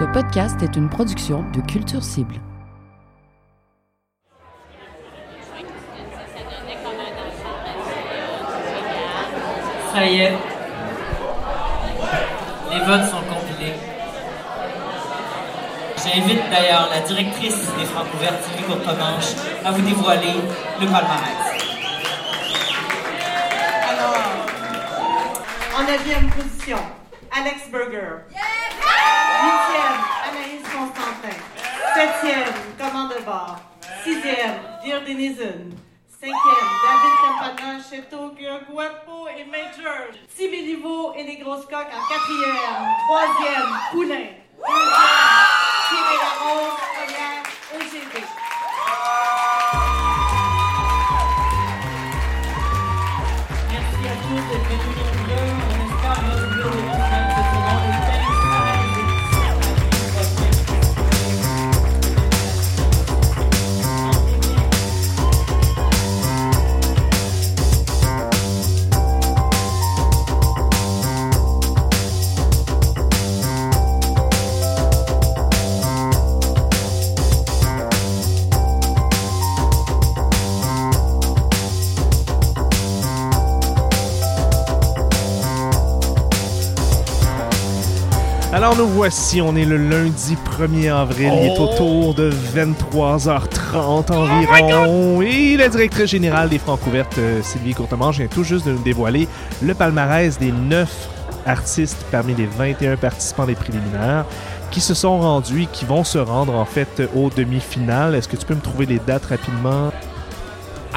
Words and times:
Ce 0.00 0.06
podcast 0.06 0.62
est 0.62 0.76
une 0.76 0.88
production 0.88 1.44
de 1.52 1.60
Culture 1.60 2.02
Cible. 2.02 2.36
Ça 9.92 10.06
y 10.06 10.20
est. 10.20 10.32
Les 12.70 12.78
votes 12.78 13.10
sont 13.10 13.20
compilés. 13.28 13.74
J'invite 15.98 16.48
d'ailleurs 16.48 16.88
la 16.90 17.00
directrice 17.00 17.70
des 17.78 17.84
Francs 17.84 18.06
ouverts, 18.14 18.38
Sylvie 18.42 18.64
Courtemanche, 18.64 19.34
à 19.66 19.70
vous 19.70 19.82
dévoiler 19.82 20.32
le 20.80 20.86
palmarès. 20.86 21.60
Alors, 23.90 24.16
en 25.78 25.82
neuvième 25.82 26.30
position, 26.30 26.78
Alex 27.30 27.68
Berger. 27.70 28.39
Septième, 31.94 32.54
Commande 32.78 33.10
de. 33.10 33.56
Sixième, 34.04 34.60
Dear. 34.84 35.00
Cinquième, 36.20 36.70
David 36.84 37.16
Campana, 37.22 37.78
Cheto, 37.82 38.34
Guapo 38.70 39.28
et 39.28 39.44
Major. 39.44 40.08
Tibéliveau 40.36 41.14
et 41.14 41.24
les 41.24 41.36
grosses 41.38 41.64
coques 41.64 41.72
en 41.74 42.08
quatrième. 42.08 42.86
Troisième, 43.08 43.70
Poulain. 43.90 44.28
Deuxième, 44.56 45.40
Thierry 45.88 46.16
Larose, 46.20 46.78
première, 46.94 47.42
OGB. 47.74 48.39
Voici, 88.82 89.40
on 89.42 89.56
est 89.56 89.64
le 89.66 89.76
lundi 89.76 90.36
1er 90.58 90.90
avril, 90.92 91.30
il 91.34 91.46
est 91.48 91.54
Oh! 91.58 91.64
autour 91.64 92.14
de 92.14 92.30
23h30 92.30 94.10
environ. 94.12 95.20
et 95.22 95.56
la 95.56 95.68
directrice 95.68 96.10
générale 96.10 96.48
des 96.48 96.58
Francs 96.58 96.80
ouvertes, 96.86 97.18
euh, 97.18 97.42
Sylvie 97.42 97.74
Courtemanche, 97.74 98.16
vient 98.18 98.26
tout 98.26 98.42
juste 98.44 98.66
de 98.66 98.72
nous 98.72 98.82
dévoiler 98.82 99.28
le 99.62 99.74
palmarès 99.74 100.38
des 100.38 100.50
9 100.52 100.90
artistes 101.46 102.04
parmi 102.10 102.34
les 102.34 102.46
21 102.46 102.96
participants 102.96 103.46
des 103.46 103.54
préliminaires 103.54 104.24
qui 104.70 104.80
se 104.80 104.94
sont 104.94 105.18
rendus, 105.18 105.66
qui 105.72 105.84
vont 105.84 106.04
se 106.04 106.18
rendre 106.18 106.54
en 106.54 106.64
fait 106.64 107.02
aux 107.14 107.28
demi-finales. 107.30 108.14
Est-ce 108.14 108.28
que 108.28 108.36
tu 108.36 108.46
peux 108.46 108.54
me 108.54 108.60
trouver 108.60 108.86
les 108.86 108.98
dates 108.98 109.26
rapidement? 109.26 109.90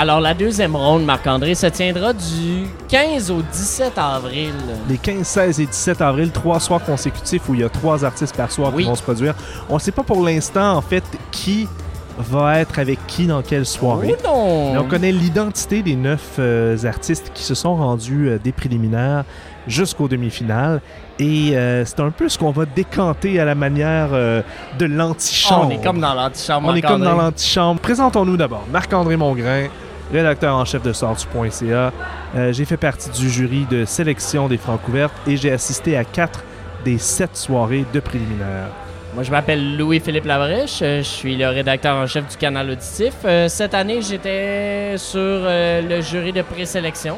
Alors, 0.03 0.19
la 0.19 0.33
deuxième 0.33 0.75
ronde, 0.75 1.05
Marc-André, 1.05 1.55
se 1.55 1.65
tiendra 1.67 2.11
du 2.11 2.65
15 2.89 3.31
au 3.31 3.41
17 3.41 3.93
avril. 3.97 4.51
Les 4.89 4.97
15, 4.97 5.25
16 5.25 5.59
et 5.61 5.65
17 5.65 6.01
avril, 6.01 6.29
trois 6.29 6.59
soirs 6.59 6.83
consécutifs 6.83 7.47
où 7.47 7.53
il 7.53 7.61
y 7.61 7.63
a 7.63 7.69
trois 7.69 8.03
artistes 8.03 8.35
par 8.35 8.51
soir 8.51 8.73
Oui. 8.75 8.83
qui 8.83 8.89
vont 8.89 8.95
se 8.95 9.01
produire. 9.01 9.33
On 9.69 9.75
ne 9.75 9.79
sait 9.79 9.93
pas 9.93 10.03
pour 10.03 10.21
l'instant, 10.21 10.75
en 10.75 10.81
fait, 10.81 11.05
qui 11.31 11.69
va 12.17 12.59
être 12.59 12.79
avec 12.79 12.99
qui 13.07 13.27
dans 13.27 13.41
quelle 13.41 13.65
soirée. 13.65 14.13
Oh 14.19 14.27
non! 14.27 14.71
Mais 14.73 14.77
on 14.79 14.89
connaît 14.89 15.13
l'identité 15.13 15.81
des 15.81 15.95
neuf 15.95 16.31
euh, 16.37 16.75
artistes 16.83 17.31
qui 17.33 17.43
se 17.43 17.55
sont 17.55 17.77
rendus 17.77 18.27
euh, 18.27 18.37
des 18.43 18.51
préliminaires 18.51 19.23
jusqu'aux 19.67 20.09
demi-finales. 20.09 20.81
Et 21.17 21.55
euh, 21.55 21.85
c'est 21.85 22.01
un 22.01 22.11
peu 22.11 22.27
ce 22.27 22.37
qu'on 22.37 22.51
va 22.51 22.65
décanter 22.65 23.39
à 23.39 23.45
la 23.45 23.55
manière 23.55 24.09
de 24.09 24.43
Oh, 24.81 24.85
l'antichambre. 24.85 25.67
on 25.67 25.69
est 25.69 25.81
comme 25.81 26.01
dans 26.01 26.13
l'antichambre. 26.13 26.67
On 26.67 26.75
est 26.75 26.81
comme 26.81 27.03
dans 27.03 27.15
l'antichambre. 27.15 27.79
Présentons-nous 27.79 28.35
d'abord. 28.35 28.65
Marc-André 28.69 29.15
Mongrain, 29.15 29.67
rédacteur 30.13 30.55
en 30.55 30.65
chef 30.65 30.81
de 30.83 30.93
sortu.ca. 30.93 31.91
Euh, 32.35 32.53
j'ai 32.53 32.65
fait 32.65 32.77
partie 32.77 33.09
du 33.09 33.29
jury 33.29 33.65
de 33.69 33.85
sélection 33.85 34.47
des 34.47 34.57
Francs 34.57 34.79
ouvertes 34.87 35.13
et 35.27 35.35
j'ai 35.37 35.51
assisté 35.51 35.97
à 35.97 36.03
quatre 36.03 36.43
des 36.85 36.97
sept 36.97 37.35
soirées 37.35 37.85
de 37.93 37.99
préliminaires. 37.99 38.69
Moi, 39.13 39.23
je 39.23 39.29
m'appelle 39.31 39.77
Louis-Philippe 39.77 40.25
Labrèche. 40.25 40.79
euh, 40.81 40.97
Je 40.99 41.07
suis 41.07 41.35
le 41.37 41.47
rédacteur 41.47 41.95
en 41.95 42.07
chef 42.07 42.27
du 42.27 42.35
canal 42.35 42.69
auditif. 42.71 43.13
Euh, 43.25 43.47
Cette 43.47 43.73
année, 43.75 44.01
j'étais 44.01 44.95
sur 44.97 45.19
euh, 45.19 45.81
le 45.81 46.01
jury 46.01 46.31
de 46.33 46.41
présélection. 46.41 47.17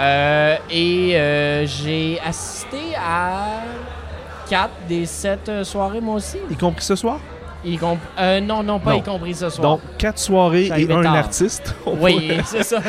Euh, 0.00 0.56
et 0.70 1.12
euh, 1.16 1.66
j'ai 1.66 2.18
assisté 2.24 2.78
à 2.96 3.60
quatre 4.50 4.72
des 4.88 5.06
sept 5.06 5.50
soirées, 5.64 6.00
moi 6.00 6.16
aussi. 6.16 6.38
Y 6.50 6.56
compris 6.56 6.84
ce 6.84 6.96
soir? 6.96 7.18
Euh, 7.66 8.40
non, 8.40 8.62
non, 8.62 8.78
pas 8.78 8.92
Non. 8.92 8.98
y 8.98 9.02
compris 9.02 9.34
ce 9.34 9.50
soir. 9.50 9.68
Donc, 9.72 9.80
quatre 9.98 10.18
soirées 10.18 10.66
et 10.76 10.90
un 10.92 11.02
tard. 11.02 11.14
artiste. 11.16 11.74
Oui, 11.86 12.28
pourrait- 12.28 12.42
c'est 12.44 12.62
ça. 12.62 12.80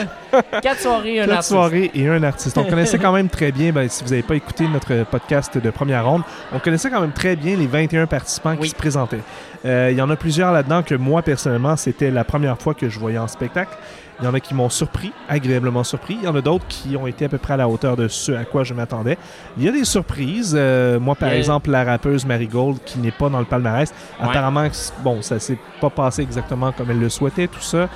quatre 0.61 0.79
soirées 0.79 1.15
et 1.15 1.19
un 1.21 1.25
Quatre 1.25 1.33
artiste. 1.37 1.49
soirées 1.51 1.91
et 1.95 2.07
un 2.07 2.23
artiste. 2.23 2.57
On 2.57 2.63
connaissait 2.63 2.99
quand 2.99 3.11
même 3.11 3.29
très 3.29 3.51
bien, 3.51 3.71
ben, 3.71 3.89
si 3.89 4.03
vous 4.03 4.11
n'avez 4.11 4.21
pas 4.23 4.35
écouté 4.35 4.67
notre 4.67 5.03
podcast 5.09 5.57
de 5.57 5.69
première 5.71 6.05
ronde, 6.05 6.21
on 6.53 6.59
connaissait 6.59 6.89
quand 6.89 7.01
même 7.01 7.11
très 7.13 7.35
bien 7.35 7.55
les 7.57 7.67
21 7.67 8.05
participants 8.05 8.55
qui 8.55 8.69
se 8.69 8.75
présentaient. 8.75 9.21
Euh, 9.65 9.89
Il 9.91 9.97
y 9.97 10.01
en 10.01 10.09
a 10.09 10.15
plusieurs 10.15 10.51
là-dedans 10.51 10.83
que 10.83 10.95
moi, 10.95 11.21
personnellement, 11.23 11.75
c'était 11.75 12.11
la 12.11 12.23
première 12.23 12.57
fois 12.59 12.73
que 12.73 12.89
je 12.89 12.99
voyais 12.99 13.17
en 13.17 13.27
spectacle. 13.27 13.75
Il 14.21 14.25
y 14.25 14.27
en 14.27 14.33
a 14.33 14.39
qui 14.39 14.53
m'ont 14.53 14.69
surpris, 14.69 15.13
agréablement 15.29 15.83
surpris. 15.85 16.17
Il 16.19 16.25
y 16.25 16.27
en 16.27 16.35
a 16.35 16.41
d'autres 16.41 16.65
qui 16.67 16.97
ont 16.97 17.07
été 17.07 17.25
à 17.25 17.29
peu 17.29 17.37
près 17.37 17.53
à 17.53 17.57
la 17.57 17.69
hauteur 17.69 17.95
de 17.95 18.07
ce 18.09 18.33
à 18.33 18.43
quoi 18.43 18.63
je 18.65 18.73
m'attendais. 18.73 19.17
Il 19.57 19.63
y 19.63 19.69
a 19.69 19.71
des 19.71 19.85
surprises. 19.85 20.53
Euh, 20.57 20.99
moi, 20.99 21.15
par 21.15 21.29
exemple, 21.29 21.69
la 21.71 21.83
rappeuse 21.85 22.25
Marigold, 22.25 22.79
qui 22.85 22.99
n'est 22.99 23.11
pas 23.11 23.29
dans 23.29 23.39
le 23.39 23.45
palmarès, 23.45 23.93
Ouais. 24.19 24.27
apparemment, 24.29 24.67
bon, 25.03 25.21
ça 25.21 25.39
s'est 25.39 25.57
pas 25.79 25.89
passé 25.89 26.21
exactement 26.21 26.71
comme 26.73 26.91
elle 26.91 26.99
le 26.99 27.09
souhaitait, 27.09 27.47
tout 27.47 27.61
ça. 27.61 27.87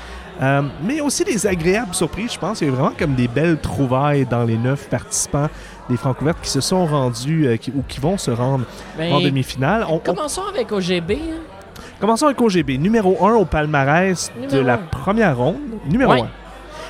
Euh, 0.42 0.62
mais 0.84 1.00
aussi 1.02 1.24
des 1.24 1.46
agréables 1.46 1.94
surprises, 1.94 2.34
je 2.34 2.40
pense. 2.40 2.62
Il 2.62 2.68
y 2.68 2.70
a 2.70 2.74
eu 2.74 2.76
vraiment 2.76 2.94
comme 2.98 3.14
des 3.16 3.28
belles 3.28 3.60
trouvailles 3.60 4.26
dans 4.26 4.44
les 4.46 4.58
neuf 4.58 4.90
participants 4.90 5.48
des 5.90 5.98
Francouvertes 5.98 6.40
qui 6.42 6.50
se 6.50 6.62
sont 6.62 6.86
rendus 6.86 7.46
euh, 7.48 7.58
qui- 7.58 7.72
ou 7.76 7.84
qui 7.88 8.00
vont 8.00 8.18
se 8.18 8.32
rendre 8.32 8.66
Ben, 8.98 9.12
en 9.14 9.20
demi-finale. 9.20 9.86
On- 9.90 9.96
on- 9.96 10.00
Commençons 10.00 10.42
avec 10.50 10.72
OGB. 10.72 11.12
hein. 11.12 11.42
Commençons 12.00 12.26
avec 12.26 12.42
OGB, 12.42 12.72
numéro 12.80 13.26
1 13.26 13.34
au 13.36 13.46
palmarès 13.46 14.32
de 14.52 14.60
la 14.60 14.74
un. 14.74 14.78
première 14.78 15.38
ronde. 15.38 15.58
Numéro 15.88 16.12
Ouais. 16.14 16.22
1. 16.22 16.28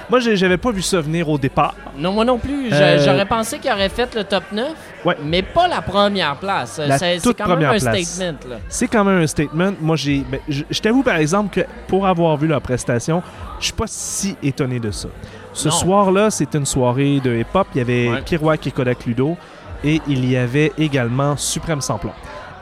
Moi, 0.09 0.19
j'avais 0.19 0.58
pas 0.58 0.72
vu 0.72 0.81
ça 0.81 1.00
venir 1.00 1.30
au 1.30 1.38
départ. 1.38 1.75
Non, 1.97 2.12
moi 2.12 2.25
non 2.25 2.38
plus. 2.38 2.72
Euh, 2.74 3.00
J'aurais 3.03 3.25
pensé 3.25 3.58
qu'il 3.58 3.72
aurait 3.72 3.88
fait 3.90 4.13
le 4.16 4.24
top 4.25 4.44
9, 4.52 4.68
Ouais. 5.06 5.16
mais 5.24 5.42
pas 5.42 5.68
la 5.68 5.81
première 5.81 6.36
place. 6.36 6.78
La 6.86 6.97
C'est 6.97 7.19
quand 7.38 7.47
même 7.56 7.63
un 7.69 7.78
place. 7.80 8.03
statement. 8.03 8.58
C'est 8.68 8.88
quand 8.88 9.03
même 9.06 9.22
un 9.22 9.28
statement. 9.28 9.72
Moi, 9.80 9.96
j'ai. 9.96 10.24
ben, 10.30 10.40
je 10.47 10.80
t'avoue, 10.81 11.03
par 11.03 11.16
exemple, 11.16 11.56
que 11.56 11.66
pour 11.88 12.06
avoir 12.06 12.36
vu 12.38 12.47
leur 12.47 12.62
prestation, 12.62 13.24
je 13.59 13.66
suis 13.66 13.74
pas 13.74 13.86
si 13.88 14.36
étonné 14.44 14.80
de 14.80 14.92
ça. 14.92 15.08
Ce 15.53 15.69
soir-là, 15.69 16.30
c'était 16.31 16.58
une 16.58 16.66
soirée 16.66 17.19
de 17.24 17.36
hip-hop. 17.38 17.68
Il 17.74 17.78
y 17.78 17.81
avait 17.81 18.09
Ouais. 18.09 18.22
Kirouac 18.25 18.68
et 18.68 18.72
Kodak 18.72 19.06
Ludo. 19.06 19.38
Et 19.86 20.02
il 20.08 20.30
y 20.30 20.38
avait 20.38 20.72
également 20.78 21.36
Suprême 21.38 21.81
Samplon. 21.81 22.12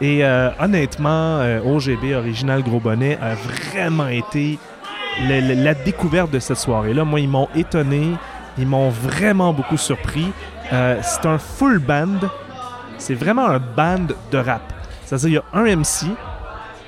Et 0.01 0.25
euh, 0.25 0.49
honnêtement, 0.59 1.39
euh, 1.41 1.59
OGB 1.63 2.15
Original 2.15 2.63
Gros 2.63 2.79
Bonnet 2.79 3.19
a 3.21 3.35
vraiment 3.35 4.07
été 4.07 4.57
la 5.19 5.73
découverte 5.75 6.31
de 6.31 6.39
cette 6.39 6.57
soirée-là. 6.57 7.03
Moi, 7.05 7.19
ils 7.19 7.29
m'ont 7.29 7.47
étonné. 7.55 8.15
Ils 8.57 8.67
m'ont 8.67 8.89
vraiment 8.89 9.53
beaucoup 9.53 9.77
surpris. 9.77 10.31
Euh, 10.73 10.99
c'est 11.03 11.27
un 11.27 11.37
full 11.37 11.77
band. 11.77 12.19
C'est 12.97 13.13
vraiment 13.13 13.45
un 13.45 13.59
band 13.59 14.07
de 14.31 14.37
rap. 14.39 14.73
C'est-à-dire, 15.05 15.29
il 15.29 15.33
y 15.33 15.37
a 15.37 15.43
un 15.59 15.75
MC 15.75 16.07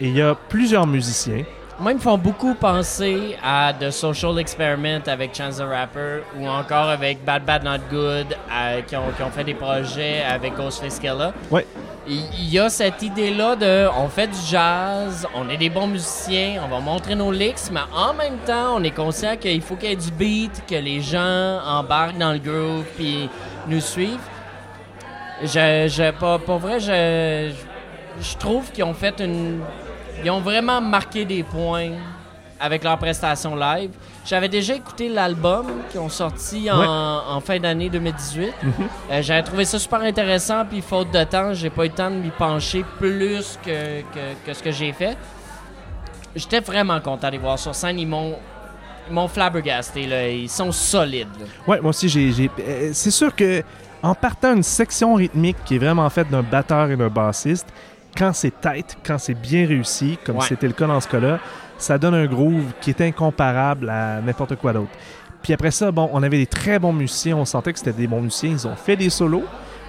et 0.01 0.07
il 0.07 0.16
y 0.16 0.21
a 0.21 0.36
plusieurs 0.50 0.88
musiciens. 0.88 1.44
Moi, 1.80 1.92
ils 1.92 1.95
me 1.95 2.01
font 2.01 2.18
beaucoup 2.18 2.54
penser 2.56 3.36
à 3.44 3.74
The 3.80 3.92
Social 3.92 4.39
Experiment 4.39 5.01
avec 5.07 5.36
Chance 5.36 5.57
the 5.57 5.63
Rapper 5.63 6.21
ou 6.39 6.48
encore 6.48 6.89
avec 6.89 7.24
Bad 7.25 7.45
Bad 7.45 7.63
Not 7.63 7.80
Good 7.89 8.38
euh, 8.74 8.81
qui, 8.81 8.96
ont, 8.96 9.12
qui 9.16 9.24
ont 9.24 9.31
fait 9.31 9.44
des 9.44 9.54
projets 9.54 10.24
avec 10.24 10.56
Ghostface 10.56 11.00
Killah. 11.00 11.34
Ouais. 11.50 11.66
Il 12.06 12.50
y 12.50 12.60
a 12.60 12.70
cette 12.70 13.02
idée-là 13.02 13.56
de 13.56 13.88
on 13.98 14.10
fait 14.10 14.28
du 14.28 14.40
jazz, 14.50 15.25
on 15.34 15.48
est 15.48 15.56
des 15.56 15.70
bons 15.70 15.88
musiciens, 15.88 16.62
on 16.66 16.68
va 16.68 16.81
montrer 16.81 17.16
nos 17.16 17.31
licks, 17.31 17.72
mais 17.72 17.80
en 17.96 18.14
même 18.14 18.38
temps, 18.46 18.75
on 18.75 18.84
est 18.84 18.92
conscient 18.92 19.38
qu'il 19.38 19.62
faut 19.62 19.78
qu'il 19.78 19.90
y 19.90 19.94
ait 19.94 19.96
du 19.96 20.12
beat, 20.12 20.64
que 20.68 20.75
les 20.75 21.00
gens 21.00 21.60
embarquent 21.66 22.18
dans 22.18 22.34
le 22.34 22.40
groove 22.40 22.84
puis 22.98 23.30
nous 23.68 23.80
suivent. 23.80 24.20
Je, 25.42 25.88
je, 25.88 26.12
pas, 26.12 26.40
pas 26.40 26.58
vrai, 26.58 26.80
je, 26.81 27.52
je, 28.19 28.24
je 28.24 28.38
trouve 28.38 28.69
qu'ils 28.72 28.84
ont 28.84 28.94
fait 28.94 29.19
une. 29.22 29.62
Ils 30.24 30.30
ont 30.30 30.42
vraiment 30.42 30.81
marqué 30.81 31.24
des 31.26 31.44
points 31.44 31.92
avec 32.63 32.83
leur 32.83 32.98
prestation 32.98 33.56
live. 33.57 33.92
J'avais 34.25 34.48
déjà 34.48 34.74
écouté 34.75 35.10
l'album 35.10 35.65
qui 35.92 35.98
ont 35.98 36.07
sorti 36.07 36.71
en, 36.71 36.80
Ouais. 36.80 36.88
en 36.88 37.42
fin 37.42 37.60
d'année 37.60 37.89
2018. 37.89 38.54
Mhm. 38.63 38.74
Euh, 39.12 39.21
J'avais 39.21 39.44
trouvé 39.44 39.65
ça 39.65 39.77
super 39.77 40.00
intéressant, 40.01 40.63
puis 40.65 40.81
faute 40.81 41.12
de 41.12 41.24
temps, 41.25 41.54
j'ai 41.54 41.69
pas 41.69 41.86
eu 41.86 41.89
le 41.89 41.94
temps 41.94 42.10
de 42.10 42.15
m'y 42.15 42.30
pencher 42.30 42.86
plus 43.00 43.60
que, 43.65 44.00
que, 44.01 44.45
que 44.45 44.54
ce 44.54 44.63
que 44.63 44.71
j'ai 44.71 44.94
fait. 44.94 45.18
J'étais 46.36 46.62
vraiment 46.62 47.00
content 47.01 47.27
de 47.27 47.33
les 47.33 47.38
voir 47.38 47.60
sur 47.60 47.75
scène. 47.75 48.00
Ils 48.00 48.07
m'ont, 48.07 48.38
flabbergasté. 49.27 50.07
Là. 50.07 50.30
Ils 50.30 50.50
sont 50.50 50.71
solides. 50.71 51.27
Ouais, 51.68 51.80
moi 51.81 51.89
aussi, 51.89 52.07
j'ai. 52.09 52.31
j'ai- 52.31 52.50
euh, 52.59 52.89
c'est 52.94 53.12
sûr 53.12 53.36
que 53.36 53.62
en 54.01 54.16
partant 54.16 54.56
une 54.56 54.63
section 54.63 55.16
rythmique 55.16 55.57
qui 55.66 55.75
est 55.75 55.80
vraiment 55.80 56.09
faite 56.09 56.30
d'un 56.30 56.42
batteur 56.42 56.89
et 56.89 56.95
d'un 56.95 57.09
bassiste, 57.09 57.68
quand 58.18 58.31
c'est 58.33 58.54
tight, 58.62 58.98
quand 59.06 59.18
c'est 59.18 59.33
bien 59.33 59.68
réussi, 59.68 60.18
comme 60.25 60.38
Ouais. 60.38 60.45
c'était 60.48 60.68
le 60.68 60.74
cas 60.74 60.88
dans 60.88 61.00
ce 61.01 61.07
cas-là, 61.07 61.39
ça 61.83 61.97
donne 61.97 62.13
un 62.15 62.25
groove 62.25 62.63
qui 62.81 62.89
est 62.91 63.01
incomparable 63.01 63.89
à 63.89 64.21
n'importe 64.21 64.56
quoi 64.56 64.71
d'autre. 64.74 64.91
Puis 65.41 65.51
après 65.53 65.71
ça, 65.71 65.91
bon, 65.91 66.09
on 66.13 66.24
avait 66.24 66.38
des 66.38 66.45
très 66.47 66.80
bons 66.80 66.94
musiciens, 66.94 67.35
on 67.35 67.44
sentait 67.45 67.74
que 67.74 67.80
c'était 67.80 67.91
des 67.91 68.07
bons 68.07 68.21
musiciens, 68.21 68.51
ils 68.51 68.68
ont 68.68 68.75
fait 68.75 68.95
des 68.95 69.09
solos. 69.09 69.44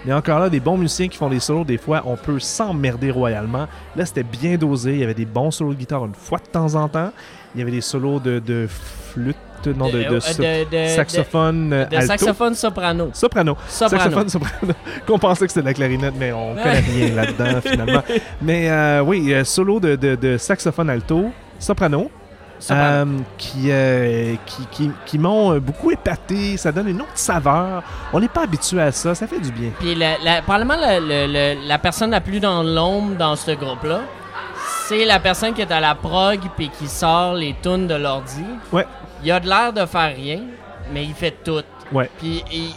Mais 0.04 0.12
encore 0.12 0.38
là, 0.40 0.50
des 0.50 0.60
bons 0.60 0.76
musiciens 0.76 1.08
qui 1.08 1.16
font 1.16 1.30
des 1.30 1.38
solos, 1.40 1.64
des 1.64 1.78
fois, 1.78 2.02
on 2.04 2.16
peut 2.16 2.38
s'emmerder 2.40 3.10
royalement. 3.10 3.66
Là, 3.96 4.04
c'était 4.04 4.24
bien 4.24 4.56
dosé. 4.56 4.92
Il 4.94 4.98
y 4.98 5.04
avait 5.04 5.14
des 5.14 5.24
bons 5.24 5.50
solos 5.50 5.72
de 5.72 5.78
guitare 5.78 6.04
une 6.04 6.14
fois 6.14 6.38
de 6.38 6.44
temps 6.50 6.74
en 6.74 6.88
temps. 6.88 7.10
Il 7.54 7.60
y 7.60 7.62
avait 7.62 7.70
des 7.70 7.80
solos 7.80 8.18
de, 8.20 8.38
de 8.40 8.66
flûte, 8.68 9.36
non, 9.76 9.86
de, 9.88 10.02
de, 10.02 10.14
Euh, 10.16 10.20
so- 10.20 10.42
de- 10.42 10.64
de- 10.84 10.88
saxophone 10.88 11.72
euh, 11.72 11.86
de 11.86 11.94
alto. 11.96 12.06
saxophone 12.08 12.54
soprano. 12.54 13.10
Soprano. 13.14 13.56
Soprano. 13.68 14.00
Saxophone 14.02 14.28
soprano. 14.28 14.72
Qu'on 15.06 15.18
pensait 15.18 15.46
que 15.46 15.52
c'était 15.52 15.62
de 15.62 15.68
la 15.68 15.74
clarinette, 15.74 16.14
mais 16.18 16.32
on 16.32 16.54
connaît 16.56 16.80
rien 16.80 17.14
là-dedans 17.14 17.60
finalement. 17.62 18.02
Mais 18.42 18.68
euh, 18.68 19.00
oui, 19.02 19.32
euh, 19.32 19.44
solo 19.44 19.78
de 19.80 20.36
saxophone 20.36 20.90
alto, 20.90 21.30
soprano, 21.64 22.10
euh, 22.70 23.04
qui, 23.36 23.70
euh, 23.70 24.36
qui, 24.46 24.66
qui, 24.70 24.90
qui 25.04 25.18
m'ont 25.18 25.54
euh, 25.54 25.60
beaucoup 25.60 25.90
épaté. 25.90 26.56
Ça 26.56 26.70
donne 26.72 26.88
une 26.88 27.00
autre 27.00 27.10
saveur. 27.16 27.82
On 28.12 28.20
n'est 28.20 28.28
pas 28.28 28.42
habitué 28.44 28.80
à 28.80 28.92
ça. 28.92 29.14
Ça 29.14 29.26
fait 29.26 29.40
du 29.40 29.50
bien. 29.50 29.70
Puis 29.80 29.94
la, 29.94 30.16
la- 30.22 30.40
probablement 30.42 30.76
la, 30.76 31.54
la 31.54 31.78
personne 31.78 32.10
la 32.12 32.20
plus 32.20 32.40
dans 32.40 32.62
l'ombre 32.62 33.16
dans 33.16 33.36
ce 33.36 33.50
groupe-là, 33.50 34.00
c'est 34.86 35.04
la 35.04 35.18
personne 35.18 35.52
qui 35.54 35.62
est 35.62 35.72
à 35.72 35.80
la 35.80 35.94
prog 35.94 36.40
puis 36.56 36.70
qui 36.70 36.88
sort 36.88 37.34
les 37.34 37.54
tunes 37.62 37.86
de 37.86 37.94
l'ordi. 37.94 38.44
Ouais. 38.72 38.86
Il 39.22 39.32
a 39.32 39.40
de 39.40 39.48
l'air 39.48 39.72
de 39.72 39.84
faire 39.86 40.14
rien, 40.14 40.40
mais 40.92 41.04
il 41.04 41.14
fait 41.14 41.34
tout. 41.44 41.62
Ouais. 41.92 42.10
Puis 42.18 42.42
il, 42.52 42.74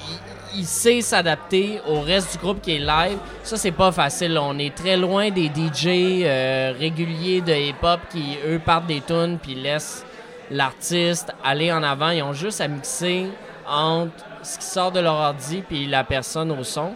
il- 0.55 0.65
sait 0.65 1.01
s'adapter 1.01 1.79
au 1.87 2.01
reste 2.01 2.33
du 2.33 2.37
groupe 2.39 2.61
qui 2.61 2.75
est 2.75 2.79
live. 2.79 3.17
Ça, 3.43 3.57
c'est 3.57 3.71
pas 3.71 3.91
facile. 3.91 4.37
On 4.41 4.57
est 4.59 4.73
très 4.75 4.97
loin 4.97 5.29
des 5.29 5.47
DJ 5.49 6.23
euh, 6.23 6.73
réguliers 6.77 7.41
de 7.41 7.53
hip-hop 7.53 7.99
qui, 8.09 8.37
eux, 8.47 8.59
partent 8.63 8.87
des 8.87 9.01
tunes 9.01 9.37
puis 9.41 9.55
laissent 9.55 10.05
l'artiste 10.51 11.31
aller 11.43 11.71
en 11.71 11.83
avant. 11.83 12.09
Ils 12.09 12.23
ont 12.23 12.33
juste 12.33 12.61
à 12.61 12.67
mixer 12.67 13.27
entre 13.67 14.13
ce 14.43 14.57
qui 14.57 14.65
sort 14.65 14.91
de 14.91 14.99
leur 14.99 15.15
ordi 15.15 15.63
puis 15.67 15.87
la 15.87 16.03
personne 16.03 16.51
au 16.51 16.63
son. 16.63 16.93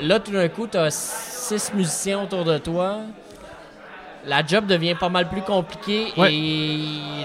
Là, 0.00 0.18
tout 0.18 0.32
d'un 0.32 0.48
coup, 0.48 0.66
tu 0.66 0.78
as 0.78 0.90
six 0.90 1.72
musiciens 1.74 2.22
autour 2.22 2.44
de 2.44 2.56
toi. 2.58 2.98
La 4.26 4.44
job 4.46 4.66
devient 4.66 4.94
pas 4.94 5.08
mal 5.08 5.28
plus 5.30 5.40
compliquée 5.40 6.08
Ouais. 6.16 6.34
et 6.34 6.78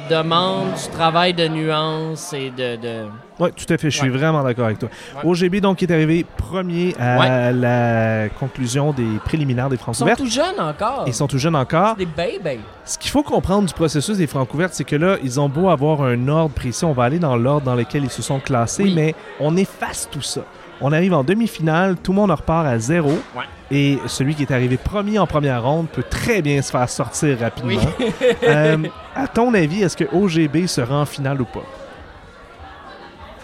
demande 0.09 0.73
du 0.81 0.89
travail 0.91 1.33
de 1.33 1.45
nuances 1.47 2.31
et 2.31 2.51
de... 2.51 2.77
de- 2.77 3.05
Oui, 3.37 3.49
tout 3.53 3.65
à 3.73 3.77
fait. 3.77 3.89
Je 3.89 3.97
suis 3.97 4.09
Ouais. 4.09 4.17
vraiment 4.17 4.41
d'accord 4.43 4.65
avec 4.65 4.79
toi. 4.79 4.87
Ouais. 5.23 5.29
OGB, 5.29 5.59
donc, 5.59 5.83
est 5.83 5.91
arrivé 5.91 6.25
premier 6.37 6.95
à 6.97 7.51
la 7.51 8.29
conclusion 8.29 8.93
des 8.93 9.19
préliminaires 9.25 9.67
des 9.67 9.75
Ils 9.75 9.93
sont 9.93 10.05
tout 10.15 10.25
jeunes 10.27 10.59
encore. 10.59 11.03
Ils 11.05 11.13
sont 11.13 11.27
tout 11.27 11.37
jeunes 11.37 11.57
encore. 11.57 11.97
des 11.97 12.05
babies. 12.05 12.61
Ce 12.85 12.97
qu'il 12.97 13.11
faut 13.11 13.23
comprendre 13.23 13.67
du 13.67 13.73
processus 13.73 14.17
des 14.17 14.27
Francouvertes, 14.27 14.73
c'est 14.73 14.85
que 14.85 14.95
là, 14.95 15.17
ils 15.21 15.37
ont 15.37 15.49
beau 15.49 15.67
avoir 15.69 16.01
un 16.03 16.27
ordre 16.29 16.53
précis, 16.55 16.85
on 16.85 16.93
va 16.93 17.03
aller 17.03 17.19
dans 17.19 17.35
l'ordre 17.35 17.65
dans 17.65 17.75
lequel 17.75 18.05
ils 18.05 18.09
se 18.09 18.21
sont 18.21 18.39
classés, 18.39 18.83
Oui. 18.83 18.93
mais 18.95 19.15
on 19.41 19.57
efface 19.57 20.07
tout 20.09 20.21
ça. 20.21 20.41
On 20.81 20.91
arrive 20.91 21.13
en 21.13 21.23
demi-finale, 21.23 21.95
tout 21.97 22.11
le 22.11 22.17
monde 22.17 22.31
repart 22.31 22.65
à 22.67 22.77
zéro. 22.79 23.11
Ouais. 23.35 23.45
Et 23.71 23.97
celui 24.07 24.35
qui 24.35 24.43
est 24.43 24.51
arrivé 24.51 24.77
premier 24.77 25.17
en 25.17 25.25
première 25.25 25.63
ronde 25.63 25.87
peut 25.89 26.03
très 26.03 26.41
bien 26.41 26.61
se 26.61 26.71
faire 26.71 26.89
sortir 26.89 27.39
rapidement. 27.39 27.81
Oui. 27.99 28.05
Euh, 28.43 28.77
à 29.15 29.27
ton 29.27 29.53
avis, 29.53 29.81
est-ce 29.81 29.97
que 29.97 30.03
OGB 30.11 30.67
sera 30.67 31.01
en 31.01 31.05
finale 31.05 31.41
ou 31.41 31.45
pas? 31.45 31.63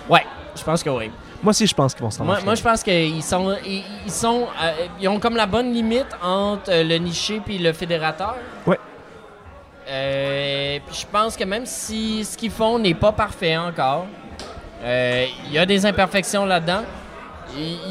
Ouais, 0.09 0.25
je 0.55 0.63
pense 0.63 0.83
que 0.83 0.89
oui. 0.89 1.09
Moi 1.41 1.51
aussi, 1.51 1.65
je 1.65 1.73
pense 1.73 1.93
qu'ils 1.93 2.03
vont 2.03 2.11
s'en 2.11 2.23
Moi, 2.23 2.37
moi, 2.43 2.55
je 2.55 2.61
pense 2.61 2.83
qu'ils 2.83 3.23
sont, 3.23 3.55
ils, 3.65 3.83
ils 4.05 4.11
sont, 4.11 4.47
euh, 4.61 4.87
ils 4.99 5.07
ont 5.07 5.19
comme 5.19 5.35
la 5.35 5.47
bonne 5.47 5.73
limite 5.73 6.07
entre 6.21 6.71
euh, 6.71 6.83
le 6.83 6.97
niché 6.97 7.41
puis 7.43 7.57
le 7.57 7.73
fédérateur. 7.73 8.35
Ouais. 8.67 8.79
Euh, 9.87 10.77
puis 10.85 10.97
je 11.01 11.05
pense 11.07 11.35
que 11.35 11.43
même 11.43 11.65
si 11.65 12.23
ce 12.23 12.37
qu'ils 12.37 12.51
font 12.51 12.77
n'est 12.77 12.93
pas 12.93 13.11
parfait 13.11 13.57
encore, 13.57 14.05
il 14.83 15.51
y 15.51 15.57
a 15.57 15.65
des 15.65 15.85
imperfections 15.85 16.45
là-dedans. 16.45 16.81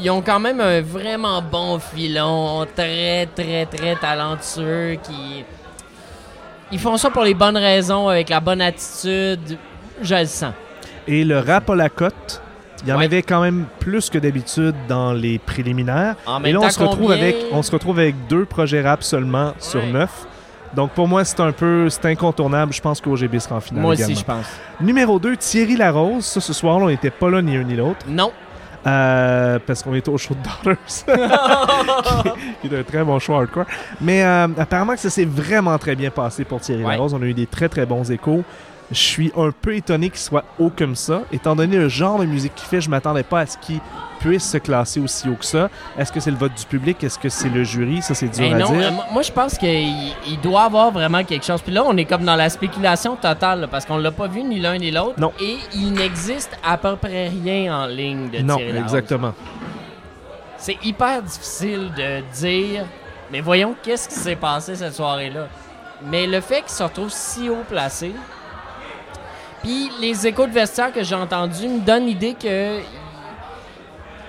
Ils 0.01 0.09
ont 0.09 0.21
quand 0.21 0.39
même 0.39 0.59
un 0.59 0.81
vraiment 0.81 1.41
bon 1.41 1.79
filon, 1.79 2.65
très, 2.75 3.27
très, 3.27 3.65
très 3.65 3.95
talentueux 3.95 4.97
qui. 5.03 5.43
Ils 6.71 6.79
font 6.79 6.97
ça 6.97 7.09
pour 7.09 7.23
les 7.23 7.33
bonnes 7.33 7.57
raisons, 7.57 8.07
avec 8.07 8.29
la 8.29 8.39
bonne 8.39 8.61
attitude. 8.61 9.57
Je 10.01 10.15
le 10.15 10.25
sens. 10.25 10.53
Et 11.07 11.23
le 11.23 11.39
rap 11.39 11.69
à 11.69 11.75
la 11.75 11.89
cote, 11.89 12.41
il 12.83 12.89
y 12.89 12.93
en 12.93 12.97
Ouais. 12.97 13.05
avait 13.05 13.21
quand 13.21 13.41
même 13.41 13.65
plus 13.79 14.09
que 14.09 14.17
d'habitude 14.17 14.73
dans 14.87 15.13
les 15.13 15.37
préliminaires. 15.37 16.15
En 16.25 16.43
Et 16.43 16.51
là, 16.51 16.59
on 16.61 16.69
se, 16.69 16.79
retrouve 16.79 16.99
combien- 17.09 17.17
avec, 17.17 17.35
on 17.51 17.61
se 17.61 17.71
retrouve 17.71 17.99
avec 17.99 18.27
deux 18.27 18.45
projets 18.45 18.81
rap 18.81 19.03
seulement 19.03 19.53
sur 19.59 19.85
neuf. 19.85 20.25
Donc 20.73 20.91
pour 20.91 21.07
moi, 21.07 21.25
c'est 21.25 21.41
un 21.41 21.51
peu 21.51 21.89
c'est 21.89 22.05
incontournable. 22.05 22.71
Je 22.71 22.79
pense 22.81 23.01
qu'OGB 23.01 23.37
sera 23.39 23.55
en 23.57 23.59
finale 23.59 23.81
Moi 23.81 23.91
aussi, 23.93 24.03
également. 24.03 24.19
je 24.19 24.25
pense. 24.25 24.45
Numéro 24.79 25.19
2, 25.19 25.35
Thierry 25.35 25.75
Larose. 25.75 26.23
Ça, 26.25 26.39
ce 26.39 26.53
soir-là, 26.53 26.85
on 26.85 26.89
n'était 26.89 27.09
pas 27.09 27.29
là 27.29 27.41
ni 27.41 27.57
un 27.57 27.63
ni 27.63 27.75
l'autre. 27.75 28.05
Non. 28.07 28.31
Euh, 28.87 29.59
parce 29.65 29.83
qu'on 29.83 29.93
était 29.93 30.09
au 30.09 30.17
show 30.17 30.33
de 30.33 30.39
Daughters. 30.41 31.05
qui 32.61 32.67
est 32.67 32.79
un 32.79 32.83
très 32.83 33.03
bon 33.03 33.19
show 33.19 33.35
hardcore. 33.35 33.65
Mais 33.99 34.23
euh, 34.23 34.47
apparemment 34.57 34.93
que 34.93 34.99
ça 34.99 35.09
s'est 35.09 35.25
vraiment 35.25 35.77
très 35.77 35.95
bien 35.95 36.09
passé 36.09 36.43
pour 36.45 36.61
Thierry 36.61 36.83
Ouais. 36.83 36.95
Larose. 36.95 37.13
On 37.13 37.21
a 37.21 37.25
eu 37.25 37.33
des 37.33 37.45
très 37.47 37.69
très 37.69 37.85
bons 37.85 38.09
échos. 38.11 38.43
Je 38.91 38.97
suis 38.99 39.31
un 39.37 39.51
peu 39.51 39.75
étonné 39.75 40.09
qu'il 40.09 40.19
soit 40.19 40.43
haut 40.59 40.71
comme 40.75 40.95
ça. 40.95 41.21
Étant 41.31 41.55
donné 41.55 41.77
le 41.77 41.87
genre 41.87 42.19
de 42.19 42.25
musique 42.25 42.53
qu'il 42.55 42.67
fait, 42.67 42.81
je 42.81 42.89
m'attendais 42.89 43.23
pas 43.23 43.39
à 43.41 43.45
ce 43.45 43.57
qu'il 43.57 43.79
puisse 44.19 44.43
se 44.51 44.57
classer 44.57 44.99
aussi 44.99 45.29
haut 45.29 45.35
que 45.35 45.45
ça. 45.45 45.69
Est-ce 45.97 46.11
que 46.11 46.19
c'est 46.19 46.29
le 46.29 46.35
vote 46.37 46.53
du 46.55 46.65
public? 46.65 47.01
Est-ce 47.03 47.17
que 47.17 47.29
c'est 47.29 47.47
le 47.49 47.63
jury? 47.63 48.01
Ça, 48.01 48.13
c'est 48.13 48.27
dur 48.27 48.45
Eh 48.49 48.53
à 48.53 48.57
non, 48.57 48.71
dire. 48.71 48.87
euh, 48.87 48.91
moi- 49.13 49.21
je 49.21 49.31
pense 49.31 49.57
qu'il 49.57 49.69
il 50.27 50.39
doit 50.43 50.63
avoir 50.63 50.91
vraiment 50.91 51.23
quelque 51.23 51.45
chose. 51.45 51.61
Puis 51.61 51.71
là, 51.73 51.83
on 51.87 51.95
est 51.95 52.03
comme 52.05 52.23
dans 52.25 52.35
la 52.35 52.49
spéculation 52.49 53.15
totale 53.15 53.61
là, 53.61 53.67
parce 53.67 53.85
qu'on 53.85 53.97
l'a 53.97 54.11
pas 54.11 54.27
vu 54.27 54.43
ni 54.43 54.59
l'un 54.59 54.77
ni 54.77 54.91
l'autre. 54.91 55.19
Non. 55.19 55.31
Et 55.39 55.57
il 55.73 55.93
n'existe 55.93 56.51
à 56.63 56.77
peu 56.77 56.97
près 56.97 57.29
rien 57.29 57.73
en 57.83 57.85
ligne 57.87 58.29
de 58.29 58.39
non, 58.39 58.57
Thierry 58.57 58.77
exactement. 58.77 59.33
C'est 60.57 60.77
hyper 60.83 61.23
difficile 61.23 61.91
de 61.97 62.21
dire, 62.39 62.85
mais 63.31 63.41
voyons 63.41 63.73
qu'est-ce 63.81 64.07
qui 64.09 64.15
s'est 64.15 64.35
passé 64.35 64.75
cette 64.75 64.93
soirée-là? 64.93 65.47
Mais 66.05 66.27
le 66.27 66.41
fait 66.41 66.61
qu'il 66.61 66.69
se 66.71 66.83
retrouve 66.83 67.09
si 67.09 67.49
haut 67.49 67.63
placé, 67.69 68.13
puis 69.63 69.89
les 69.99 70.25
échos 70.27 70.47
de 70.47 70.51
vestiaire 70.51 70.91
que 70.91 71.03
j'ai 71.03 71.15
entendus 71.15 71.67
me 71.67 71.79
donnent 71.79 72.05
l'idée 72.05 72.33
que 72.33 72.79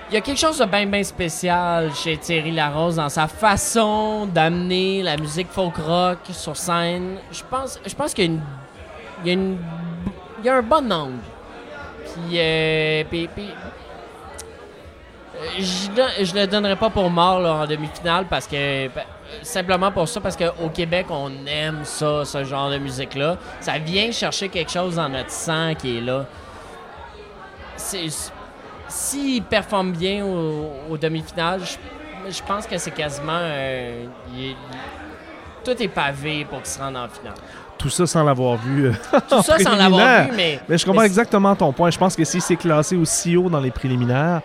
il 0.09 0.13
y 0.13 0.17
a 0.17 0.21
quelque 0.21 0.37
chose 0.39 0.59
de 0.59 0.65
bien 0.65 0.85
bien 0.85 1.03
spécial 1.03 1.91
chez 1.95 2.17
Thierry 2.17 2.51
Larose 2.51 2.97
dans 2.97 3.09
sa 3.09 3.27
façon 3.27 4.27
d'amener 4.27 5.01
la 5.01 5.17
musique 5.17 5.47
folk 5.49 5.75
rock 5.77 6.19
sur 6.31 6.55
scène. 6.55 7.17
Je 7.31 7.41
pense, 7.49 7.79
je 7.83 7.95
pense 7.95 8.13
qu'il 8.13 8.25
y 9.25 9.29
a 9.29 9.33
une, 9.33 9.57
une- 10.45 10.49
un 10.49 10.61
bon 10.61 10.91
angle. 10.91 11.13
Puis, 12.27 12.37
euh, 12.37 13.03
euh, 13.11 13.47
je, 15.57 16.23
je 16.25 16.35
le 16.35 16.45
donnerai 16.45 16.75
pas 16.75 16.91
pour 16.91 17.09
mort 17.09 17.43
en 17.61 17.65
demi-finale 17.65 18.25
parce 18.29 18.45
que 18.45 18.87
ben, 18.89 19.03
simplement 19.41 19.91
pour 19.91 20.07
ça 20.07 20.21
parce 20.21 20.35
qu'au 20.37 20.69
Québec 20.69 21.07
on 21.09 21.31
aime 21.47 21.79
ça 21.83 22.23
ce 22.25 22.43
genre 22.43 22.69
de 22.69 22.77
musique 22.77 23.15
là 23.15 23.37
ça 23.59 23.77
vient 23.79 24.11
chercher 24.11 24.49
quelque 24.49 24.71
chose 24.71 24.95
dans 24.95 25.09
notre 25.09 25.31
sang 25.31 25.73
qui 25.77 25.97
est 25.97 26.01
là 26.01 26.25
C'est- 27.75 28.31
s'il 28.87 29.43
performe 29.43 29.91
bien 29.91 30.23
au, 30.25 30.69
au 30.91 30.97
demi-finale 30.97 31.61
je, 31.65 32.31
je 32.31 32.43
pense 32.43 32.67
que 32.67 32.77
c'est 32.77 32.91
quasiment 32.91 33.31
euh, 33.39 34.05
il 34.35 34.51
est- 34.51 34.55
tout 35.65 35.81
est 35.81 35.87
pavé 35.87 36.45
pour 36.49 36.59
qu'il 36.61 36.67
se 36.71 36.79
rende 36.79 36.97
en 36.97 37.07
finale 37.07 37.33
Tout 37.77 37.89
ça 37.89 38.05
sans 38.05 38.23
l'avoir 38.23 38.57
vu. 38.57 38.87
euh, 38.87 38.93
tout 39.29 39.41
ça 39.41 39.57
sans 39.59 39.75
l'avoir 39.75 40.25
vu 40.25 40.31
mais 40.35 40.59
Mais 40.67 40.77
je 40.77 40.85
comprends 40.85 41.01
mais 41.01 41.07
exactement 41.07 41.55
ton 41.55 41.71
point. 41.71 41.89
Je 41.89 41.97
pense 41.97 42.15
que 42.15 42.23
si 42.25 42.39
c'est 42.41 42.57
classé 42.57 42.95
aussi 42.97 43.35
haut 43.37 43.49
dans 43.49 43.61
les 43.61 43.71
préliminaires, 43.71 44.41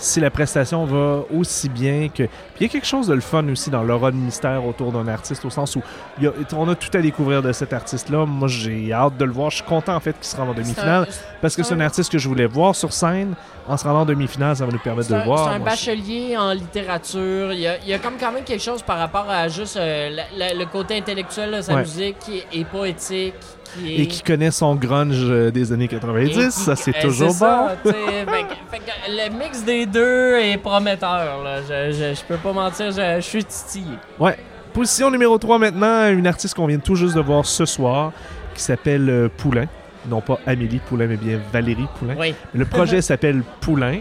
si 0.00 0.18
la 0.20 0.30
prestation 0.30 0.84
va 0.86 1.22
aussi 1.36 1.68
bien 1.68 2.08
que. 2.08 2.24
Puis 2.24 2.30
il 2.60 2.62
y 2.62 2.66
a 2.66 2.68
quelque 2.72 2.86
chose 2.86 3.06
de 3.06 3.14
le 3.14 3.20
fun 3.20 3.46
aussi 3.48 3.70
dans 3.70 3.82
l'aura 3.82 4.10
de 4.10 4.16
mystère 4.16 4.64
autour 4.64 4.92
d'un 4.92 5.06
artiste, 5.08 5.44
au 5.44 5.50
sens 5.50 5.76
où 5.76 5.82
il 6.18 6.24
y 6.24 6.26
a- 6.26 6.32
on 6.56 6.68
a 6.68 6.74
tout 6.74 6.88
à 6.96 7.00
découvrir 7.00 7.42
de 7.42 7.52
cet 7.52 7.72
artiste-là. 7.72 8.24
Moi, 8.26 8.48
j'ai 8.48 8.92
hâte 8.92 9.16
de 9.16 9.24
le 9.24 9.32
voir. 9.32 9.50
Je 9.50 9.56
suis 9.56 9.64
content, 9.64 9.94
en 9.94 10.00
fait, 10.00 10.14
qu'il 10.14 10.24
se 10.24 10.36
rende 10.36 10.48
en 10.50 10.54
demi-finale, 10.54 11.06
parce 11.40 11.54
que 11.54 11.62
c'est 11.62 11.74
un 11.74 11.80
artiste 11.80 12.10
que 12.10 12.18
je 12.18 12.28
voulais 12.28 12.46
voir 12.46 12.74
sur 12.74 12.92
scène. 12.92 13.34
En 13.68 13.76
se 13.76 13.84
rendant 13.84 14.00
en 14.00 14.04
demi-finale, 14.04 14.56
ça 14.56 14.66
va 14.66 14.72
nous 14.72 14.78
permettre 14.80 15.10
de 15.10 15.14
un, 15.14 15.18
le 15.18 15.24
voir. 15.24 15.48
c'est 15.50 15.54
un 15.54 15.58
Moi, 15.58 15.68
je- 15.68 15.74
bachelier 15.90 16.36
en 16.36 16.52
littérature. 16.52 17.52
Il 17.52 17.60
y, 17.60 17.66
a, 17.68 17.78
il 17.78 17.88
y 17.88 17.92
a 17.92 17.98
comme 17.98 18.14
quand 18.18 18.32
même 18.32 18.42
quelque 18.42 18.62
chose 18.62 18.82
par 18.82 18.98
rapport 18.98 19.26
à 19.30 19.46
juste 19.48 19.76
euh, 19.76 20.10
la- 20.10 20.24
la- 20.48 20.54
le 20.54 20.66
côté 20.66 20.96
intellectuel 20.98 21.54
de 21.54 21.60
sa 21.60 21.74
Ouais. 21.74 21.80
musique 21.82 22.46
est 22.52 22.64
poétique. 22.64 23.34
Et 23.86 24.06
qui 24.06 24.22
connaît 24.22 24.50
son 24.50 24.74
grunge 24.74 25.16
euh, 25.22 25.50
des 25.50 25.72
années 25.72 25.84
et 25.84 25.88
90, 25.88 26.34
qui- 26.34 26.50
ça 26.50 26.76
c'est 26.76 26.96
euh, 26.96 27.02
toujours 27.02 27.34
bon. 27.34 27.68
Fait 27.84 28.80
le 29.08 29.36
mix 29.38 29.62
des 29.64 29.86
deux 29.86 30.38
est 30.38 30.56
prometteur. 30.58 31.42
Là. 31.42 31.60
Je, 31.62 31.92
je, 31.92 32.14
je 32.14 32.24
peux 32.26 32.36
pas 32.36 32.52
mentir, 32.52 32.90
je, 32.90 33.16
je 33.16 33.20
suis 33.20 33.44
titillé. 33.44 33.96
Ouais. 34.18 34.36
Position 34.72 35.10
numéro 35.10 35.36
3 35.38 35.58
maintenant, 35.58 36.08
une 36.10 36.26
artiste 36.26 36.54
qu'on 36.54 36.66
vient 36.66 36.78
tout 36.78 36.94
juste 36.94 37.14
de 37.16 37.20
voir 37.20 37.44
ce 37.44 37.64
soir, 37.64 38.12
qui 38.54 38.62
s'appelle 38.62 39.08
euh, 39.10 39.28
Poulain. 39.28 39.66
Non 40.08 40.20
pas 40.20 40.38
Amélie 40.46 40.78
Poulain, 40.78 41.06
mais 41.06 41.16
bien 41.16 41.38
Valérie 41.52 41.86
Poulain. 41.98 42.14
Oui. 42.18 42.34
Le 42.54 42.64
projet 42.64 43.02
s'appelle 43.02 43.42
Poulain. 43.60 43.98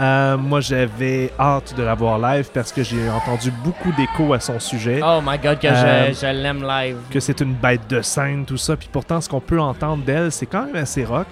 Euh, 0.00 0.36
moi, 0.38 0.60
j'avais 0.60 1.30
hâte 1.38 1.74
de 1.76 1.82
la 1.82 1.94
voir 1.94 2.18
live 2.18 2.48
parce 2.54 2.72
que 2.72 2.82
j'ai 2.82 3.10
entendu 3.10 3.50
beaucoup 3.62 3.92
d'échos 3.92 4.32
à 4.32 4.40
son 4.40 4.58
sujet. 4.58 5.00
Oh 5.04 5.20
my 5.22 5.36
god, 5.38 5.58
que 5.58 5.66
Euh, 5.66 6.08
je, 6.08 6.14
je 6.14 6.26
l'aime 6.26 6.62
live. 6.66 6.96
que 7.10 7.20
c'est 7.20 7.40
une 7.40 7.52
bête 7.52 7.86
de 7.88 8.00
scène, 8.00 8.46
tout 8.46 8.56
ça. 8.56 8.76
Puis 8.76 8.88
pourtant, 8.90 9.20
ce 9.20 9.28
qu'on 9.28 9.40
peut 9.40 9.60
entendre 9.60 10.02
d'elle, 10.04 10.32
c'est 10.32 10.46
quand 10.46 10.64
même 10.66 10.76
assez 10.76 11.04
rock. 11.04 11.26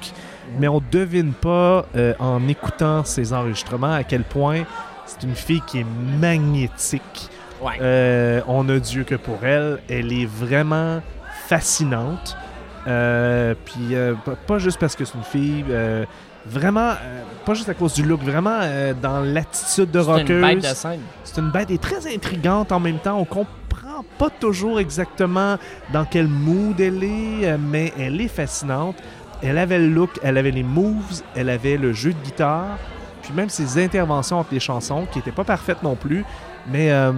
Mais 0.58 0.68
on 0.68 0.82
devine 0.90 1.32
pas, 1.32 1.86
euh, 1.96 2.12
en 2.18 2.46
écoutant 2.46 3.04
ses 3.04 3.32
enregistrements, 3.32 3.92
à 3.94 4.04
quel 4.04 4.22
point 4.24 4.64
c'est 5.06 5.22
une 5.22 5.34
fille 5.34 5.62
qui 5.66 5.80
est 5.80 5.86
magnétique. 6.20 7.28
Ouais. 7.62 7.78
Euh, 7.80 8.40
on 8.48 8.68
a 8.68 8.78
Dieu 8.78 9.04
que 9.04 9.14
pour 9.14 9.44
elle. 9.44 9.78
Elle 9.88 10.12
est 10.12 10.26
vraiment 10.26 11.00
fascinante. 11.46 12.36
Puis 12.84 13.94
pas 14.46 14.58
juste 14.58 14.78
parce 14.78 14.94
que 14.96 15.04
c'est 15.04 15.14
une 15.16 15.24
fille, 15.24 15.64
vraiment, 16.48 16.90
euh, 16.90 17.22
pas 17.44 17.54
juste 17.54 17.68
à 17.68 17.74
cause 17.74 17.94
du 17.94 18.02
look, 18.02 18.22
vraiment 18.22 18.58
euh, 18.62 18.92
dans 19.00 19.20
l'attitude 19.20 19.90
de 19.90 20.00
c'est 20.02 20.08
une 20.20 20.26
bête 20.40 20.56
de 20.70 20.74
scène. 20.74 21.00
C'est 21.24 21.40
une 21.40 21.50
bête 21.50 21.70
et 21.70 21.78
très 21.78 22.12
intrigante 22.12 22.72
en 22.72 22.80
même 22.80 22.98
temps. 22.98 23.18
On 23.18 23.24
comprend 23.24 24.04
pas 24.18 24.30
toujours 24.30 24.80
exactement 24.80 25.56
dans 25.92 26.04
quel 26.04 26.26
mood 26.28 26.78
elle 26.80 27.02
est, 27.04 27.44
euh, 27.44 27.56
mais 27.58 27.92
elle 27.98 28.20
est 28.20 28.28
fascinante. 28.28 28.96
Elle 29.42 29.58
avait 29.58 29.78
le 29.78 29.88
look, 29.88 30.18
elle 30.22 30.36
avait 30.38 30.50
les 30.50 30.62
moves, 30.64 31.22
elle 31.36 31.48
avait 31.50 31.76
le 31.76 31.92
jeu 31.92 32.10
de 32.12 32.18
guitare, 32.24 32.76
puis 33.22 33.32
même 33.32 33.48
ses 33.48 33.82
interventions 33.82 34.38
entre 34.40 34.52
les 34.52 34.58
chansons, 34.60 35.06
qui 35.12 35.18
n'étaient 35.18 35.30
pas 35.32 35.44
parfaites 35.44 35.82
non 35.84 35.94
plus, 35.94 36.24
mais 36.66 36.90
euh, 36.90 37.12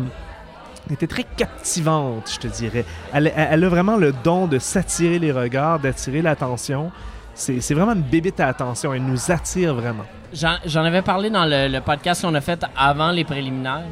était 0.90 1.06
très 1.06 1.24
captivante, 1.36 2.30
je 2.34 2.38
te 2.38 2.46
dirais. 2.48 2.84
Elle, 3.12 3.32
elle- 3.34 3.48
elle 3.52 3.64
a 3.64 3.68
vraiment 3.68 3.96
le 3.96 4.12
don 4.24 4.46
de 4.46 4.58
s'attirer 4.58 5.18
les 5.18 5.32
regards, 5.32 5.78
d'attirer 5.78 6.20
l'attention. 6.20 6.90
C'est 7.34 7.74
vraiment 7.74 7.92
une 7.92 8.02
bébite 8.02 8.40
à 8.40 8.48
attention. 8.48 8.92
Elle 8.92 9.04
nous 9.04 9.30
attire 9.30 9.74
vraiment. 9.74 10.04
J'en 10.32 10.84
avais 10.84 11.02
parlé 11.02 11.30
dans 11.30 11.44
le, 11.46 11.80
podcast 11.80 12.22
qu'on 12.22 12.34
a 12.34 12.40
fait 12.40 12.64
avant 12.76 13.10
les 13.10 13.24
préliminaires. 13.24 13.84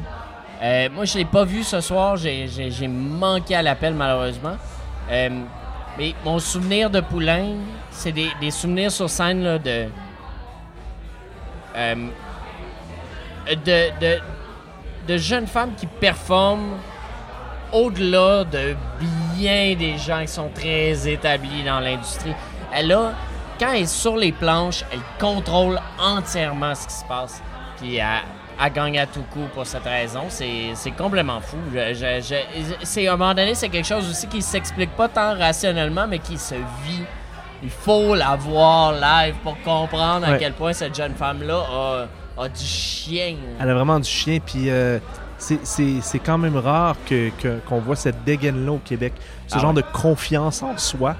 Euh, 0.61 0.89
moi, 0.93 1.05
je 1.05 1.17
l'ai 1.17 1.25
pas 1.25 1.45
vu 1.45 1.63
ce 1.63 1.81
soir. 1.81 2.17
J'ai 2.17 2.87
manqué 2.87 3.55
à 3.55 3.61
l'appel, 3.61 3.93
malheureusement. 3.93 4.57
Euh, 5.09 5.29
mais 5.97 6.13
mon 6.23 6.39
souvenir 6.39 6.89
de 6.89 6.99
Poulain, 6.99 7.55
c'est 7.91 8.11
des, 8.11 8.29
des 8.39 8.51
souvenirs 8.51 8.91
sur 8.91 9.09
scène 9.09 9.43
là, 9.43 9.57
de, 9.57 9.87
euh, 11.75 11.95
de, 13.49 13.99
de. 13.99 14.19
de 15.07 15.17
jeunes 15.17 15.47
femmes 15.47 15.71
qui 15.75 15.87
performent 15.87 16.77
au-delà 17.73 18.43
de 18.43 18.75
bien 19.35 19.75
des 19.75 19.97
gens 19.97 20.21
qui 20.21 20.27
sont 20.27 20.49
très 20.53 21.07
établis 21.07 21.63
dans 21.63 21.79
l'industrie. 21.79 22.33
Elle 22.73 22.91
a, 22.91 23.13
quand 23.59 23.71
elle 23.73 23.83
est 23.83 23.85
sur 23.85 24.15
les 24.15 24.31
planches, 24.31 24.83
elle 24.91 24.99
contrôle 25.19 25.79
entièrement 25.99 26.73
ce 26.75 26.87
qui 26.87 26.93
se 26.93 27.05
passe. 27.05 27.41
Puis 27.79 27.97
elle, 27.97 28.05
elle 28.63 28.73
gagne 28.73 28.99
à 28.99 29.05
tout 29.05 29.23
coup 29.31 29.45
pour 29.53 29.65
cette 29.65 29.83
raison. 29.83 30.23
C'est 30.29 30.91
complètement 30.97 31.41
fou. 31.41 31.57
C'est 32.83 33.07
à 33.07 33.13
un 33.13 33.17
moment 33.17 33.33
donné, 33.33 33.55
c'est 33.55 33.69
quelque 33.69 33.87
chose 33.87 34.09
aussi 34.09 34.27
qui 34.27 34.41
s'explique 34.41 34.91
pas 34.95 35.07
tant 35.07 35.37
rationnellement, 35.37 36.07
mais 36.07 36.19
qui 36.19 36.37
se 36.37 36.55
vit. 36.55 37.03
Il 37.61 37.69
faut 37.69 38.15
la 38.15 38.35
voir 38.37 38.93
live 38.93 39.35
pour 39.43 39.59
comprendre 39.61 40.25
à 40.27 40.37
quel 40.37 40.53
point 40.53 40.71
cette 40.73 40.95
jeune 40.95 41.13
femme-là 41.13 41.57
a, 42.37 42.43
a 42.43 42.47
du 42.49 42.63
chien. 42.63 43.35
Elle 43.59 43.69
a 43.69 43.73
vraiment 43.73 43.99
du 43.99 44.09
chien, 44.09 44.39
puis 44.45 44.69
euh, 44.69 44.97
c'est- 45.37 46.19
quand 46.23 46.37
même 46.37 46.55
rare 46.55 46.95
que- 47.05 47.29
que- 47.41 47.59
qu'on 47.67 47.79
voit 47.79 47.97
cette 47.97 48.23
dégaine-là 48.23 48.71
au 48.71 48.77
Québec. 48.77 49.11
Ce 49.47 49.55
Ah 49.55 49.59
genre 49.59 49.71
ouais. 49.73 49.81
de 49.81 49.85
confiance 49.91 50.63
en 50.63 50.77
soi. 50.77 51.15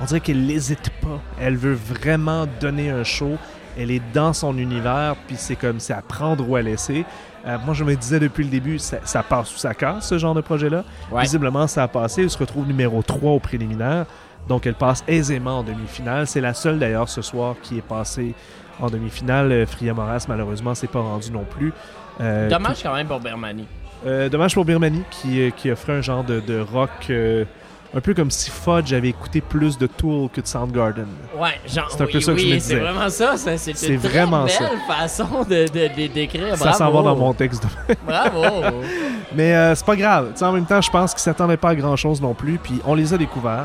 On 0.00 0.04
dirait 0.04 0.20
qu'elle 0.20 0.44
n'hésite 0.46 0.90
pas. 1.02 1.20
Elle 1.40 1.56
veut 1.56 1.74
vraiment 1.74 2.46
donner 2.60 2.90
un 2.90 3.04
show. 3.04 3.36
Elle 3.78 3.90
est 3.90 4.02
dans 4.12 4.32
son 4.32 4.56
univers, 4.58 5.14
puis 5.26 5.36
c'est 5.38 5.56
comme 5.56 5.78
c'est 5.80 5.92
à 5.92 6.02
prendre 6.02 6.48
ou 6.48 6.56
à 6.56 6.62
laisser. 6.62 7.04
Euh, 7.46 7.56
moi, 7.64 7.74
je 7.74 7.84
me 7.84 7.94
disais 7.94 8.18
depuis 8.18 8.44
le 8.44 8.50
début, 8.50 8.78
ça, 8.78 8.98
ça 9.04 9.22
passe 9.22 9.54
ou 9.54 9.58
ça 9.58 9.74
casse, 9.74 10.08
ce 10.08 10.18
genre 10.18 10.34
de 10.34 10.40
projet-là. 10.40 10.84
Ouais. 11.12 11.22
Visiblement, 11.22 11.66
ça 11.66 11.84
a 11.84 11.88
passé. 11.88 12.22
Elle 12.22 12.30
se 12.30 12.38
retrouve 12.38 12.66
numéro 12.66 13.02
3 13.02 13.32
au 13.32 13.38
préliminaire. 13.38 14.06
Donc, 14.48 14.66
elle 14.66 14.74
passe 14.74 15.04
aisément 15.06 15.58
en 15.58 15.62
demi-finale. 15.62 16.26
C'est 16.26 16.40
la 16.40 16.54
seule, 16.54 16.78
d'ailleurs, 16.78 17.08
ce 17.08 17.22
soir 17.22 17.54
qui 17.62 17.78
est 17.78 17.82
passée 17.86 18.34
en 18.80 18.88
demi-finale. 18.90 19.52
Euh, 19.52 19.66
Fria 19.66 19.94
Moras, 19.94 20.24
malheureusement, 20.28 20.74
s'est 20.74 20.86
pas 20.88 21.00
rendu 21.00 21.30
non 21.30 21.44
plus. 21.48 21.72
Euh, 22.20 22.48
Dommage 22.48 22.82
quand 22.82 22.94
même 22.94 23.06
pour 23.06 23.20
Bermani. 23.20 23.66
euh, 24.06 24.28
dommage 24.28 24.54
pour 24.54 24.64
Birmanie 24.64 25.02
qui, 25.10 25.52
qui 25.56 25.70
offrait 25.70 25.92
un 25.94 26.00
genre 26.02 26.24
de, 26.24 26.40
de 26.40 26.58
rock 26.60 27.12
un 27.94 28.00
peu 28.00 28.12
comme 28.12 28.30
si 28.30 28.50
Fudge 28.50 28.92
avait 28.92 29.08
écouté 29.08 29.40
plus 29.40 29.78
de 29.78 29.86
Tool 29.86 30.28
que 30.30 30.40
de 30.42 30.46
Soundgarden. 30.46 31.06
Ouais, 31.38 31.58
genre, 31.66 31.86
C'est 31.90 32.02
un 32.02 32.04
oui, 32.04 32.12
peu 32.12 32.20
ça 32.20 32.32
que 32.32 32.38
je 32.38 32.44
me 32.46 32.50
c'est 32.52 32.56
disais. 32.58 32.76
vraiment 32.80 33.08
ça. 33.08 33.36
ça 33.38 33.56
c'est 33.56 33.74
C'est 33.76 33.88
une 33.94 33.98
très 34.00 34.08
vraiment 34.10 34.44
belle 34.44 34.52
ça. 34.54 34.70
façon 34.86 35.42
de, 35.48 35.66
de, 35.66 35.88
de- 36.02 36.12
d'écrire. 36.12 36.56
Ça 36.56 36.72
s'en 36.74 36.90
va 36.90 37.02
dans 37.02 37.16
mon 37.16 37.32
texte. 37.32 37.62
de- 37.88 37.94
Bravo. 38.06 38.42
Mais 39.34 39.54
euh, 39.54 39.74
c'est 39.74 39.86
pas 39.86 39.96
grave. 39.96 40.32
En 40.40 40.52
même 40.52 40.66
temps, 40.66 40.80
je 40.80 40.90
pense 40.90 41.12
qu'ils 41.14 41.22
s'attendaient 41.22 41.56
pas 41.56 41.70
à 41.70 41.74
grand 41.74 41.96
chose 41.96 42.20
non 42.20 42.34
plus. 42.34 42.58
Puis 42.58 42.80
on 42.86 42.94
les 42.94 43.12
a 43.14 43.18
découverts. 43.18 43.64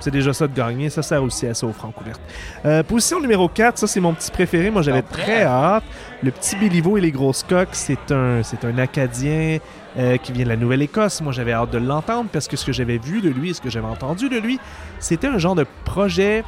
C'est 0.00 0.10
déjà 0.10 0.32
ça 0.32 0.46
de 0.46 0.54
gagner. 0.54 0.90
Ça 0.90 1.02
sert 1.02 1.22
aussi 1.22 1.46
à 1.46 1.54
ça 1.54 1.66
aux 1.66 1.72
Francouvertes. 1.72 2.20
Euh, 2.64 2.82
position 2.82 3.20
numéro 3.20 3.48
4, 3.48 3.78
ça 3.78 3.86
c'est 3.86 4.00
mon 4.00 4.12
petit 4.14 4.30
préféré. 4.30 4.70
Moi 4.70 4.82
j'avais 4.82 5.02
très 5.02 5.42
hâte. 5.44 5.84
Le 6.22 6.30
petit 6.30 6.56
Béliveau 6.56 6.96
et 6.96 7.00
les 7.00 7.10
grosses 7.10 7.42
coques, 7.42 7.68
c'est 7.72 8.10
un, 8.10 8.42
c'est 8.42 8.64
un 8.64 8.78
Acadien 8.78 9.58
euh, 9.98 10.16
qui 10.18 10.32
vient 10.32 10.44
de 10.44 10.50
la 10.50 10.56
Nouvelle-Écosse. 10.56 11.20
Moi 11.20 11.32
j'avais 11.32 11.52
hâte 11.52 11.70
de 11.70 11.78
l'entendre 11.78 12.28
parce 12.32 12.48
que 12.48 12.56
ce 12.56 12.64
que 12.64 12.72
j'avais 12.72 12.98
vu 12.98 13.20
de 13.20 13.28
lui 13.28 13.50
et 13.50 13.54
ce 13.54 13.60
que 13.60 13.70
j'avais 13.70 13.86
entendu 13.86 14.28
de 14.28 14.38
lui, 14.38 14.58
c'était 14.98 15.28
un 15.28 15.38
genre 15.38 15.54
de 15.54 15.66
projet 15.84 16.44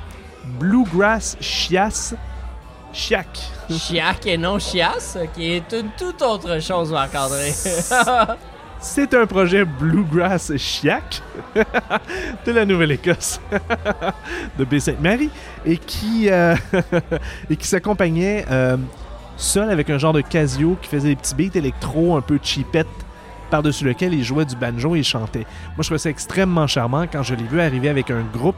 bluegrass 0.59 1.37
chiasse. 1.41 2.15
Chiac. 2.93 3.39
Chiac 3.71 4.27
et 4.27 4.39
non 4.39 4.59
chiasse, 4.59 5.19
qui 5.35 5.53
est 5.53 5.73
une 5.73 5.91
toute 5.99 6.23
autre 6.23 6.61
chose, 6.61 6.91
Marc-André. 6.91 7.53
C'est 8.81 9.13
un 9.15 9.27
projet 9.27 9.65
Bluegrass 9.65 10.57
Chiac 10.57 11.21
de 12.47 12.53
la 12.53 12.65
Nouvelle-Écosse, 12.65 13.41
de 14.59 14.65
Baie-Sainte-Marie, 14.65 15.31
et 15.67 15.79
qui, 15.79 16.31
euh, 16.31 16.55
et 17.51 17.57
qui 17.57 17.67
s'accompagnait 17.67 18.45
euh, 18.51 18.77
seul 19.37 19.71
avec 19.71 19.91
un 19.91 19.99
genre 19.99 20.13
de 20.13 20.21
Casio 20.21 20.77
qui 20.81 20.89
faisait 20.89 21.09
des 21.09 21.17
petits 21.17 21.35
beats 21.35 21.59
électro 21.59 22.17
un 22.17 22.21
peu 22.21 22.39
cheapette 22.41 22.87
par-dessus 23.51 23.85
lequel 23.85 24.15
il 24.15 24.23
jouait 24.23 24.45
du 24.45 24.55
banjo 24.55 24.95
et 24.95 24.99
il 24.99 25.05
chantait. 25.05 25.47
Moi, 25.75 25.79
je 25.79 25.85
trouvais 25.85 25.99
ça 25.99 26.11
extrêmement 26.11 26.69
charmant 26.69 27.07
quand 27.11 27.25
je 27.25 27.35
l'ai 27.35 27.45
vu 27.45 27.61
arriver 27.61 27.89
avec 27.89 28.13
un 28.13 28.23
groupe 28.33 28.57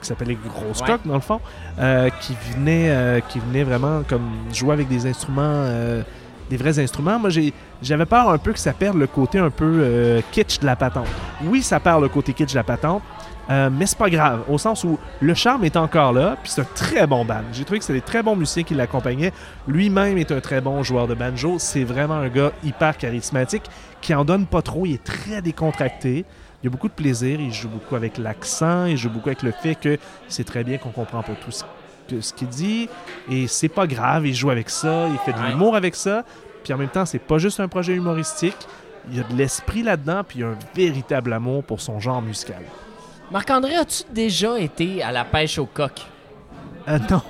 qui 0.00 0.06
s'appelait 0.06 0.36
Ouais. 0.36 0.86
Coques, 0.86 1.06
dans 1.06 1.14
le 1.14 1.20
fond, 1.20 1.40
euh, 1.80 2.08
qui, 2.20 2.36
venait, 2.52 3.22
qui 3.28 3.40
venait 3.40 3.64
vraiment 3.64 4.02
comme 4.06 4.30
jouer 4.52 4.74
avec 4.74 4.88
des 4.88 5.06
instruments, 5.06 5.64
des 6.48 6.56
vrais 6.56 6.78
instruments. 6.78 7.18
Moi, 7.18 7.30
j'avais 7.82 8.06
peur 8.06 8.30
un 8.30 8.38
peu 8.38 8.52
que 8.52 8.58
ça 8.58 8.72
perde 8.72 8.96
le 8.96 9.06
côté 9.06 9.38
un 9.38 9.50
peu 9.50 9.80
euh, 9.80 10.20
kitsch 10.32 10.60
de 10.60 10.66
la 10.66 10.76
patente. 10.76 11.08
Oui, 11.44 11.62
ça 11.62 11.80
perd 11.80 12.02
le 12.02 12.08
côté 12.08 12.32
kitsch 12.32 12.52
de 12.52 12.56
la 12.56 12.64
patente, 12.64 13.02
euh, 13.48 13.70
mais 13.72 13.86
c'est 13.86 13.98
pas 13.98 14.10
grave, 14.10 14.42
au 14.48 14.58
sens 14.58 14.82
où 14.84 14.98
le 15.20 15.34
charme 15.34 15.64
est 15.64 15.76
encore 15.76 16.12
là, 16.12 16.36
puis 16.42 16.50
c'est 16.50 16.62
un 16.62 16.68
très 16.74 17.06
bon 17.06 17.24
band. 17.24 17.42
J'ai 17.52 17.64
trouvé 17.64 17.78
que 17.78 17.84
c'était 17.84 18.00
des 18.00 18.04
très 18.04 18.22
bons 18.22 18.36
musiciens 18.36 18.64
qui 18.64 18.74
l'accompagnaient. 18.74 19.32
Lui-même 19.68 20.18
est 20.18 20.32
un 20.32 20.40
très 20.40 20.60
bon 20.60 20.82
joueur 20.82 21.06
de 21.06 21.14
banjo. 21.14 21.56
C'est 21.58 21.84
vraiment 21.84 22.14
un 22.14 22.28
gars 22.28 22.52
hyper 22.64 22.96
charismatique 22.96 23.64
qui 24.00 24.14
en 24.14 24.24
donne 24.24 24.46
pas 24.46 24.62
trop. 24.62 24.86
Il 24.86 24.94
est 24.94 25.04
très 25.04 25.42
décontracté. 25.42 26.24
Il 26.62 26.66
a 26.66 26.70
beaucoup 26.70 26.88
de 26.88 26.94
plaisir. 26.94 27.40
Il 27.40 27.52
joue 27.52 27.68
beaucoup 27.68 27.94
avec 27.94 28.18
l'accent. 28.18 28.86
Il 28.86 28.96
joue 28.96 29.10
beaucoup 29.10 29.28
avec 29.28 29.42
le 29.42 29.52
fait 29.52 29.76
que 29.76 29.98
c'est 30.28 30.44
très 30.44 30.64
bien 30.64 30.78
qu'on 30.78 30.90
comprend 30.90 31.22
pas 31.22 31.34
tout 31.34 31.52
ce, 31.52 31.62
que- 32.08 32.20
ce 32.20 32.32
qu'il 32.32 32.48
dit. 32.48 32.88
Et 33.30 33.46
c'est 33.46 33.68
pas 33.68 33.86
grave. 33.86 34.26
Il 34.26 34.34
joue 34.34 34.50
avec 34.50 34.70
ça. 34.70 35.08
Il 35.08 35.18
fait 35.18 35.32
de 35.32 35.46
l'humour 35.46 35.76
avec 35.76 35.94
ça. 35.94 36.24
Puis 36.64 36.72
en 36.72 36.78
même 36.78 36.88
temps, 36.88 37.06
c'est 37.06 37.18
pas 37.18 37.38
juste 37.38 37.60
un 37.60 37.68
projet 37.68 37.94
humoristique. 37.94 38.56
Il 39.10 39.16
y 39.16 39.20
a 39.20 39.22
de 39.22 39.34
l'esprit 39.36 39.82
là-dedans, 39.84 40.22
puis 40.26 40.38
il 40.38 40.42
y 40.42 40.44
a 40.44 40.48
un 40.48 40.58
véritable 40.74 41.32
amour 41.32 41.62
pour 41.62 41.80
son 41.80 42.00
genre 42.00 42.20
musical. 42.20 42.62
Marc-André, 43.30 43.76
as-tu 43.76 44.02
déjà 44.12 44.58
été 44.58 45.02
à 45.02 45.12
la 45.12 45.24
pêche 45.24 45.58
au 45.58 45.66
coq? 45.66 45.92
Euh, 46.88 46.98
non. 47.10 47.22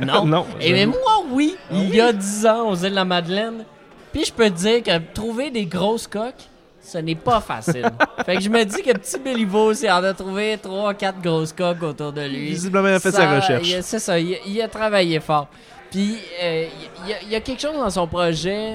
Non? 0.00 0.24
non. 0.26 0.46
Et 0.60 0.72
mais 0.72 0.80
j'avoue. 0.80 0.92
moi, 0.92 1.24
oui. 1.30 1.56
Il 1.72 1.94
y 1.94 2.00
a 2.00 2.12
10 2.12 2.46
ans, 2.46 2.68
aux 2.70 2.76
îles 2.76 2.90
de 2.90 2.94
la 2.94 3.04
Madeleine. 3.04 3.64
Puis 4.12 4.24
je 4.24 4.32
peux 4.32 4.50
te 4.50 4.56
dire 4.56 4.82
que 4.82 4.98
trouver 5.14 5.50
des 5.50 5.66
grosses 5.66 6.06
coques, 6.08 6.48
ce 6.92 6.98
n'est 6.98 7.14
pas 7.14 7.40
facile. 7.40 7.86
fait 8.26 8.36
que 8.36 8.40
je 8.42 8.48
me 8.48 8.64
dis 8.64 8.82
que 8.82 8.92
petit 8.92 9.18
Béliveau, 9.18 9.72
s'il 9.74 9.90
en 9.90 10.02
a 10.02 10.12
trouvé 10.12 10.56
3-4 10.56 11.20
grosses 11.22 11.52
coques 11.52 11.82
autour 11.82 12.12
de 12.12 12.22
lui. 12.22 12.46
Visiblement, 12.46 12.88
il 12.88 12.94
a 12.94 13.00
fait 13.00 13.10
ça- 13.12 13.18
sa 13.22 13.36
recherche. 13.36 13.68
il 13.68 13.82
C'est 13.82 13.98
ça, 13.98 14.18
il, 14.18 14.34
a- 14.34 14.38
il 14.46 14.60
a 14.62 14.68
travaillé 14.68 15.20
fort. 15.20 15.48
Puis 15.90 16.16
euh, 16.42 16.66
il 17.04 17.10
y, 17.10 17.12
a- 17.14 17.22
il 17.22 17.28
y 17.30 17.34
a 17.34 17.40
quelque 17.40 17.60
chose 17.60 17.74
dans 17.74 17.90
son 17.90 18.06
projet. 18.06 18.74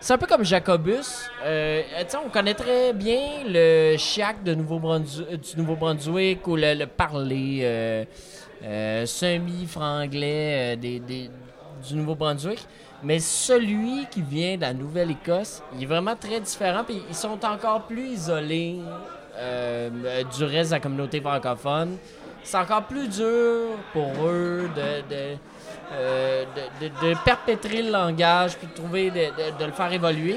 C'est 0.00 0.12
un 0.12 0.18
peu 0.18 0.26
comme 0.26 0.44
Jacobus. 0.44 1.28
Euh, 1.44 1.82
tu 2.00 2.04
sais, 2.10 2.16
on 2.24 2.28
connaît 2.28 2.54
très 2.54 2.92
bien 2.92 3.18
le 3.48 3.96
chiac 3.96 4.42
de 4.44 4.54
Nouveau-Brunswick, 4.54 5.28
du 5.40 5.56
Nouveau-Brunswick 5.60 6.46
ou 6.46 6.54
le, 6.56 6.74
le 6.74 6.86
parler 6.86 7.60
euh, 7.62 8.04
euh, 8.64 9.04
semi-franglais 9.06 10.74
euh, 10.74 10.76
des, 10.76 11.00
des- 11.00 11.30
du 11.88 11.94
Nouveau-Brunswick. 11.94 12.64
Mais 13.02 13.18
celui 13.18 14.06
qui 14.10 14.22
vient 14.22 14.56
de 14.56 14.62
la 14.62 14.72
Nouvelle-Écosse, 14.72 15.62
il 15.74 15.82
est 15.82 15.86
vraiment 15.86 16.16
très 16.16 16.40
différent. 16.40 16.82
Puis 16.84 17.02
ils 17.08 17.14
sont 17.14 17.44
encore 17.44 17.82
plus 17.82 18.08
isolés 18.08 18.78
euh, 19.36 19.90
euh, 20.04 20.24
du 20.24 20.44
reste 20.44 20.70
de 20.70 20.76
la 20.76 20.80
communauté 20.80 21.20
francophone. 21.20 21.98
C'est 22.42 22.56
encore 22.56 22.84
plus 22.84 23.08
dur 23.08 23.76
pour 23.92 24.10
eux 24.26 24.70
de, 24.74 25.14
de, 25.14 25.36
euh, 25.92 26.44
de- 26.80 27.24
perpétrer 27.24 27.82
le 27.82 27.90
langage 27.90 28.56
puis 28.56 28.68
de 28.68 28.72
trouver 28.72 29.10
de, 29.10 29.64
le 29.66 29.72
faire 29.72 29.92
évoluer. 29.92 30.36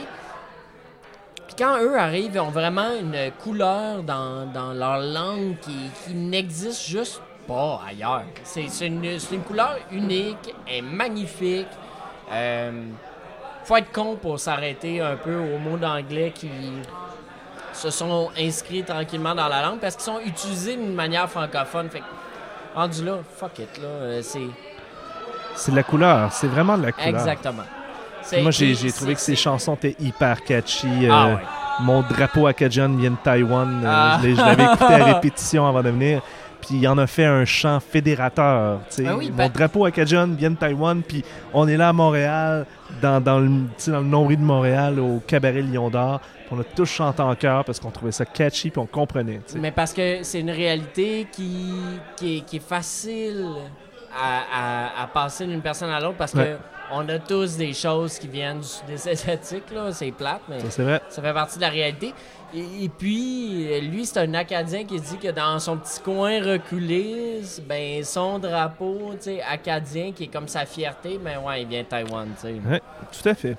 Puis 1.48 1.56
quand 1.58 1.78
eux 1.80 1.98
arrivent, 1.98 2.32
ils 2.34 2.39
ont 2.39 2.50
vraiment 2.50 2.89
une 3.00 3.32
couleur 3.44 4.01
dans, 4.04 4.51
dans 4.51 4.74
leur 4.74 4.98
langue 5.00 5.56
qui, 5.62 5.89
qui 6.06 6.13
n'existe 6.13 6.88
juste 6.88 7.22
pas 7.48 7.82
ailleurs. 7.88 8.24
C'est 8.44 8.66
une, 8.86 9.04
une 9.06 9.42
couleur 9.44 9.78
unique, 9.92 10.54
est 10.68 10.82
magnifique. 10.82 11.68
Euh, 12.31 12.71
faut 13.63 13.75
être 13.77 13.91
con 13.91 14.15
pour 14.15 14.39
s'arrêter 14.39 15.01
un 15.01 15.15
peu 15.15 15.36
aux 15.36 15.57
mots 15.57 15.77
d'anglais 15.77 16.31
qui 16.33 16.50
se 17.74 17.89
sont 17.89 18.29
inscrits 18.38 18.83
tranquillement 18.83 19.36
dans 19.36 19.48
la 19.48 19.62
langue 19.62 19.79
parce 19.79 19.95
qu'ils 19.95 20.05
sont 20.05 20.19
utilisés 20.25 20.75
d'une 20.75 20.93
manière 20.95 21.29
francophone. 21.29 21.89
Fait 21.89 22.00
que, 22.00 22.05
rendu 22.75 23.03
là, 23.05 23.17
fuck 23.38 23.59
it, 23.59 23.77
là, 23.77 23.88
euh, 23.88 24.19
c'est 24.21 24.41
C'est 25.55 25.71
de 25.71 25.75
la 25.75 25.83
couleur. 25.83 26.31
C'est 26.31 26.48
vraiment 26.48 26.77
de 26.77 26.86
la 26.86 26.91
couleur. 26.91 27.09
exactement. 27.09 27.63
Moi, 28.41 28.51
j'ai 28.51 28.91
trouvé 28.91 29.15
que 29.15 29.21
ces 29.21 29.36
chansons 29.36 29.75
étaient 29.75 29.95
hyper 30.00 30.43
catchy. 30.43 30.88
euh, 31.07 31.12
Ah 31.12 31.27
ouais. 31.27 31.41
Mon 31.81 32.01
drapeau 32.01 32.45
acadien 32.48 32.89
vient 32.89 33.12
de 33.12 33.15
Taïwan. 33.24 33.81
euh, 33.83 33.88
Ah. 33.89 34.19
je 34.21 34.36
l'avais 34.36 34.63
écouté 34.65 34.93
à 34.93 35.03
répétition 35.13 35.65
avant 35.67 35.81
de 35.81 35.89
venir. 35.89 36.21
Puis 36.62 36.75
il 36.75 36.88
en 36.88 36.98
a 36.98 37.08
fait 37.08 37.25
un 37.25 37.46
chant 37.46 37.80
fédérateur. 37.80 38.80
Ah 39.06 39.16
oui, 39.18 39.30
Mon 39.32 39.38
ben- 39.38 39.50
drapeau 39.50 39.86
acadien 39.86 40.28
vient 40.28 40.51
de 40.51 40.56
Taïwan. 40.58 41.01
Puis 41.01 41.24
on 41.54 41.68
est 41.68 41.78
là 41.78 41.89
à 41.89 41.94
Montréal, 41.94 42.66
dans, 43.01 43.22
dans, 43.22 43.39
le, 43.39 43.50
dans 43.88 44.00
le 44.00 44.06
nombril 44.06 44.39
de 44.39 44.44
Montréal, 44.44 45.00
au 45.00 45.20
cabaret 45.25 45.62
Lion 45.62 45.89
d'Or. 45.89 46.20
Puis 46.20 46.48
On 46.51 46.60
a 46.60 46.63
tous 46.63 46.86
chanté 46.86 47.22
en 47.22 47.34
chœur 47.36 47.63
parce 47.63 47.80
qu'on 47.80 47.92
trouvait 47.92 48.12
ça 48.12 48.25
catchy 48.25 48.70
puis 48.72 48.80
on 48.80 48.86
comprenait. 48.86 49.39
Mais 49.56 49.72
parce 49.72 49.94
que 49.94 50.24
c'est 50.24 50.42
une 50.42 50.51
réalité 50.51 51.28
qui, 51.32 51.72
qui, 52.18 52.38
est, 52.38 52.42
qui 52.42 52.58
est 52.58 52.68
facile 52.68 53.46
à, 54.13 54.39
à- 55.00 55.04
à 55.04 55.08
passer 55.08 55.46
d'une 55.46 55.62
personne 55.62 55.89
à 55.92 56.00
l'autre 56.00 56.18
parce 56.18 56.34
Ouais. 56.34 56.58
que 56.58 56.78
on 56.91 57.08
a 57.10 57.19
tous 57.19 57.58
des 57.58 57.74
choses 57.74 58.17
qui 58.19 58.27
viennent 58.27 58.60
du- 58.60 58.91
des 58.93 59.08
asiatiques, 59.10 59.72
là, 59.74 59.91
c'est 59.91 60.12
plate, 60.12 60.41
mais 60.50 60.60
Ça, 60.60 60.72
C'est 60.72 60.84
vrai. 60.84 61.01
ça 61.10 61.22
fait 61.22 61.34
partie 61.34 61.58
de 61.58 61.62
la 61.62 61.69
réalité. 61.69 62.13
Et, 62.51 62.86
et 62.86 62.89
puis, 62.89 63.79
lui, 63.81 64.08
c'est 64.08 64.19
un 64.22 64.34
Acadien 64.34 64.84
qui 64.84 65.00
dit 65.00 65.17
que 65.22 65.27
dans 65.29 65.60
son 65.60 65.77
petit 65.77 66.00
coin 66.00 66.41
reculé, 66.43 67.41
ben, 67.67 68.03
son 68.03 68.39
drapeau, 68.39 69.12
acadien, 69.48 70.12
qui 70.13 70.24
est 70.24 70.27
comme 70.34 70.48
sa 70.48 70.65
fierté, 70.65 71.19
ben 71.24 71.38
ouais, 71.46 71.62
il 71.62 71.67
vient 71.67 71.84
de 71.84 71.88
Taïwan. 71.88 72.27
Ouais, 72.43 72.81
tout 73.12 73.29
à 73.29 73.36
fait. 73.36 73.55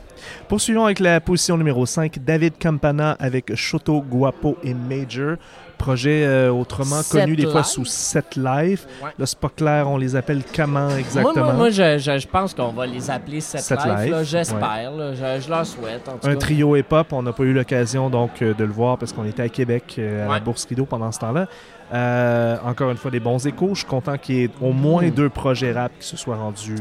Poursuivons 0.48 0.86
avec 0.86 0.98
la 0.98 1.20
position 1.20 1.56
numéro 1.56 1.86
5, 1.86 2.18
David 2.18 2.54
Campana 2.60 3.16
avec 3.20 3.54
Shoto, 3.54 4.00
Guapo 4.02 4.56
et 4.64 4.74
Major. 4.74 5.36
Projet 5.80 6.24
euh, 6.26 6.50
autrement 6.52 7.02
Set 7.02 7.22
connu 7.22 7.36
des 7.36 7.46
fois 7.46 7.64
sous 7.64 7.84
Set 7.86 8.36
Life. 8.36 8.86
Ouais. 9.02 9.10
Là, 9.18 9.24
c'est 9.26 9.38
pas 9.38 9.48
clair, 9.48 9.88
on 9.88 9.96
les 9.96 10.14
appelle 10.14 10.42
comment 10.54 10.90
exactement? 10.90 11.32
Moi, 11.34 11.42
moi, 11.44 11.52
moi, 11.54 11.70
je, 11.70 11.96
je- 11.98 12.18
je 12.18 12.28
pense 12.28 12.52
qu'on 12.54 12.68
va 12.72 12.86
les 12.86 13.10
appeler 13.10 13.40
Set, 13.40 13.60
Set 13.62 13.78
Life, 13.86 14.14
j'espère, 14.24 14.92
je, 15.14 15.40
je 15.42 15.48
leur 15.48 15.64
souhaite, 15.64 16.06
en 16.08 16.18
tout 16.18 16.28
un 16.28 16.32
cas. 16.34 16.38
trio 16.38 16.76
hip-hop, 16.76 17.12
on 17.12 17.22
n'a 17.22 17.32
pas 17.32 17.44
eu 17.44 17.52
l'occasion 17.54 18.10
donc 18.10 18.42
euh, 18.42 18.52
de 18.52 18.64
le 18.64 18.72
voir 18.72 18.98
parce 18.98 19.12
qu'on 19.14 19.24
était 19.24 19.42
à 19.42 19.48
Québec 19.48 19.94
euh, 19.98 20.28
à 20.28 20.34
la. 20.34 20.40
Bourse 20.40 20.66
Rideau 20.66 20.84
pendant 20.84 21.10
ce 21.12 21.18
temps-là. 21.20 21.46
Euh, 21.92 22.56
encore 22.64 22.90
une 22.90 22.96
fois, 22.98 23.10
des 23.10 23.20
bons 23.20 23.44
échos. 23.46 23.70
Je 23.72 23.80
suis 23.80 23.86
content 23.88 24.16
qu'il 24.18 24.34
y 24.36 24.44
ait 24.44 24.50
au 24.60 24.72
moins 24.72 25.06
Mm. 25.06 25.10
deux 25.10 25.28
projets 25.28 25.72
rap 25.72 25.92
qui 25.98 26.06
se 26.06 26.16
soient 26.16 26.36
rendus 26.36 26.76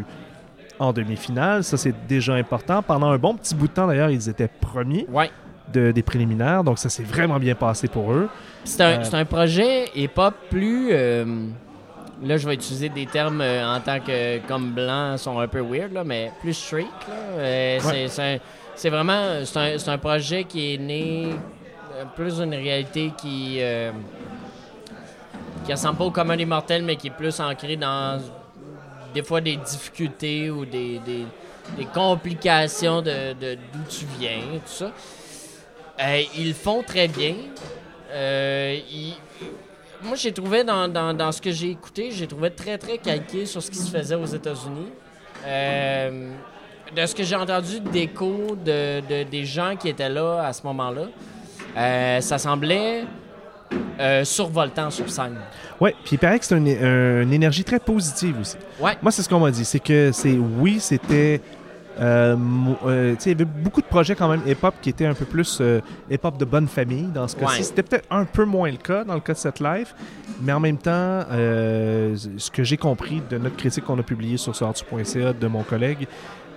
en 0.77 0.93
demi-finale. 0.93 1.63
Ça, 1.63 1.77
c'est 1.77 1.93
déjà 2.07 2.33
important. 2.35 2.81
Pendant 2.83 3.07
un 3.09 3.17
bon 3.17 3.33
petit 3.35 3.55
bout 3.55 3.67
de 3.67 3.73
temps, 3.73 3.87
d'ailleurs, 3.87 4.09
ils 4.11 4.29
étaient 4.29 4.47
premiers 4.49 5.05
Ouais. 5.11 5.29
De, 5.73 5.91
des 5.91 6.03
préliminaires. 6.03 6.63
Donc, 6.63 6.79
ça 6.79 6.89
s'est 6.89 7.03
vraiment 7.03 7.37
bien 7.39 7.55
passé 7.55 7.87
pour 7.87 8.11
eux. 8.11 8.29
C'est 8.63 8.81
un, 8.83 8.99
Euh, 9.01 9.03
un 9.13 9.25
projet 9.25 9.85
hip-hop 9.95 10.33
plus. 10.49 10.89
euh, 10.91 11.25
là, 12.23 12.37
je 12.37 12.47
vais 12.47 12.53
utiliser 12.55 12.89
des 12.89 13.05
termes 13.05 13.41
euh, 13.41 13.75
en 13.75 13.79
tant 13.79 13.99
que 13.99 14.39
comme 14.47 14.71
blancs 14.71 15.19
sont 15.19 15.39
un 15.39 15.47
peu 15.47 15.61
weird, 15.61 15.93
là, 15.93 16.03
mais 16.03 16.31
plus 16.41 16.53
là. 16.53 16.85
Euh, 17.37 17.79
c'est- 18.09 18.41
c'est 18.75 18.89
vraiment. 18.89 19.43
C'est 19.45 19.57
un, 19.89 19.93
un 19.93 19.97
projet 19.97 20.43
qui 20.43 20.73
est 20.73 20.77
né 20.77 21.27
plus 22.15 22.37
d'une 22.37 22.53
réalité 22.53 23.11
qui. 23.17 23.59
qui 25.65 25.71
ressemble 25.71 25.97
pas 25.97 26.05
au 26.05 26.11
commun 26.11 26.37
des 26.37 26.45
mortels, 26.45 26.83
mais 26.83 26.95
qui 26.95 27.07
est 27.07 27.11
plus 27.11 27.39
ancré 27.39 27.75
dans 27.75 28.19
des 29.13 29.23
fois 29.23 29.41
des 29.41 29.55
difficultés 29.57 30.49
ou 30.49 30.65
des, 30.65 30.99
des, 31.05 31.25
des 31.77 31.85
complications 31.85 33.01
de 33.01 33.33
de- 33.33 33.55
d'où 33.73 33.79
tu 33.89 34.05
viens, 34.19 34.39
tout 34.53 34.59
ça. 34.71 34.91
Euh, 36.01 36.21
ils 36.37 36.47
le 36.49 36.53
font 36.53 36.81
très 36.83 37.07
bien. 37.07 37.35
Euh, 38.11 38.77
Moi, 40.01 40.15
j'ai 40.15 40.31
trouvé 40.31 40.63
dans, 40.63 40.87
dans- 40.87 41.13
dans 41.13 41.31
ce 41.33 41.41
que 41.41 41.51
j'ai 41.51 41.71
écouté, 41.71 42.09
j'ai 42.11 42.25
trouvé 42.25 42.49
très, 42.51 42.77
très 42.77 42.97
calqué 42.97 43.45
sur 43.45 43.61
ce 43.61 43.69
qui 43.69 43.77
se 43.77 43.91
faisait 43.91 44.15
aux 44.15 44.25
États-Unis. 44.25 44.87
Euh, 45.45 46.29
de 46.95 47.05
ce 47.05 47.13
que 47.13 47.23
j'ai 47.23 47.35
entendu 47.35 47.81
d'écho 47.81 48.55
de, 48.65 49.01
de- 49.01 49.23
des 49.29 49.43
gens 49.45 49.75
qui 49.75 49.89
étaient 49.89 50.07
là 50.09 50.41
à 50.45 50.53
ce 50.53 50.63
moment-là, 50.63 52.21
ça 52.21 52.37
semblait 52.37 53.03
survoltant 54.23 54.89
sur 54.89 55.09
scène. 55.09 55.35
Ouais, 55.81 55.93
puis 56.03 56.13
il 56.15 56.17
paraît 56.19 56.39
que 56.39 56.45
c'est 56.45 56.57
une, 56.57 56.67
un- 56.67 57.21
une 57.23 57.33
énergie 57.33 57.63
très 57.65 57.79
positive 57.79 58.37
aussi. 58.39 58.55
Ouais. 58.79 58.93
Moi, 59.01 59.11
c'est 59.11 59.21
ce 59.21 59.29
qu'on 59.29 59.39
m'a 59.39 59.51
dit. 59.51 59.65
C'est 59.65 59.79
que 59.79 60.11
c'est 60.13 60.31
oui, 60.59 60.79
c'était. 60.79 61.41
Euh, 61.99 62.35
euh, 62.85 63.15
il 63.25 63.27
y 63.29 63.35
avait 63.35 63.45
beaucoup 63.45 63.81
de 63.81 63.87
projets 63.87 64.15
quand 64.15 64.29
même 64.29 64.41
hip-hop 64.45 64.75
qui 64.81 64.89
étaient 64.89 65.05
un 65.05 65.13
peu 65.13 65.25
plus 65.25 65.59
euh, 65.59 65.81
hip-hop 66.09 66.37
de 66.37 66.45
bonne 66.45 66.67
famille 66.67 67.07
dans 67.07 67.27
ce 67.27 67.35
cas-ci. 67.35 67.57
Ouais. 67.57 67.63
C'était 67.63 67.83
peut-être 67.83 68.07
un 68.09 68.25
peu 68.25 68.45
moins 68.45 68.71
le 68.71 68.77
cas 68.77 69.03
dans 69.03 69.15
le 69.15 69.19
cas 69.19 69.33
de 69.33 69.37
cette 69.37 69.59
live, 69.59 69.93
mais 70.41 70.53
en 70.53 70.59
même 70.59 70.77
temps, 70.77 70.91
euh, 70.91 72.15
ce 72.37 72.49
que 72.51 72.63
j'ai 72.63 72.77
compris 72.77 73.21
de 73.29 73.37
notre 73.37 73.57
critique 73.57 73.83
qu'on 73.83 73.99
a 73.99 74.03
publiée 74.03 74.37
sur 74.37 74.55
sortu.ca 74.55 75.33
de 75.33 75.47
mon 75.47 75.63
collègue 75.63 76.07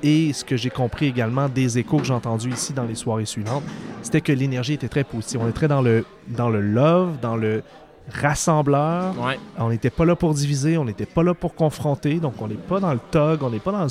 et 0.03 0.33
ce 0.33 0.45
que 0.45 0.57
j'ai 0.57 0.71
compris 0.71 1.07
également 1.07 1.49
des 1.49 1.79
échos 1.79 1.99
que 1.99 2.05
j'ai 2.05 2.13
entendus 2.13 2.51
ici 2.51 2.73
dans 2.73 2.85
les 2.85 2.97
soirées 2.97 3.25
suivantes, 3.25 3.63
c'était 4.03 4.21
que 4.21 4.33
l'énergie 4.33 4.75
était 4.75 4.89
très 4.89 5.05
positive. 5.05 5.41
On 5.43 5.49
est 5.49 5.53
très 5.53 5.69
dans 5.69 5.83
le, 5.83 6.05
dans 6.29 6.51
le 6.51 6.61
love, 6.61 7.19
dans 7.21 7.37
le 7.37 7.63
rassembleur. 8.11 9.15
Ouais. 9.19 9.39
On 9.59 9.69
n'était 9.71 9.91
pas 9.91 10.05
là 10.05 10.17
pour 10.17 10.35
diviser, 10.35 10.77
on 10.79 10.85
n'était 10.85 11.07
pas 11.07 11.23
là 11.23 11.35
pour 11.35 11.55
confronter, 11.55 12.15
donc 12.15 12.35
on 12.41 12.49
n'est 12.49 12.55
pas 12.55 12.81
dans 12.81 12.93
le 12.93 13.01
tug, 13.11 13.43
on 13.43 13.51
n'est 13.51 13.59
pas 13.59 13.73
dans 13.73 13.85
le- 13.85 13.91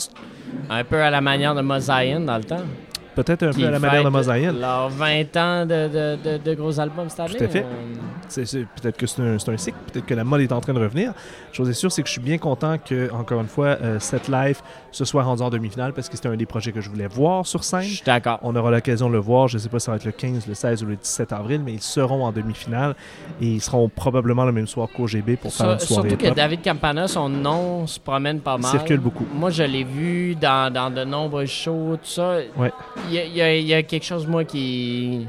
Un 0.70 0.84
peu 0.84 1.02
à 1.02 1.10
la 1.10 1.22
manière 1.22 1.56
de 1.56 1.62
Mosaïen 1.62 2.20
dans 2.22 2.38
le 2.38 2.44
temps. 2.44 2.62
peut-être 3.16 3.44
un 3.44 3.52
peu 3.52 3.66
à 3.66 3.72
la 3.72 3.80
manière 3.80 4.04
de 4.04 4.10
Mosaïen. 4.10 4.54
Leurs 4.54 4.90
20 4.90 5.38
ans 5.38 5.66
de, 5.66 5.88
de- 5.88 6.18
de- 6.24 6.38
de 6.44 6.54
gros 6.56 6.80
albums 6.80 7.10
cette 7.10 7.20
année. 7.22 7.36
à 7.36 7.48
fait. 7.48 7.50
c'est- 7.52 7.66
Peut-être 8.36 8.98
que 8.98 9.08
c'est 9.08 9.22
un, 9.22 9.38
cycle, 9.58 9.78
peut-être 9.92 10.06
que 10.06 10.14
la 10.14 10.24
mode 10.24 10.42
est 10.42 10.52
en 10.52 10.62
train 10.62 10.74
de 10.74 10.80
revenir. 10.80 11.14
Chose 11.52 11.70
est 11.70 11.74
sûre, 11.74 11.92
c'est 11.92 12.02
que 12.02 12.08
je 12.08 12.14
suis 12.14 12.22
bien 12.22 12.38
content 12.38 12.78
que, 12.78 13.12
encore 13.12 13.42
une 13.42 13.48
fois, 13.48 13.78
euh, 13.82 14.00
cette 14.00 14.28
live 14.28 14.60
se 14.92 15.06
soit 15.06 15.24
rendu 15.24 15.42
en 15.44 15.50
demi-finale 15.50 15.94
parce 15.94 16.10
que 16.10 16.16
c'était 16.16 16.30
un 16.30 16.36
des 16.36 16.46
projets 16.46 16.72
que 16.72 16.82
je 16.82 16.90
voulais 16.90 17.08
voir 17.08 17.46
sur 17.46 17.62
Je 17.62 17.68
scène. 17.68 17.82
suis 17.84 18.04
d'accord. 18.06 18.40
On 18.42 18.56
aura 18.56 18.72
l'occasion 18.72 19.08
de 19.08 19.14
le 19.14 19.20
voir, 19.20 19.48
je 19.48 19.58
ne 19.58 19.62
sais 19.62 19.70
pas 19.70 19.80
si 19.80 19.86
ça 19.86 19.92
va 19.92 19.98
être 19.98 20.06
le 20.06 20.12
15, 20.12 20.48
le 20.48 20.54
16 20.54 20.84
ou 20.84 20.86
le 20.88 20.96
17 20.96 21.32
avril, 21.34 21.62
mais 21.64 21.74
ils 21.74 21.82
seront 21.82 22.24
en 22.26 22.32
demi-finale 22.32 22.96
et 23.42 23.46
ils 23.48 23.62
seront 23.62 23.90
probablement 23.90 24.46
le 24.46 24.52
même 24.52 24.68
soir 24.68 24.88
qu'OGB 24.96 25.36
pour 25.38 25.52
faire 25.54 25.66
Sur- 25.66 25.74
une 25.74 25.80
soirée 25.80 26.10
surtout 26.10 26.26
que. 26.28 26.34
David 26.34 26.62
Campana, 26.64 27.08
son 27.08 27.30
nom 27.30 27.86
se 27.88 28.00
promène 28.00 28.40
pas 28.40 28.58
mal. 28.58 28.72
circule 28.72 29.00
beaucoup. 29.00 29.26
Moi, 29.34 29.50
je 29.50 29.64
l'ai 29.64 29.84
vu 29.84 30.36
dans, 30.36 30.72
dans 30.74 30.90
de 30.90 31.04
nombreux 31.04 31.46
shows, 31.46 31.98
tout 32.02 32.10
ça. 32.10 32.38
Ouais. 32.58 32.72
Il 33.08 33.14
y 33.14 33.20
a, 33.20 33.24
il 33.26 33.34
y 33.36 33.42
a- 33.42 33.56
il 33.58 33.68
y 33.68 33.74
a 33.74 33.84
quelque 33.84 34.06
chose, 34.06 34.26
moi, 34.28 34.44
qui. 34.44 35.28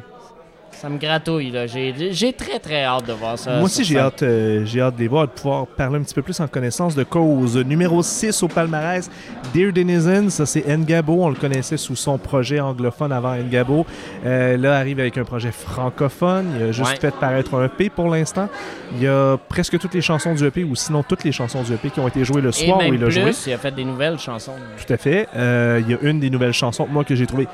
Ça 0.82 0.88
me 0.88 0.98
gratouille, 0.98 1.52
là. 1.52 1.68
J'ai 1.68 1.94
j'ai 2.10 2.32
très, 2.32 2.58
très 2.58 2.82
hâte 2.82 3.06
de 3.06 3.12
voir 3.12 3.38
ça. 3.38 3.52
Moi 3.52 3.66
aussi, 3.66 3.84
j'ai 3.84 4.00
hâte, 4.00 4.24
euh, 4.24 4.64
j'ai 4.64 4.80
hâte 4.80 4.96
de 4.96 5.00
les 5.02 5.06
voir, 5.06 5.28
de 5.28 5.32
pouvoir 5.32 5.64
parler 5.68 6.00
un 6.00 6.02
petit 6.02 6.12
peu 6.12 6.22
plus 6.22 6.40
en 6.40 6.48
connaissance 6.48 6.96
de 6.96 7.04
cause. 7.04 7.56
Numéro 7.56 8.02
6 8.02 8.42
au 8.42 8.48
palmarès, 8.48 9.08
Dear 9.54 9.72
Denizen, 9.72 10.28
ça 10.28 10.44
c'est 10.44 10.66
Ngabo. 10.66 11.22
On 11.22 11.28
le 11.28 11.36
connaissait 11.36 11.76
sous 11.76 11.94
son 11.94 12.18
projet 12.18 12.58
anglophone 12.58 13.12
avant 13.12 13.36
Ngabo. 13.36 13.86
Euh, 14.26 14.56
là, 14.56 14.76
arrive 14.76 14.98
avec 14.98 15.16
un 15.18 15.22
projet 15.22 15.52
francophone. 15.52 16.46
Il 16.58 16.62
a 16.64 16.72
juste 16.72 16.90
Ouais. 16.90 16.96
fait 17.00 17.14
paraître 17.14 17.54
un 17.54 17.66
EP 17.66 17.88
pour 17.88 18.08
l'instant. 18.08 18.48
Il 18.96 19.02
y 19.04 19.06
a 19.06 19.36
presque 19.48 19.78
toutes 19.78 19.94
les 19.94 20.02
chansons 20.02 20.34
du 20.34 20.44
EP, 20.44 20.64
ou 20.64 20.74
sinon 20.74 21.04
toutes 21.04 21.22
les 21.22 21.30
chansons 21.30 21.62
du 21.62 21.74
EP 21.74 21.90
qui 21.90 22.00
ont 22.00 22.08
été 22.08 22.24
jouées 22.24 22.40
le 22.42 22.48
Et 22.48 22.52
soir 22.66 22.78
où 22.80 22.92
il 22.92 23.00
a 23.04 23.06
plus, 23.06 23.12
joué. 23.20 23.30
il 23.46 23.52
a 23.52 23.58
fait 23.58 23.70
des 23.72 23.84
nouvelles 23.84 24.18
chansons. 24.18 24.56
Tout 24.84 24.92
à 24.92 24.96
fait. 24.96 25.28
Euh, 25.36 25.80
il 25.86 25.92
y 25.92 25.94
a 25.94 25.98
une 26.02 26.18
des 26.18 26.28
nouvelles 26.28 26.52
chansons, 26.52 26.88
moi, 26.90 27.04
que 27.04 27.14
j'ai 27.14 27.28
trouvé 27.28 27.46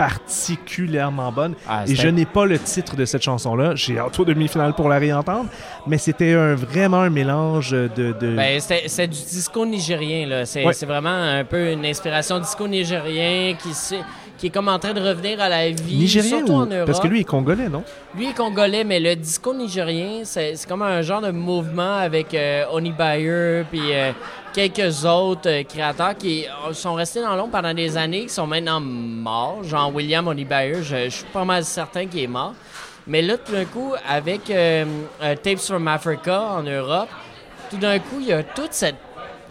particulièrement 0.00 1.30
bonne. 1.32 1.54
Ah, 1.68 1.84
Et 1.86 1.94
je 1.94 2.08
n'ai 2.08 2.24
pas 2.24 2.46
le 2.46 2.58
titre 2.58 2.96
de 2.96 3.04
cette 3.04 3.22
chanson-là. 3.22 3.74
J'ai 3.74 3.98
hâte 3.98 4.18
au 4.18 4.24
demi-finale 4.24 4.72
pour 4.74 4.88
la 4.88 4.98
réentendre. 4.98 5.46
Mais 5.86 5.98
c'était 5.98 6.34
un, 6.34 6.54
vraiment 6.54 7.00
un 7.00 7.10
mélange 7.10 7.70
de. 7.72 7.88
de- 8.18 8.36
Ben, 8.36 8.60
c'était 8.60 9.06
du 9.06 9.18
disco 9.18 9.64
nigérien, 9.66 10.26
là. 10.26 10.46
C'est 10.46 10.64
Ouais. 10.64 10.72
c'est 10.72 10.86
vraiment 10.86 11.10
un 11.10 11.44
peu 11.44 11.72
une 11.72 11.84
inspiration 11.84 12.38
disco 12.38 12.66
nigérien 12.68 13.54
qui, 13.60 13.70
qui 14.38 14.46
est 14.46 14.50
comme 14.50 14.68
en 14.68 14.78
train 14.78 14.92
de 14.92 15.00
revenir 15.00 15.40
à 15.40 15.48
la 15.48 15.70
vie. 15.70 15.96
Nigérien 15.96 16.38
surtout 16.38 16.52
ou. 16.52 16.56
en 16.56 16.66
Europe. 16.66 16.86
Parce 16.86 17.00
que 17.00 17.08
lui 17.08 17.20
est 17.20 17.24
congolais, 17.24 17.68
non? 17.68 17.82
Lui 18.16 18.28
est 18.28 18.36
congolais, 18.36 18.84
mais 18.84 19.00
le 19.00 19.16
disco 19.16 19.54
nigérien, 19.54 20.20
c'est 20.24 20.56
c'est 20.56 20.68
comme 20.68 20.82
un 20.82 21.02
genre 21.02 21.20
de 21.20 21.30
mouvement 21.30 21.96
avec 21.96 22.34
euh, 22.34 22.64
Oni 22.72 22.92
Bayer 22.92 23.64
puis 23.70 23.80
euh, 23.92 24.10
quelques 24.52 25.04
autres 25.04 25.48
euh, 25.48 25.62
créateurs 25.64 26.16
qui 26.16 26.46
euh, 26.46 26.72
sont 26.72 26.94
restés 26.94 27.20
dans 27.22 27.36
l'ombre 27.36 27.52
pendant 27.52 27.74
des 27.74 27.96
années, 27.96 28.22
qui 28.22 28.30
sont 28.30 28.46
maintenant 28.46 28.80
morts. 28.80 29.62
Genre 29.64 29.94
William 29.94 30.26
Oni 30.28 30.44
Bayer, 30.44 30.82
je, 30.82 31.04
je 31.04 31.08
suis 31.08 31.24
pas 31.26 31.44
mal 31.44 31.64
certain 31.64 32.06
qu'il 32.06 32.20
est 32.20 32.26
mort. 32.26 32.54
Mais 33.06 33.22
là, 33.22 33.36
tout 33.38 33.52
d'un 33.52 33.64
coup, 33.64 33.94
avec 34.08 34.50
euh, 34.50 34.84
Tapes 35.42 35.58
from 35.58 35.88
Africa 35.88 36.42
en 36.42 36.62
Europe, 36.62 37.08
tout 37.70 37.78
d'un 37.78 37.98
coup, 37.98 38.18
il 38.20 38.26
y 38.26 38.32
a 38.32 38.42
toute 38.42 38.72
cette 38.72 38.96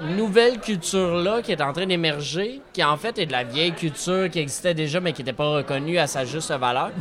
nouvelle 0.01 0.59
culture-là 0.59 1.41
qui 1.41 1.51
est 1.51 1.61
en 1.61 1.73
train 1.73 1.85
d'émerger, 1.85 2.61
qui 2.73 2.83
en 2.83 2.95
fait 2.97 3.17
est 3.19 3.25
de 3.25 3.31
la 3.31 3.43
vieille 3.43 3.73
culture 3.73 4.29
qui 4.29 4.39
existait 4.39 4.73
déjà, 4.73 4.99
mais 4.99 5.13
qui 5.13 5.21
n'était 5.21 5.33
pas 5.33 5.49
reconnue 5.49 5.97
à 5.97 6.07
sa 6.07 6.25
juste 6.25 6.51
valeur. 6.51 6.91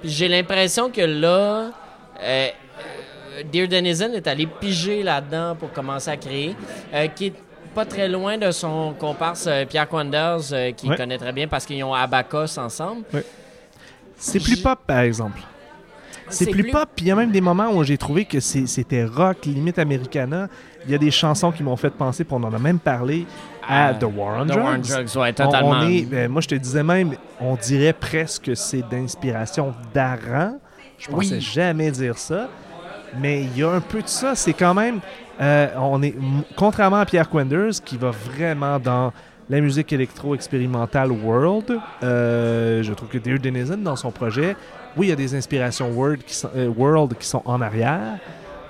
Puis 0.00 0.10
j'ai 0.10 0.28
l'impression 0.28 0.90
que 0.90 1.00
là, 1.00 1.70
euh, 2.22 2.48
Dear 3.52 3.68
Denizen 3.68 4.12
est 4.14 4.26
allé 4.26 4.46
piger 4.46 5.02
là-dedans 5.02 5.56
pour 5.56 5.72
commencer 5.72 6.10
à 6.10 6.16
créer, 6.16 6.54
euh, 6.94 7.06
qui 7.08 7.26
est 7.26 7.34
pas 7.74 7.84
très 7.84 8.08
loin 8.08 8.38
de 8.38 8.50
son 8.50 8.94
comparse 8.98 9.46
euh, 9.46 9.64
Pierre 9.66 9.88
Quanders, 9.88 10.52
euh, 10.52 10.72
qui 10.72 10.88
Ouais. 10.88 10.96
connaît 10.96 11.18
très 11.18 11.32
bien 11.32 11.46
parce 11.46 11.66
qu'ils 11.66 11.82
ont 11.84 11.92
Abacos 11.92 12.58
ensemble. 12.58 13.02
C'est 14.16 14.40
plus 14.42 14.56
pop, 14.62 14.78
par 14.86 15.00
exemple. 15.00 15.40
C'est 16.28 16.46
plus, 16.50 16.70
pop, 16.72 16.88
puis 16.96 17.04
il 17.04 17.08
y 17.08 17.10
a 17.12 17.14
même 17.14 17.30
des 17.30 17.40
moments 17.40 17.70
où 17.70 17.84
j'ai 17.84 17.96
trouvé 17.96 18.24
que 18.24 18.40
c'était 18.40 19.04
rock, 19.04 19.44
limite 19.44 19.78
americana. 19.78 20.48
Il 20.84 20.90
y 20.90 20.94
a 20.94 20.98
des 20.98 21.12
chansons 21.12 21.52
qui 21.52 21.62
m'ont 21.62 21.76
fait 21.76 21.90
penser, 21.90 22.24
puis 22.24 22.34
on 22.34 22.42
en 22.42 22.52
a 22.52 22.58
même 22.58 22.80
parlé, 22.80 23.26
à 23.62 23.88
Ah, 23.88 23.94
The 23.94 24.04
War 24.04 24.40
on 24.40 24.44
The 24.44 24.48
Drugs. 24.48 24.58
War 24.62 24.74
on 24.74 24.78
Drugs, 24.78 25.16
ouais, 25.16 25.30
On- 25.30 25.32
totalement. 25.44 25.70
on 25.70 25.88
est- 25.88 26.02
ben, 26.02 26.28
moi, 26.28 26.40
je 26.40 26.48
te 26.48 26.54
disais 26.56 26.82
même, 26.82 27.12
on 27.40 27.54
dirait 27.54 27.92
presque 27.92 28.44
que 28.46 28.54
c'est 28.56 28.82
d'inspiration 28.88 29.72
d'Aran. 29.94 30.58
Je 30.98 31.08
pensais 31.08 31.34
Oui. 31.34 31.40
jamais 31.40 31.90
dire 31.92 32.18
ça. 32.18 32.48
Mais 33.18 33.42
il 33.42 33.58
y 33.58 33.62
a 33.62 33.70
un 33.70 33.80
peu 33.80 34.02
de 34.02 34.08
ça. 34.08 34.34
C'est 34.34 34.52
quand 34.52 34.74
même. 34.74 35.00
euh, 35.40 35.68
on 35.78 36.02
est, 36.02 36.14
contrairement 36.56 36.98
à 36.98 37.06
Pierre 37.06 37.28
Quenders, 37.28 37.82
qui 37.84 37.96
va 37.96 38.10
vraiment 38.10 38.78
dans 38.78 39.12
la 39.48 39.60
musique 39.60 39.92
électro-expérimentale 39.92 41.12
world, 41.12 41.78
euh, 42.02 42.82
je 42.82 42.92
trouve 42.94 43.08
que 43.08 43.18
Dear 43.18 43.38
Denizen, 43.38 43.82
dans 43.82 43.96
son 43.96 44.10
projet, 44.10 44.56
oui, 44.96 45.06
il 45.06 45.10
y 45.10 45.12
a 45.12 45.16
des 45.16 45.34
inspirations 45.34 45.90
world 45.90 46.22
qui 46.24 46.34
sont, 46.34 46.50
euh, 46.56 46.68
world 46.68 47.14
qui 47.18 47.26
sont 47.26 47.42
en 47.44 47.60
arrière, 47.60 48.18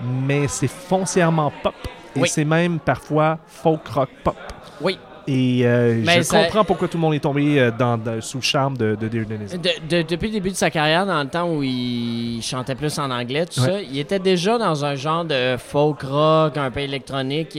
mais 0.03 0.49
c'est 0.49 0.69
foncièrement 0.69 1.51
pop. 1.63 1.75
Et 2.15 2.21
Oui. 2.21 2.29
c'est 2.29 2.45
même 2.45 2.79
parfois 2.79 3.39
folk 3.47 3.87
rock 3.89 4.11
pop. 4.25 4.37
Oui. 4.81 4.99
Et 5.29 5.67
euh, 5.67 6.05
je 6.05 6.23
ça- 6.23 6.45
comprends 6.45 6.65
pourquoi 6.65 6.87
tout 6.89 6.97
le 6.97 7.01
monde 7.03 7.15
est 7.15 7.21
tombé 7.21 7.59
euh, 7.59 7.71
dans, 7.77 7.99
dans- 7.99 8.21
sous 8.21 8.39
le 8.39 8.43
charme 8.43 8.77
de, 8.77 8.95
de 8.95 9.09
Dear. 9.09 9.25
De- 9.27 9.89
de- 9.89 10.03
depuis 10.03 10.29
le 10.29 10.35
début 10.35 10.51
de 10.51 10.55
sa 10.57 10.71
carrière, 10.71 11.05
dans 11.07 11.23
le 11.23 11.29
temps 11.29 11.51
où 11.51 11.63
il 11.63 12.41
chantait 12.43 12.75
plus 12.77 12.97
en 12.99 13.11
anglais, 13.11 13.45
tout 13.47 13.61
Ouais. 13.61 13.67
ça, 13.67 13.81
il 13.81 13.99
était 13.99 14.19
déjà 14.21 14.57
dans 14.59 14.85
un 14.85 14.95
genre 14.95 15.25
de 15.25 15.57
folk 15.59 16.03
rock, 16.03 16.57
un 16.57 16.71
peu 16.71 16.81
électronique. 16.81 17.59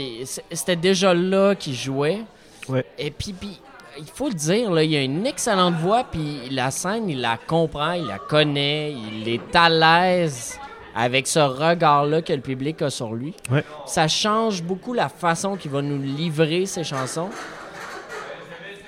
C'était 0.51 0.75
déjà 0.77 1.13
là 1.13 1.55
qu'il 1.55 1.73
jouait. 1.75 2.19
Ouais. 2.69 2.85
Et 2.97 3.11
puis, 3.11 3.33
puis, 3.33 3.59
il 3.99 4.05
faut 4.13 4.27
le 4.29 4.33
dire, 4.35 4.71
là, 4.71 4.83
il 4.83 4.95
a 4.95 5.01
une 5.01 5.25
excellente 5.25 5.75
voix, 5.75 6.05
puis 6.09 6.37
la 6.51 6.71
scène, 6.71 7.09
il 7.09 7.19
la 7.19 7.37
comprend, 7.47 7.93
il 7.93 8.05
la 8.07 8.17
connaît, 8.19 8.93
il 8.93 9.27
est 9.27 9.55
à 9.55 9.69
l'aise 9.69 10.57
avec 10.95 11.27
ce 11.27 11.39
regard-là 11.39 12.21
que 12.21 12.33
le 12.33 12.41
public 12.41 12.81
a 12.81 12.89
sur 12.89 13.13
lui. 13.13 13.33
Ouais. 13.51 13.63
Ça 13.85 14.07
change 14.07 14.63
beaucoup 14.63 14.93
la 14.93 15.09
façon 15.09 15.55
qu'il 15.55 15.69
va 15.71 15.81
nous 15.81 16.01
livrer 16.01 16.65
ses 16.65 16.83
chansons. 16.83 17.29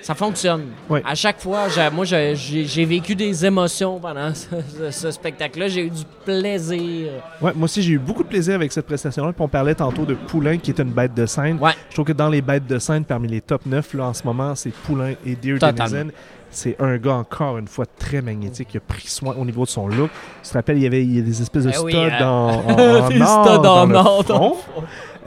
Ça 0.02 0.14
fonctionne. 0.14 0.62
À 1.04 1.14
chaque 1.14 1.40
fois, 1.40 1.68
j'ai- 1.68 1.90
moi, 1.90 2.04
j'ai- 2.04 2.84
vécu 2.84 3.14
des 3.14 3.44
émotions 3.44 3.98
pendant 4.00 4.32
ce, 4.90 5.10
spectacle-là. 5.10 5.68
J'ai 5.68 5.86
eu 5.86 5.90
du 5.90 6.02
plaisir. 6.24 7.10
Ouais, 7.40 7.52
moi 7.54 7.64
aussi, 7.64 7.82
j'ai 7.82 7.92
eu 7.92 7.98
beaucoup 7.98 8.22
de 8.22 8.28
plaisir 8.28 8.54
avec 8.54 8.72
cette 8.72 8.86
prestation-là. 8.86 9.32
Puis 9.32 9.42
on 9.42 9.48
parlait 9.48 9.74
tantôt 9.74 10.04
de 10.06 10.14
Poulain, 10.14 10.56
qui 10.58 10.70
est 10.70 10.78
une 10.80 10.90
bête 10.92 11.14
de 11.14 11.26
scène. 11.26 11.58
Ouais. 11.60 11.72
Je 11.90 11.94
trouve 11.94 12.06
que 12.06 12.12
dans 12.12 12.28
les 12.28 12.40
bêtes 12.42 12.66
de 12.66 12.78
scène, 12.78 13.04
parmi 13.04 13.28
les 13.28 13.40
top 13.40 13.66
9 13.66 13.94
là, 13.94 14.04
en 14.06 14.14
ce 14.14 14.24
moment, 14.24 14.54
c'est 14.54 14.70
Poulain 14.70 15.12
et 15.26 15.36
Dear. 15.36 15.58
Denizen. 15.58 16.10
C'est 16.52 16.74
un 16.80 16.96
gars, 16.96 17.14
encore 17.14 17.58
une 17.58 17.68
fois, 17.68 17.84
très 17.86 18.20
magnétique. 18.22 18.68
Il 18.74 18.78
a 18.78 18.80
pris 18.80 19.06
soin 19.06 19.36
au 19.38 19.44
niveau 19.44 19.62
de 19.64 19.68
son 19.68 19.86
look. 19.86 20.10
Tu 20.42 20.48
te 20.48 20.54
rappelles, 20.54 20.78
il 20.78 20.82
y 20.82 20.86
avait 20.86 21.04
il 21.04 21.16
y 21.16 21.18
a 21.20 21.22
des 21.22 21.40
espèces 21.42 21.62
de 21.64 21.70
Eh 21.70 21.74
studs 21.74 21.84
oui, 21.84 21.94
hein. 21.96 22.26
en, 22.26 22.48
en, 22.48 23.04
en 23.04 23.08
Des 23.08 23.20
or 23.22 23.60
dans 23.62 23.86
le 23.86 23.94
front. 24.24 24.56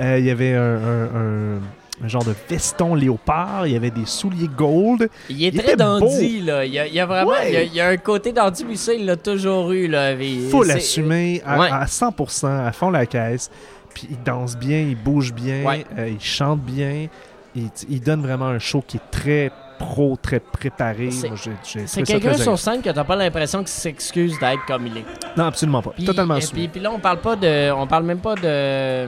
Euh, 0.02 0.20
il 0.20 0.26
y 0.26 0.30
avait 0.32 0.54
un, 0.54 0.62
un- 0.62 1.04
un- 1.06 1.60
un 2.03 2.08
genre 2.08 2.23
de 2.23 2.34
veston 2.49 2.95
léopard. 2.95 3.67
Il 3.67 3.73
y 3.73 3.75
avait 3.75 3.91
des 3.91 4.06
souliers 4.06 4.47
gold. 4.47 5.10
Il 5.29 5.43
est 5.43 5.49
Il 5.49 5.62
très 5.62 5.75
dandy, 5.75 6.41
là. 6.41 6.65
Il 6.65 6.73
y 6.73 6.79
a, 6.79 6.88
il 6.88 6.93
y 6.93 6.99
a 6.99 7.06
vraiment 7.06 7.32
Ouais. 7.32 7.49
il 7.49 7.53
y 7.53 7.58
a, 7.58 7.63
il 7.63 7.73
y 7.73 7.82
a 7.82 7.88
un 7.89 7.97
côté 7.97 8.32
dandy, 8.32 8.63
puis 8.65 8.77
ça, 8.77 8.93
il 8.93 9.06
l'a 9.06 9.15
toujours 9.15 9.71
eu, 9.71 9.88
là. 9.88 10.13
Il- 10.13 10.49
Faut 10.49 10.63
l'assumer 10.63 11.41
à, 11.45 11.60
Ouais. 11.60 11.69
à 11.71 11.86
100%, 11.86 12.65
à 12.65 12.71
fond 12.71 12.89
la 12.89 13.06
caisse. 13.06 13.51
Puis 13.93 14.08
il 14.10 14.23
danse 14.23 14.58
bien, 14.58 14.79
il 14.79 14.95
bouge 14.95 15.34
bien, 15.34 15.63
Ouais. 15.65 15.86
euh, 15.97 16.10
il 16.10 16.19
chante 16.19 16.62
bien. 16.62 17.08
Il, 17.56 17.69
il 17.88 18.01
donne 18.01 18.21
vraiment 18.23 18.47
un 18.47 18.58
show 18.58 18.84
qui 18.86 18.97
est 18.97 19.12
très 19.12 19.51
pro, 19.77 20.17
très 20.19 20.39
préparé. 20.39 21.10
C'est- 21.12 22.01
quelqu'un 22.03 22.34
sur 22.34 22.58
scène 22.58 22.82
que 22.82 22.89
t'as 22.89 23.03
pas 23.03 23.15
l'impression 23.15 23.60
qu'il 23.60 23.67
s'excuse 23.67 24.39
d'être 24.39 24.65
comme 24.65 24.88
il 24.88 24.97
est. 24.97 25.06
Non, 25.38 25.45
absolument 25.45 25.84
pas. 25.84 25.91
Totalement 26.03 26.36
et 26.36 26.38
assumé. 26.39 26.62
puis, 26.62 26.67
puis 26.69 26.82
là, 26.82 26.91
on 26.91 26.97
parle 26.99 27.19
pas 27.19 27.36
de. 27.36 27.71
On 27.71 27.86
parle 27.86 28.03
même 28.06 28.17
pas 28.19 28.34
de. 28.34 29.06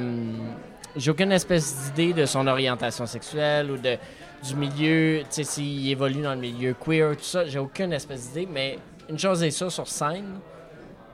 J'ai 0.96 1.12
aucune 1.12 1.32
espèce 1.32 1.92
d'idée 1.94 2.14
de 2.14 2.26
son 2.26 2.48
orientation 2.48 3.06
sexuelle 3.06 3.72
ou 3.72 3.78
de 3.78 3.98
du 4.48 4.56
milieu, 4.56 5.22
tu 5.22 5.26
sais, 5.30 5.44
s'il 5.44 5.90
évolue 5.90 6.22
dans 6.22 6.36
le 6.36 6.40
milieu 6.40 6.74
queer, 6.76 7.16
tout 7.18 7.24
ça. 7.24 7.46
J'ai 7.46 7.58
aucune 7.60 7.92
espèce 7.94 8.28
d'idée, 8.30 8.48
mais 8.52 8.78
une 9.10 9.18
chose 9.18 9.42
est 9.44 9.50
sûre 9.52 9.72
sur 9.72 9.88
scène. 9.88 10.36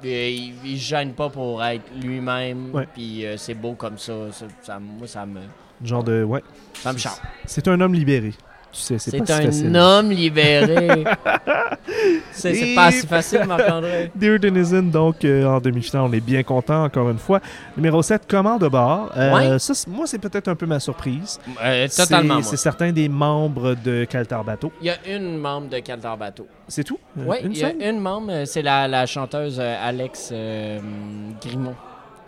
il, 0.03 0.53
il 0.65 0.77
gêne 0.77 1.13
pas 1.13 1.29
pour 1.29 1.63
être 1.63 1.83
lui-même, 1.95 2.73
Ouais. 2.73 2.87
puis 2.93 3.25
euh, 3.25 3.37
c'est 3.37 3.53
beau 3.53 3.73
comme 3.73 3.97
ça. 3.97 4.13
ça, 4.31 4.45
ça- 4.61 4.79
moi, 4.79 5.07
ça 5.07 5.25
me, 5.25 5.39
Genre 5.83 6.03
de. 6.03 6.23
Ouais. 6.23 6.43
ça 6.73 6.91
me 6.93 6.97
charme. 6.97 7.17
C'est 7.45 7.67
un 7.67 7.79
homme 7.79 7.93
libéré. 7.93 8.33
Tu 8.71 8.79
sais, 8.79 8.97
c'est 8.99 9.11
C'est 9.11 9.17
pas 9.25 9.51
si 9.51 9.65
un 9.67 9.75
homme 9.75 10.11
libéré. 10.11 11.03
c'est 12.31 12.53
c'est 12.55 12.73
pas 12.75 12.91
si 12.91 13.05
facile, 13.05 13.43
Marc-André. 13.45 14.11
Dear 14.15 14.39
Denizen, 14.39 14.89
donc, 14.89 15.25
euh, 15.25 15.45
en 15.45 15.59
demi-finale, 15.59 16.03
on 16.09 16.13
est 16.13 16.21
bien 16.21 16.41
content, 16.43 16.85
encore 16.85 17.09
une 17.09 17.17
fois. 17.17 17.41
Numéro 17.75 18.01
7, 18.01 18.21
Comment 18.27 18.57
de 18.57 18.67
bord. 18.69 19.11
Euh, 19.17 19.33
Ouais. 19.53 19.59
ça, 19.59 19.73
c'est- 19.73 19.87
moi, 19.89 20.07
c'est 20.07 20.19
peut-être 20.19 20.47
un 20.47 20.55
peu 20.55 20.65
ma 20.65 20.79
surprise. 20.79 21.39
Euh, 21.63 21.85
C'est- 21.89 22.03
totalement. 22.03 22.41
C'est 22.41 22.57
certains 22.57 22.91
des 22.91 23.09
membres 23.09 23.75
de 23.75 24.05
Caltar 24.05 24.43
Bateau. 24.43 24.71
Il 24.81 24.87
y 24.87 24.89
a 24.89 24.95
une 25.15 25.37
membre 25.37 25.67
de 25.69 25.79
Caltar 25.79 26.17
Bateau. 26.17 26.47
C'est 26.67 26.83
tout? 26.85 26.99
Oui, 27.17 27.37
une 27.43 27.51
il 27.51 27.57
y 27.57 27.63
a 27.63 27.69
seule? 27.71 27.81
une 27.81 27.99
membre, 27.99 28.43
c'est 28.45 28.61
la, 28.61 28.87
la 28.87 29.05
chanteuse 29.05 29.59
Alex 29.59 30.31
Grimont. 31.41 31.75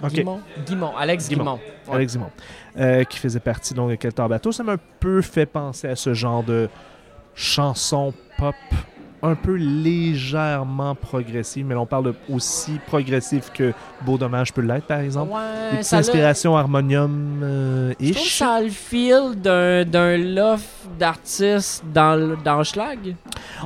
Ok. 0.01 0.12
Guimont? 0.13 0.39
Guimont, 0.65 0.95
Alex 0.97 1.27
Guimont. 1.29 1.43
Guimont. 1.43 1.60
Ouais. 1.88 1.95
Alex 1.95 2.13
Dumont, 2.13 2.32
euh, 2.79 3.03
qui 3.03 3.17
faisait 3.19 3.39
partie 3.39 3.73
donc 3.73 3.89
de 3.89 3.95
Caltar 3.95 4.29
Bateau. 4.29 4.51
Ça 4.51 4.63
m'a 4.63 4.73
un 4.73 4.79
peu 4.99 5.21
fait 5.21 5.45
penser 5.45 5.88
à 5.88 5.95
ce 5.95 6.13
genre 6.13 6.43
de 6.43 6.69
chanson 7.36 8.13
pop 8.38 8.56
un 9.25 9.36
peu 9.36 9.53
légèrement 9.56 10.95
progressive, 10.95 11.65
mais 11.65 11.75
on 11.75 11.86
parle 11.86 12.13
aussi 12.29 12.73
progressif 12.88 13.51
que 13.53 13.71
Beau 14.01 14.17
Dommage 14.17 14.51
peut 14.53 14.60
l'être, 14.62 14.86
par 14.86 14.99
exemple. 14.99 15.29
Des 15.29 15.36
Ouais, 15.36 15.69
petites 15.71 15.84
ça 15.86 15.95
l'a- 15.95 15.99
inspirations 16.01 16.58
Je 16.58 16.63
trouve 16.63 18.23
que 18.23 18.29
ça 18.29 18.53
a 18.56 18.62
le 18.62 18.69
feel 18.69 19.36
d'un, 19.41 20.17
loft 20.17 20.67
d'artistes 20.99 21.84
dans, 21.93 22.36
dans 22.43 22.63
schlag. 22.65 23.15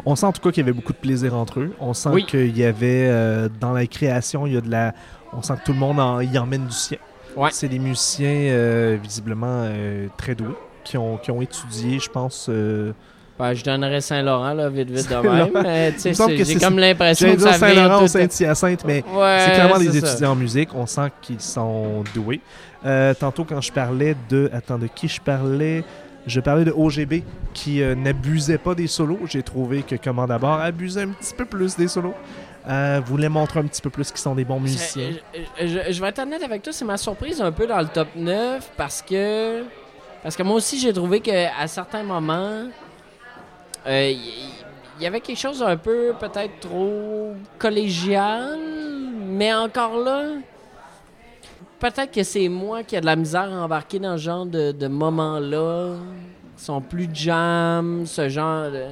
On 0.06 0.16
sent 0.16 0.28
en 0.28 0.32
tout 0.32 0.42
cas 0.42 0.52
qu'il 0.52 0.64
y 0.64 0.66
avait 0.70 0.74
beaucoup 0.76 0.94
de 0.94 0.98
plaisir 1.00 1.34
entre 1.36 1.60
eux. 1.62 1.74
On 1.80 1.96
sent 1.96 2.10
Oui. 2.14 2.26
qu'il 2.28 2.56
y 2.56 2.64
avait, 2.64 3.08
euh, 3.10 3.50
dans 3.60 3.74
la 3.74 3.88
création, 3.88 4.46
il 4.46 4.54
y 4.54 4.58
a 4.58 4.62
de 4.62 4.70
la... 4.70 4.94
On 5.34 5.42
sent 5.42 5.54
que 5.60 5.66
tout 5.66 5.74
le 5.74 5.80
monde 5.80 6.00
en, 6.00 6.20
y 6.22 6.38
emmène 6.38 6.66
du 6.66 6.74
sien. 6.76 6.98
Ouais. 7.36 7.50
C'est 7.52 7.68
des 7.68 7.80
musiciens 7.80 8.28
euh, 8.52 8.98
visiblement 9.02 9.64
euh, 9.66 10.08
très 10.18 10.34
doués 10.36 10.56
qui 10.84 10.98
ont, 10.98 11.18
qui 11.18 11.30
ont 11.32 11.42
étudié, 11.42 12.00
je 12.00 12.10
pense... 12.10 12.48
euh, 12.50 12.94
Ben, 13.38 13.54
je 13.54 13.64
donnerais 13.64 14.02
Saint-Laurent, 14.02 14.54
là, 14.54 14.70
vite, 14.70 14.90
vite 14.90 15.10
de 15.10 15.16
même. 15.30 15.50
mais, 15.62 15.92
tu 15.92 16.14
sais, 16.14 16.44
j'ai 16.46 16.56
comme 16.56 16.80
l'impression 16.80 17.36
que 17.36 17.42
ça 17.42 17.54
Saint-Laurent 17.54 18.04
ou 18.04 18.08
Saint-Hyacinthe, 18.08 18.84
mais 18.86 19.04
Ouais, 19.14 19.38
c'est 19.46 19.52
clairement 19.54 19.78
des 19.80 19.92
ça. 20.02 20.08
étudiants 20.10 20.32
en 20.32 20.36
musique. 20.36 20.70
On 20.74 20.86
sent 20.88 21.12
qu'ils 21.22 21.42
sont 21.42 22.04
doués. 22.16 22.42
Tantôt, 23.20 23.44
quand 23.44 23.62
je 23.62 23.72
parlais 23.72 24.16
de... 24.30 24.50
Attends, 24.54 24.80
de 24.80 24.88
qui 24.88 25.08
je 25.08 25.22
parlais? 25.22 25.84
Je 26.26 26.42
parlais 26.42 26.66
de 26.66 26.74
OGB 26.76 27.24
qui 27.54 27.82
euh, 27.82 27.96
n'abusait 27.96 28.58
pas 28.58 28.76
des 28.76 28.88
solos. 28.88 29.20
J'ai 29.28 29.44
trouvé 29.44 29.84
que 29.84 29.96
Comment 29.96 30.28
d'abord 30.28 30.60
abusait 30.60 31.04
un 31.04 31.08
petit 31.10 31.34
peu 31.34 31.46
plus 31.46 31.78
des 31.78 31.88
solos. 31.88 32.16
Euh, 32.68 33.00
un 33.00 33.64
petit 33.64 33.82
peu 33.82 33.90
plus 33.90 34.12
qu'ils 34.12 34.20
sont 34.20 34.36
des 34.36 34.44
bons 34.44 34.60
musiciens? 34.60 35.12
Je, 35.60 35.68
je- 35.68 35.92
je 35.92 36.02
vais 36.02 36.10
être 36.10 36.20
honnête 36.20 36.44
avec 36.44 36.62
toi, 36.64 36.74
c'est 36.74 36.84
ma 36.86 36.98
surprise 36.98 37.42
un 37.42 37.52
peu 37.52 37.66
dans 37.66 37.80
le 37.80 37.88
top 37.88 38.10
9 38.16 38.70
parce 38.76 39.02
que 39.02 39.64
parce 40.22 40.36
que 40.36 40.44
moi 40.44 40.56
aussi 40.56 40.78
j'ai 40.80 40.92
trouvé 40.92 41.22
que 41.22 41.32
à 41.32 41.68
certains 41.68 42.04
moments 42.04 42.66
euh, 43.88 44.12
il 44.12 44.52
il 45.00 45.04
y 45.04 45.06
avait 45.06 45.22
quelque 45.22 45.38
chose 45.40 45.60
d'un 45.60 45.78
peu 45.78 46.14
peut-être 46.20 46.60
trop 46.60 47.34
collégial, 47.60 48.58
mais 49.28 49.54
encore 49.54 49.96
là, 49.98 50.24
peut-être 51.80 52.12
que 52.12 52.24
c'est 52.24 52.48
moi 52.50 52.84
qui 52.84 52.96
a 52.98 53.02
de 53.02 53.06
la 53.06 53.16
misère 53.16 53.44
à 53.54 53.64
embarquer 53.64 54.00
dans 54.00 54.18
ce 54.18 54.24
genre 54.24 54.46
de, 54.48 54.72
de 54.72 54.88
moments-là. 54.88 55.94
Ils 56.58 56.64
sont 56.64 56.82
plus 56.82 57.08
jam, 57.14 58.08
ce 58.08 58.28
genre 58.28 58.72
de, 58.72 58.86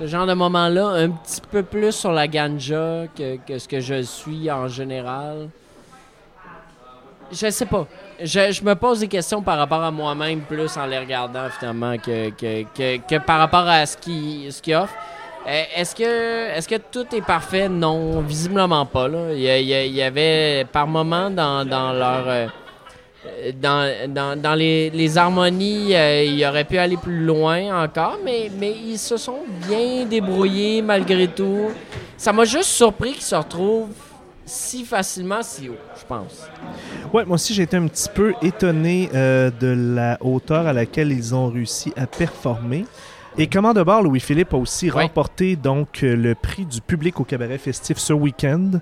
ce 0.00 0.06
genre 0.06 0.26
de 0.26 0.32
moments-là, 0.32 0.86
un 0.86 1.10
petit 1.10 1.42
peu 1.50 1.62
plus 1.62 1.92
sur 1.92 2.10
la 2.10 2.26
ganja 2.26 3.04
que, 3.14 3.36
que 3.36 3.58
ce 3.58 3.68
que 3.68 3.80
je 3.80 4.00
suis 4.00 4.50
en 4.50 4.66
général. 4.66 5.50
Je 7.30 7.50
sais 7.50 7.66
pas. 7.66 7.86
Je, 8.22 8.64
me 8.64 8.74
pose 8.74 9.00
des 9.00 9.08
questions 9.08 9.42
par 9.42 9.58
rapport 9.58 9.82
à 9.82 9.90
moi-même 9.90 10.40
plus 10.40 10.74
en 10.78 10.86
les 10.86 10.98
regardant 10.98 11.50
finalement 11.50 11.98
que, 11.98 12.30
que, 12.30 12.96
que, 12.96 13.18
par 13.18 13.40
rapport 13.40 13.68
à 13.68 13.84
ce 13.84 13.98
qu'ils 13.98 14.50
ce 14.50 14.62
qu'ils 14.62 14.74
offrent. 14.74 14.94
Euh, 15.46 15.62
Est-ce 15.76 15.94
que, 15.94 16.56
est 16.56 16.66
que 16.66 16.76
tout 16.76 17.14
est 17.14 17.24
parfait? 17.24 17.68
Non, 17.68 18.20
visiblement 18.20 18.86
pas. 18.86 19.06
Là. 19.06 19.32
Il, 19.34 19.42
y 19.42 20.02
avait 20.02 20.66
par 20.72 20.86
moments 20.86 21.30
dans, 21.30 21.66
dans 21.66 21.92
leur. 21.92 22.24
euh, 22.26 22.46
dans, 23.60 24.08
dans, 24.08 24.40
dans 24.40 24.54
les, 24.54 24.90
les 24.90 25.18
harmonies, 25.18 25.94
euh, 25.94 26.24
il 26.24 26.44
aurait 26.44 26.64
pu 26.64 26.78
aller 26.78 26.96
plus 26.96 27.24
loin 27.24 27.84
encore, 27.84 28.18
mais, 28.24 28.50
mais 28.58 28.72
ils 28.72 28.98
se 28.98 29.16
sont 29.16 29.40
bien 29.68 30.06
débrouillés 30.06 30.82
malgré 30.82 31.28
tout. 31.28 31.68
Ça 32.16 32.32
m'a 32.32 32.44
juste 32.44 32.70
surpris 32.70 33.12
qu'ils 33.12 33.22
se 33.22 33.34
retrouvent 33.34 33.90
si 34.44 34.84
facilement 34.84 35.42
si 35.42 35.68
haut, 35.68 35.76
je 35.98 36.04
pense. 36.06 36.42
Ouais, 37.12 37.24
moi 37.24 37.36
aussi, 37.36 37.54
j'ai 37.54 37.62
été 37.62 37.76
un 37.76 37.86
petit 37.86 38.08
peu 38.12 38.34
étonné 38.42 39.08
euh, 39.14 39.50
de 39.60 39.94
la 39.94 40.18
hauteur 40.20 40.66
à 40.66 40.72
laquelle 40.72 41.12
ils 41.12 41.34
ont 41.34 41.48
réussi 41.48 41.92
à 41.96 42.06
performer. 42.06 42.84
Et 43.42 43.46
comment 43.46 43.72
de 43.72 43.82
bord, 43.82 44.02
Louis-Philippe 44.02 44.52
a 44.52 44.58
aussi 44.58 44.90
remporté 44.90 45.56
donc 45.56 46.02
euh, 46.02 46.14
le 46.14 46.34
prix 46.34 46.66
du 46.66 46.82
public 46.82 47.20
au 47.20 47.24
cabaret 47.24 47.56
festif 47.56 47.96
ce 47.96 48.12
week-end. 48.12 48.72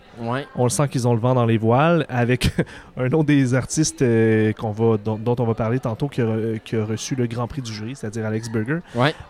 On 0.56 0.64
le 0.64 0.68
sent 0.68 0.88
qu'ils 0.88 1.06
ont 1.06 1.14
le 1.14 1.20
vent 1.20 1.34
dans 1.34 1.46
les 1.46 1.58
voiles 1.58 2.04
avec 2.08 2.50
un 2.96 3.06
autre 3.12 3.24
des 3.26 3.54
artistes 3.54 4.02
euh, 4.02 4.52
qu'on 4.54 4.72
va, 4.72 4.96
dont, 4.96 5.16
dont 5.16 5.36
on 5.38 5.44
va 5.44 5.54
parler 5.54 5.78
tantôt 5.78 6.08
qui 6.08 6.22
a, 6.22 6.24
re- 6.24 6.58
qui 6.64 6.74
a 6.74 6.84
reçu 6.84 7.14
le 7.14 7.26
grand 7.28 7.46
prix 7.46 7.62
du 7.62 7.72
jury, 7.72 7.94
c'est-à-dire 7.94 8.26
Alex 8.26 8.48
Burger. 8.50 8.80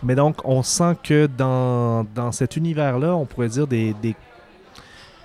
Mais 0.03 0.15
donc, 0.15 0.37
on 0.47 0.63
sent 0.63 0.97
que 1.03 1.27
dans, 1.27 2.05
dans 2.15 2.33
cet 2.33 2.57
univers-là, 2.57 3.15
on 3.15 3.27
pourrait 3.27 3.49
dire 3.51 3.67
des, 3.67 3.95
des 4.01 4.15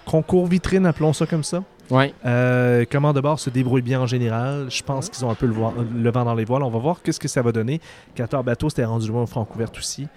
concours 0.05 0.47
vitrines, 0.47 0.85
appelons 0.85 1.13
ça 1.13 1.25
comme 1.25 1.43
ça. 1.45 1.63
Ouais. 1.91 2.13
Euh, 2.25 2.85
comment 2.89 3.13
de 3.13 3.19
bord 3.21 3.39
se 3.39 3.49
débrouille 3.49 3.81
bien 3.81 3.99
en 4.01 4.07
général. 4.07 4.67
Je 4.69 4.81
pense 4.83 5.09
qu'ils 5.09 5.23
ont 5.25 5.29
un 5.29 5.35
peu 5.35 5.45
le, 5.45 5.53
vent- 5.53 5.73
le 5.95 6.11
vent 6.11 6.23
dans 6.25 6.33
les 6.35 6.45
voiles. 6.45 6.63
On 6.63 6.69
va 6.69 6.79
voir 6.79 7.01
qu'est-ce 7.01 7.19
que 7.19 7.27
ça 7.27 7.41
va 7.41 7.51
donner. 7.51 7.81
14 8.15 8.43
bateaux, 8.45 8.69
c'était 8.69 8.85
rendu 8.85 9.07
loin 9.09 9.23
au 9.23 9.27
Francouvert 9.27 9.69
aussi. 9.77 10.07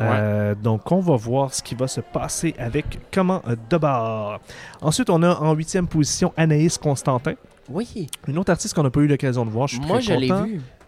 Euh, 0.00 0.54
donc, 0.54 0.90
on 0.90 1.00
va 1.00 1.16
voir 1.16 1.52
ce 1.52 1.62
qui 1.62 1.74
va 1.74 1.86
se 1.86 2.00
passer 2.00 2.54
avec 2.58 2.98
comment 3.12 3.42
de 3.70 3.76
bord. 3.76 4.40
Ensuite, 4.80 5.10
on 5.10 5.22
a 5.22 5.34
en 5.38 5.52
huitième 5.54 5.86
position 5.86 6.32
Anaïs 6.36 6.78
Constantin, 6.78 7.34
Oui. 7.68 8.08
une 8.26 8.38
autre 8.38 8.50
artiste 8.50 8.74
qu'on 8.74 8.82
n'a 8.82 8.90
pas 8.90 9.00
eu 9.00 9.06
l'occasion 9.06 9.44
de 9.44 9.50
voir. 9.50 9.68
Je 9.68 9.76
suis 9.76 9.84
Moi, 9.86 9.98
très 10.00 10.14
je 10.14 10.18
l'ai. 10.18 10.32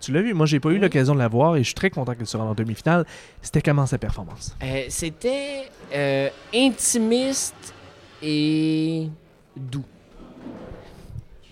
Tu 0.00 0.10
l'as 0.12 0.22
vu, 0.22 0.32
moi, 0.34 0.46
j'ai 0.46 0.58
pas 0.58 0.70
eu 0.70 0.74
Oui. 0.74 0.78
l'occasion 0.80 1.14
de 1.14 1.18
la 1.18 1.28
voir 1.28 1.56
et 1.56 1.60
je 1.60 1.64
suis 1.64 1.74
très 1.74 1.90
content 1.90 2.14
qu'elle 2.14 2.26
rende 2.40 2.48
en 2.50 2.54
demi-finale. 2.54 3.04
C'était 3.42 3.60
comment 3.62 3.84
sa 3.86 3.98
performance? 3.98 4.56
Euh, 4.62 4.84
C'était 4.88 5.68
euh, 5.94 6.28
intimiste 6.54 7.74
et 8.22 9.08
doux. 9.56 9.84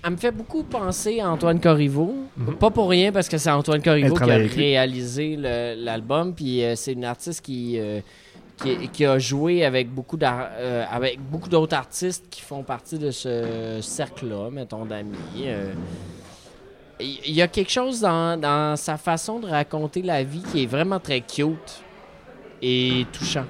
Elle 0.05 0.11
me 0.12 0.17
fait 0.17 0.33
beaucoup 0.33 0.65
penser 0.65 1.21
à 1.21 1.31
Antoine 1.31 1.61
Corriveau. 1.61 2.15
Mhm. 2.37 2.57
Pas 2.57 2.71
pour 2.71 2.88
rien, 2.91 3.12
parce 3.12 3.29
que 3.29 3.38
c'est 3.38 3.51
Antoine 3.51 3.83
Corriveau 3.83 4.15
qui 4.17 4.31
a 4.31 4.37
réalisé 4.37 5.37
l'album. 5.37 6.35
Puis 6.35 6.65
euh, 6.65 6.75
c'est 6.75 6.93
une 6.95 7.05
artiste 7.05 7.41
qui, 7.45 7.79
euh, 7.79 8.01
qui, 8.57 8.88
qui 8.88 9.05
a 9.07 9.19
joué 9.21 9.65
avec 9.65 9.88
beaucoup 9.95 10.17
d'ar- 10.17 10.49
euh, 10.59 10.85
avec 10.91 11.21
beaucoup 11.21 11.49
d'autres 11.49 11.77
artistes 11.77 12.25
qui 12.31 12.41
font 12.41 12.65
partie 12.65 12.99
de 12.99 13.12
ce 13.12 13.79
cercle-là, 13.81 14.51
mettons, 14.51 14.85
d'amis. 14.85 15.17
Il 17.01 17.33
y 17.33 17.43
a 17.43 17.49
quelque 17.49 17.71
chose 17.71 18.01
dans, 18.01 18.41
dans 18.41 18.77
sa 18.77 18.97
façon 18.97 19.41
de 19.41 19.47
raconter 19.49 20.03
la 20.03 20.23
vie 20.23 20.43
qui 20.53 20.65
est 20.65 20.67
vraiment 20.67 21.01
très 21.01 21.21
cute 21.21 21.83
et 22.61 23.07
touchant. 23.12 23.47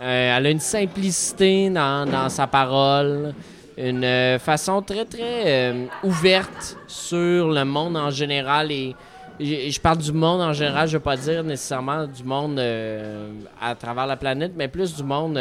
Elle 0.00 0.46
a 0.46 0.50
une 0.50 0.60
simplicité 0.60 1.70
dans, 1.70 2.10
dans 2.10 2.28
sa 2.28 2.46
parole, 2.46 3.34
une 3.76 4.04
euh, 4.04 4.38
façon 4.38 4.80
très, 4.82 5.04
très 5.04 5.44
euh, 5.72 5.86
ouverte 6.02 6.76
sur 6.86 7.48
le 7.50 7.64
monde 7.64 7.96
en 7.96 8.10
général. 8.10 8.72
Et 8.72 8.94
je, 9.38 9.70
je 9.70 9.80
parle 9.80 9.98
du 9.98 10.12
monde 10.12 10.40
en 10.40 10.52
général, 10.52 10.88
je 10.88 10.94
ne 10.94 10.98
veux 10.98 11.02
pas 11.04 11.16
dire 11.16 11.44
nécessairement 11.44 12.06
du 12.06 12.24
monde 12.24 12.58
euh, 12.58 13.30
à 13.60 13.74
travers 13.74 14.06
la 14.06 14.16
planète, 14.16 14.52
mais 14.56 14.68
plus 14.68 14.94
du 14.96 15.02
monde, 15.02 15.38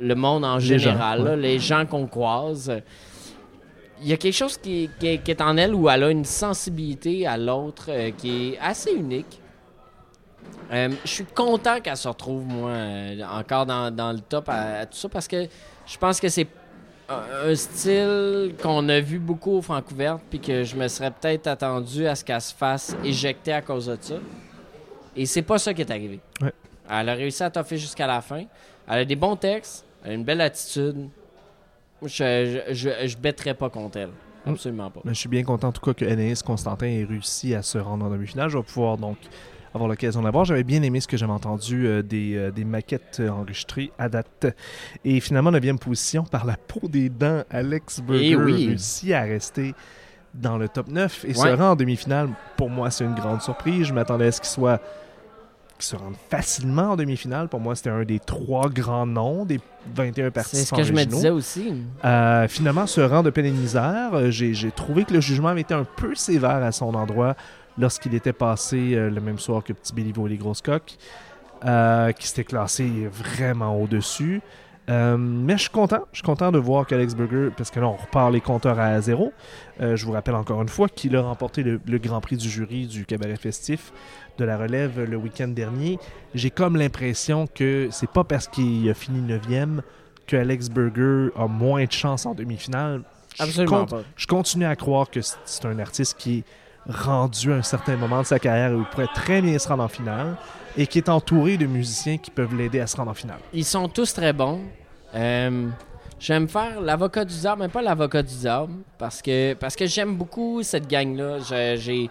le 0.00 0.14
monde 0.14 0.44
en 0.44 0.56
Les 0.56 0.78
gens, 0.78 0.90
général, 0.90 1.20
ouais. 1.20 1.28
là, 1.30 1.36
les 1.36 1.58
gens 1.58 1.86
qu'on 1.86 2.06
croise. 2.06 2.80
Il 4.02 4.08
y 4.08 4.12
a 4.12 4.16
quelque 4.16 4.34
chose 4.34 4.58
qui, 4.58 4.90
qui- 4.98 5.18
qui 5.20 5.30
est 5.30 5.40
en 5.40 5.56
elle 5.56 5.74
où 5.74 5.88
elle 5.88 6.02
a 6.02 6.10
une 6.10 6.24
sensibilité 6.24 7.24
à 7.26 7.36
l'autre 7.36 7.88
qui 8.18 8.54
est 8.54 8.58
assez 8.58 8.92
unique. 8.92 9.40
Je 10.70 10.90
suis 11.04 11.24
content 11.24 11.80
qu'elle 11.80 11.96
se 11.96 12.08
retrouve, 12.08 12.44
moi, 12.46 12.72
encore 13.38 13.64
dans, 13.66 13.94
dans 13.94 14.10
le 14.12 14.20
top 14.20 14.48
à, 14.48 14.80
à 14.80 14.86
tout 14.86 14.96
ça 14.96 15.08
parce 15.08 15.28
que 15.28 15.46
je 15.86 15.96
pense 15.98 16.18
que 16.20 16.28
c'est 16.28 16.46
un, 17.12 17.50
un 17.50 17.54
style 17.54 18.54
qu'on 18.62 18.88
a 18.88 19.00
vu 19.00 19.18
beaucoup 19.18 19.52
au 19.52 19.62
Francouverte 19.62 20.20
puis 20.30 20.40
que 20.40 20.64
je 20.64 20.76
me 20.76 20.88
serais 20.88 21.10
peut-être 21.10 21.46
attendu 21.46 22.06
à 22.06 22.14
ce 22.14 22.24
qu'elle 22.24 22.40
se 22.40 22.54
fasse 22.54 22.96
éjecter 23.04 23.52
à 23.52 23.62
cause 23.62 23.86
de 23.86 23.96
ça. 24.00 24.14
Et 25.14 25.26
c'est 25.26 25.42
pas 25.42 25.58
ça 25.58 25.74
qui 25.74 25.82
est 25.82 25.90
arrivé. 25.90 26.20
Ouais. 26.40 26.52
Elle 26.90 27.08
a 27.08 27.14
réussi 27.14 27.42
à 27.42 27.50
toffer 27.50 27.78
jusqu'à 27.78 28.06
la 28.06 28.20
fin. 28.20 28.44
Elle 28.88 28.98
a 28.98 29.04
des 29.04 29.16
bons 29.16 29.36
textes, 29.36 29.84
elle 30.04 30.12
a 30.12 30.14
une 30.14 30.24
belle 30.24 30.40
attitude. 30.40 31.08
Je, 32.02 32.08
je, 32.08 32.74
je, 32.74 33.06
je 33.06 33.16
bêterais 33.16 33.54
pas 33.54 33.70
contre 33.70 33.98
elle. 33.98 34.10
Absolument 34.44 34.90
pas. 34.90 35.00
Mais 35.04 35.14
je 35.14 35.20
suis 35.20 35.28
bien 35.28 35.44
content 35.44 35.68
en 35.68 35.72
tout 35.72 35.80
cas 35.80 35.94
que 35.94 36.04
Anaïs 36.04 36.42
Constantin 36.42 36.86
ait 36.86 37.04
réussi 37.04 37.54
à 37.54 37.62
se 37.62 37.78
rendre 37.78 38.06
en 38.06 38.10
demi-finale. 38.10 38.48
Je 38.48 38.58
vais 38.58 38.64
pouvoir 38.64 38.98
donc 38.98 39.18
avoir 39.74 39.88
l'occasion 39.88 40.20
de 40.20 40.26
la 40.26 40.30
voir. 40.30 40.44
J'avais 40.44 40.64
bien 40.64 40.82
aimé 40.82 41.00
ce 41.00 41.08
que 41.08 41.16
j'avais 41.16 41.32
entendu 41.32 41.86
euh, 41.86 42.02
des, 42.02 42.34
euh, 42.36 42.50
des 42.50 42.64
maquettes 42.64 43.18
euh, 43.20 43.30
enregistrées 43.30 43.90
à 43.98 44.08
date. 44.08 44.46
Et 45.04 45.20
finalement, 45.20 45.50
9 45.50 45.76
position 45.78 46.24
par 46.24 46.44
la 46.44 46.56
peau 46.56 46.88
des 46.88 47.08
dents, 47.08 47.42
Alex 47.50 48.00
Burger 48.00 48.28
Eh 48.30 48.36
oui. 48.36 48.66
réussit 48.68 49.12
à 49.12 49.22
rester 49.22 49.74
dans 50.34 50.56
le 50.58 50.68
top 50.68 50.88
9 50.88 51.24
et 51.26 51.34
se 51.34 51.42
Ouais. 51.42 51.54
rend 51.54 51.70
en 51.70 51.76
demi-finale. 51.76 52.28
Pour 52.56 52.70
moi, 52.70 52.90
c'est 52.90 53.04
une 53.04 53.14
grande 53.14 53.42
surprise. 53.42 53.86
Je 53.86 53.92
m'attendais 53.94 54.26
à 54.26 54.32
ce 54.32 54.40
qu'il 54.40 54.48
soit 54.50 54.80
qu'il 55.78 55.84
se 55.84 55.96
rende 55.96 56.14
facilement 56.30 56.90
en 56.92 56.96
demi-finale. 56.96 57.48
Pour 57.48 57.58
moi, 57.60 57.74
c'était 57.74 57.90
un 57.90 58.04
des 58.04 58.18
trois 58.20 58.68
grands 58.68 59.06
noms 59.06 59.44
des 59.44 59.58
21 59.94 60.14
C'est 60.14 60.22
ce 60.24 60.30
participants 60.30 60.76
que 60.76 60.82
je 60.84 60.92
me 60.92 61.04
disais 61.04 61.30
aussi. 61.30 61.74
Euh, 62.04 62.46
finalement, 62.46 62.86
ce 62.86 63.00
rang 63.00 63.22
de 63.22 63.30
peine 63.30 63.46
et 63.46 63.50
de 63.50 63.56
misère, 63.56 64.30
j'ai 64.30 64.70
trouvé 64.70 65.04
que 65.04 65.12
le 65.12 65.20
jugement 65.20 65.48
avait 65.48 65.62
été 65.62 65.74
un 65.74 65.84
peu 65.84 66.14
sévère 66.14 66.62
à 66.62 66.72
son 66.72 66.94
endroit 66.94 67.34
lorsqu'il 67.78 68.14
était 68.14 68.32
passé 68.32 68.94
euh, 68.94 69.10
le 69.10 69.20
même 69.20 69.38
soir 69.38 69.62
que 69.64 69.72
Petit 69.72 69.94
Béliveau 69.94 70.26
et 70.26 70.30
les 70.30 70.36
Grosses 70.36 70.62
Coques, 70.62 70.96
euh, 71.64 72.12
qui 72.12 72.26
s'était 72.26 72.44
classé 72.44 73.08
vraiment 73.10 73.76
au-dessus. 73.80 74.40
Euh, 74.90 75.16
mais 75.16 75.52
je 75.56 75.62
suis 75.62 75.70
content. 75.70 76.00
Je 76.10 76.18
suis 76.18 76.24
content 76.26 76.50
de 76.50 76.58
voir 76.58 76.86
qu'Alex 76.88 77.14
Burger, 77.14 77.50
parce 77.56 77.70
que 77.70 77.78
là, 77.78 77.86
on 77.86 77.94
repart 77.96 78.32
les 78.32 78.40
compteurs 78.40 78.80
à 78.80 79.00
zéro. 79.00 79.32
Euh, 79.80 79.94
je 79.94 80.04
vous 80.04 80.10
rappelle 80.10 80.34
encore 80.34 80.60
une 80.60 80.68
fois 80.68 80.88
qu'il 80.88 81.14
a 81.14 81.22
remporté 81.22 81.62
le, 81.62 81.80
le 81.86 81.98
Grand 81.98 82.20
Prix 82.20 82.36
du 82.36 82.48
jury 82.50 82.86
du 82.88 83.06
cabaret 83.06 83.36
festif 83.36 83.92
de 84.38 84.44
la 84.44 84.58
relève 84.58 85.00
le 85.08 85.16
week-end 85.16 85.46
dernier. 85.48 86.00
J'ai 86.34 86.50
comme 86.50 86.76
l'impression 86.76 87.46
que 87.46 87.88
c'est 87.92 88.10
pas 88.10 88.24
parce 88.24 88.48
qu'il 88.48 88.90
a 88.90 88.94
fini 88.94 89.20
9e 89.20 89.82
que 90.26 90.36
Alex 90.36 90.68
Burger 90.68 91.28
a 91.36 91.46
moins 91.46 91.84
de 91.84 91.92
chance 91.92 92.26
en 92.26 92.34
demi-finale. 92.34 93.02
Je 93.36 93.42
Absolument 93.44 93.86
pas. 93.86 94.00
je 94.16 94.26
continue 94.26 94.64
à 94.66 94.74
croire 94.74 95.08
que 95.10 95.20
c'est- 95.20 95.64
un 95.64 95.78
artiste 95.78 96.16
qui 96.18 96.42
rendu 96.88 97.52
à 97.52 97.56
un 97.56 97.62
certain 97.62 97.96
moment 97.96 98.20
de 98.22 98.26
sa 98.26 98.38
carrière 98.38 98.72
où 98.72 98.80
il 98.80 98.86
pourrait 98.86 99.08
très 99.14 99.40
bien 99.40 99.58
se 99.58 99.68
rendre 99.68 99.84
en 99.84 99.88
finale 99.88 100.36
et 100.76 100.86
qui 100.86 100.98
est 100.98 101.08
entouré 101.08 101.56
de 101.56 101.66
musiciens 101.66 102.18
qui 102.18 102.30
peuvent 102.30 102.54
l'aider 102.54 102.80
à 102.80 102.86
se 102.86 102.96
rendre 102.96 103.10
en 103.10 103.14
finale. 103.14 103.38
Ils 103.52 103.64
sont 103.64 103.88
tous 103.88 104.12
très 104.14 104.32
bons. 104.32 104.60
Euh, 105.14 105.68
j'aime 106.18 106.48
faire 106.48 106.80
l'avocat 106.80 107.24
du 107.24 107.34
diable, 107.34 107.62
mais 107.62 107.68
pas 107.68 107.82
l'avocat 107.82 108.22
du 108.22 108.34
diable, 108.34 108.72
parce 108.98 109.20
que, 109.20 109.56
j'aime 109.80 110.16
beaucoup 110.16 110.62
cette 110.62 110.88
gang-là. 110.88 111.38
J'ai, 111.76 112.10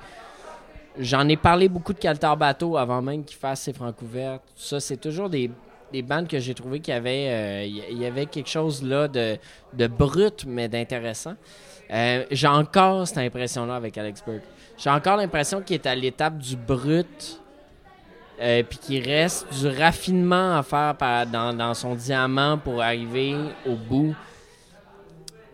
j'en 0.99 1.27
ai 1.27 1.37
parlé 1.37 1.67
beaucoup 1.67 1.93
de 1.93 1.99
Caltar 1.99 2.37
Bateau 2.37 2.77
avant 2.77 3.01
même 3.01 3.23
qu'ils 3.23 3.37
fassent 3.37 3.61
ses 3.61 3.73
francs 3.73 3.99
ouverts. 4.01 4.39
Ça, 4.55 4.79
c'est 4.79 4.97
toujours 4.97 5.29
des, 5.29 5.49
des 5.91 6.01
bandes 6.01 6.27
que 6.27 6.39
j'ai 6.39 6.53
trouvé 6.53 6.79
qu'il 6.79 6.93
y 6.93 6.97
avait, 6.97 7.27
euh, 7.29 7.65
y- 7.65 7.83
il 7.91 7.97
y 7.97 8.05
avait 8.05 8.25
quelque 8.25 8.49
chose 8.49 8.81
là 8.83 9.07
de, 9.07 9.37
de 9.73 9.87
brut, 9.87 10.45
mais 10.45 10.67
d'intéressant. 10.67 11.35
Euh, 11.91 12.25
j'ai 12.31 12.47
encore 12.47 13.07
cette 13.07 13.17
impression-là 13.17 13.75
avec 13.75 13.97
Alex 13.97 14.23
Burke. 14.25 14.43
J'ai 14.77 14.89
encore 14.89 15.17
l'impression 15.17 15.61
qu'il 15.61 15.75
est 15.75 15.85
à 15.85 15.93
l'étape 15.95 16.37
du 16.37 16.55
brut 16.55 17.39
euh, 18.39 18.63
puis 18.63 18.77
qu'il 18.79 19.03
reste 19.07 19.45
du 19.53 19.67
raffinement 19.67 20.57
à 20.57 20.63
faire 20.63 20.95
par- 20.97 21.27
dans, 21.27 21.53
dans 21.53 21.73
son 21.73 21.93
diamant 21.95 22.57
pour 22.57 22.81
arriver 22.81 23.35
au 23.67 23.75
bout. 23.75 24.15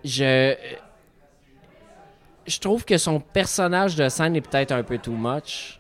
Je, 0.06 0.56
je 2.46 2.60
trouve 2.60 2.86
que 2.86 2.98
son 2.98 3.20
personnage 3.20 3.96
de 3.96 4.08
scène 4.08 4.36
est 4.36 4.42
peut-être 4.42 4.72
un 4.72 4.84
peu 4.84 4.98
too 5.00 5.12
much. 5.12 5.77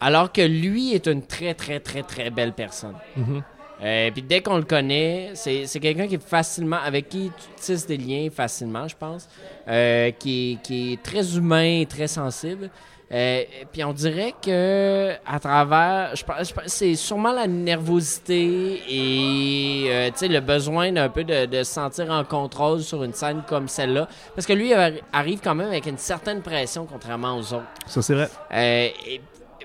Alors 0.00 0.32
que 0.32 0.42
lui 0.42 0.94
est 0.94 1.06
une 1.06 1.22
très, 1.22 1.54
très, 1.54 1.80
très, 1.80 2.02
très 2.02 2.30
belle 2.30 2.52
personne. 2.52 2.94
Mhm. 3.16 3.42
Euh, 3.82 4.10
puis 4.12 4.22
dès 4.22 4.40
qu'on 4.40 4.56
le 4.56 4.62
connaît, 4.62 5.32
c'est 5.34 5.66
quelqu'un 5.80 6.06
qui 6.06 6.14
est 6.14 6.26
facilement, 6.26 6.78
avec 6.84 7.08
qui 7.08 7.30
tu 7.36 7.60
tisses 7.60 7.86
des 7.86 7.96
liens 7.96 8.28
facilement, 8.30 8.86
je 8.88 8.96
pense, 8.96 9.28
euh, 9.68 10.10
qui, 10.12 10.52
est, 10.52 10.62
qui 10.62 10.92
est 10.92 11.02
très 11.02 11.36
humain 11.36 11.80
et 11.80 11.86
très 11.86 12.06
sensible. 12.06 12.70
Euh, 13.12 13.42
puis 13.70 13.84
on 13.84 13.92
dirait 13.92 14.34
que 14.42 15.12
à 15.26 15.38
travers, 15.38 16.16
je 16.16 16.24
pense, 16.24 16.52
c'est 16.66 16.94
sûrement 16.94 17.32
la 17.32 17.46
nervosité 17.46 18.82
et 18.88 19.84
euh, 19.88 20.10
le 20.22 20.40
besoin 20.40 20.90
d'un 20.90 21.08
peu 21.08 21.22
de, 21.22 21.44
de 21.46 21.62
se 21.62 21.72
sentir 21.74 22.10
en 22.10 22.24
contrôle 22.24 22.80
sur 22.80 23.04
une 23.04 23.12
scène 23.12 23.42
comme 23.46 23.68
celle-là, 23.68 24.08
parce 24.34 24.46
que 24.46 24.54
lui 24.54 24.72
arrive 25.12 25.40
quand 25.44 25.54
même 25.54 25.68
avec 25.68 25.86
une 25.86 25.98
certaine 25.98 26.40
pression 26.40 26.86
contrairement 26.90 27.36
aux 27.36 27.54
autres. 27.54 27.66
Ça, 27.86 28.00
c'est 28.00 28.14
vrai. 28.14 28.28
Euh, 28.52 28.88
et 29.06 29.20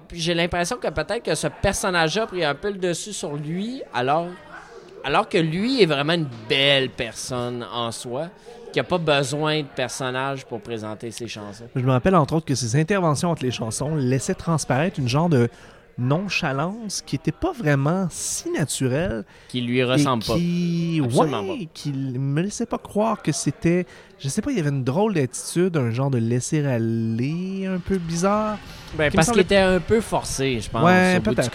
puis 0.09 0.19
j'ai 0.19 0.33
l'impression 0.33 0.77
que 0.77 0.87
peut-être 0.89 1.23
que 1.23 1.35
ce 1.35 1.47
personnage-là 1.47 2.23
a 2.23 2.27
pris 2.27 2.43
un 2.43 2.55
peu 2.55 2.71
le 2.71 2.79
dessus 2.79 3.13
sur 3.13 3.35
lui, 3.35 3.83
alors, 3.93 4.27
que 5.29 5.37
lui 5.37 5.81
est 5.81 5.85
vraiment 5.85 6.13
une 6.13 6.27
belle 6.49 6.89
personne 6.89 7.65
en 7.71 7.91
soi, 7.91 8.29
qui 8.73 8.79
n'a 8.79 8.83
pas 8.83 8.97
besoin 8.97 9.61
de 9.61 9.67
personnage 9.67 10.45
pour 10.45 10.61
présenter 10.61 11.11
ses 11.11 11.27
chansons. 11.27 11.65
Je 11.75 11.81
me 11.81 11.91
rappelle 11.91 12.15
entre 12.15 12.35
autres 12.35 12.45
que 12.47 12.55
ses 12.55 12.75
interventions 12.75 13.29
entre 13.29 13.43
les 13.43 13.51
chansons 13.51 13.95
laissaient 13.95 14.33
transparaître 14.33 14.99
une 14.99 15.07
genre 15.07 15.29
de 15.29 15.47
nonchalance 15.99 17.01
qui 17.01 17.15
n'était 17.15 17.31
pas 17.31 17.51
vraiment 17.51 18.07
si 18.09 18.49
naturelle. 18.51 19.25
Qui 19.49 19.61
lui 19.61 19.83
ressemble 19.83 20.23
et 20.23 20.27
pas. 20.27 20.35
qui, 20.35 21.01
Absolument 21.03 21.41
ouais, 21.43 21.67
qui 21.73 21.91
me 21.93 22.41
laissait 22.41 22.65
pas 22.65 22.77
croire 22.77 23.21
que 23.21 23.31
c'était, 23.31 23.85
je 24.19 24.29
sais 24.29 24.41
pas, 24.41 24.51
il 24.51 24.57
y 24.57 24.59
avait 24.59 24.69
une 24.69 24.83
drôle 24.83 25.13
d'attitude, 25.13 25.75
un 25.77 25.91
genre 25.91 26.09
de 26.09 26.17
laisser 26.17 26.65
aller 26.65 27.65
un 27.67 27.79
peu 27.79 27.97
bizarre. 27.97 28.57
Ben, 28.97 29.11
parce 29.11 29.29
qu'il 29.29 29.39
était 29.41 29.57
un 29.57 29.79
peu 29.79 30.01
forcé, 30.01 30.59
je 30.59 30.69
pense, 30.69 30.83
Ouais, 30.83 31.19
peut-être. 31.19 31.51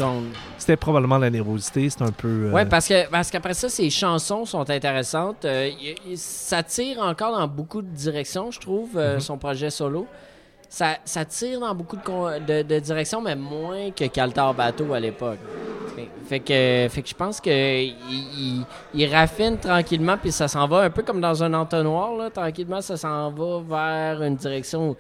C'était 0.57 0.77
probablement 0.77 1.19
la 1.19 1.31
nervosité, 1.31 1.91
c'était 1.91 2.05
un 2.05 2.13
peu. 2.13 2.29
euh, 2.47 2.53
Ouais, 2.53 2.65
parce 2.65 2.87
que 2.87 3.09
parce 3.11 3.31
qu'après 3.31 3.55
ça, 3.55 3.69
ses 3.69 3.91
chansons 3.91 4.45
sont 4.45 4.69
intéressantes. 4.71 5.45
Euh, 5.45 5.69
y- 5.69 6.17
ça 6.17 6.63
tire 6.63 7.01
encore 7.01 7.37
dans 7.37 7.49
beaucoup 7.49 7.83
de 7.83 7.89
directions, 7.89 8.51
je 8.51 8.61
trouve, 8.61 8.91
euh, 8.97 9.15
Mhm. 9.15 9.21
son 9.21 9.37
projet 9.39 9.71
solo. 9.71 10.07
Ça, 10.75 10.97
ça 11.05 11.25
tire 11.25 11.61
dans 11.61 11.73
beaucoup 11.73 11.95
de, 11.95 12.63
de, 12.63 12.79
directions, 12.81 13.21
mais 13.21 13.37
moins 13.37 13.93
que 13.93 14.07
Caltar 14.07 14.53
Bateau 14.53 14.93
à 14.93 14.99
l'époque. 14.99 15.39
Fait, 16.27 16.41
que, 16.41 16.89
fait 16.93 17.01
que 17.01 17.09
je 17.09 17.15
pense 17.15 17.41
que 17.41 17.85
il, 17.85 18.67
il- 18.93 19.07
raffine 19.07 19.57
tranquillement, 19.57 20.17
puis 20.21 20.33
ça 20.33 20.49
s'en 20.49 20.67
va 20.67 20.81
un 20.81 20.91
peu 20.91 21.05
comme 21.05 21.21
dans 21.21 21.45
un 21.45 21.55
entonnoir. 21.55 22.17
Là, 22.17 22.29
tranquillement, 22.29 22.81
ça 22.81 22.97
s'en 22.97 23.31
va 23.31 23.61
vers 23.61 24.23
une 24.25 24.35
direction 24.35 24.91
où 24.91 24.97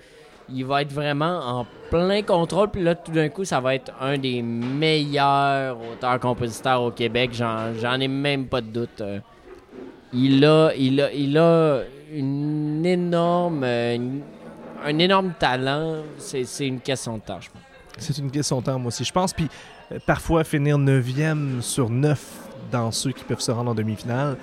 il 0.49 0.65
va 0.65 0.83
être 0.83 0.93
vraiment 0.93 1.41
en 1.41 1.67
plein 1.91 2.23
contrôle. 2.23 2.71
Puis 2.71 2.85
là, 2.85 2.95
tout 2.95 3.11
d'un 3.11 3.29
coup, 3.29 3.45
ça 3.45 3.59
va 3.59 3.75
être 3.75 3.91
un 4.01 4.17
des 4.17 4.43
meilleurs 4.43 5.77
auteurs-compositeurs 5.93 6.83
au 6.83 6.93
Québec. 6.93 7.33
J'en, 7.33 7.99
ai 8.01 8.07
même 8.07 8.47
pas 8.47 8.61
de 8.61 8.69
doute. 8.69 9.01
Euh, 9.01 9.19
Il 10.13 10.45
a, 10.45 10.71
il 10.77 11.01
a, 11.01 11.13
il 11.13 11.37
a 11.37 11.81
une 12.13 12.87
énorme, 12.87 13.65
euh, 13.65 13.99
un 14.85 14.99
énorme 14.99 15.33
talent. 15.38 16.03
C'est, 16.18 16.66
une 16.66 16.81
question 16.81 17.16
de 17.16 17.23
temps, 17.23 17.40
je 17.40 17.51
pense. 17.51 17.62
C'est 17.99 18.18
une 18.18 18.31
question 18.31 18.61
de 18.61 18.64
temps, 18.66 18.79
moi 18.79 18.88
aussi, 18.88 19.05
je 19.05 19.12
pense. 19.12 19.33
Puis 19.33 19.49
euh, 19.92 19.99
parfois, 20.07 20.44
finir 20.44 20.79
9e 20.79 21.61
sur 21.61 21.90
9 21.90 22.20
dans 22.70 22.90
ceux 22.90 23.12
qui 23.12 23.25
peuvent 23.25 23.40
se 23.40 23.51
rendre 23.51 23.70
en 23.70 23.75
demi-finale, 23.75 24.37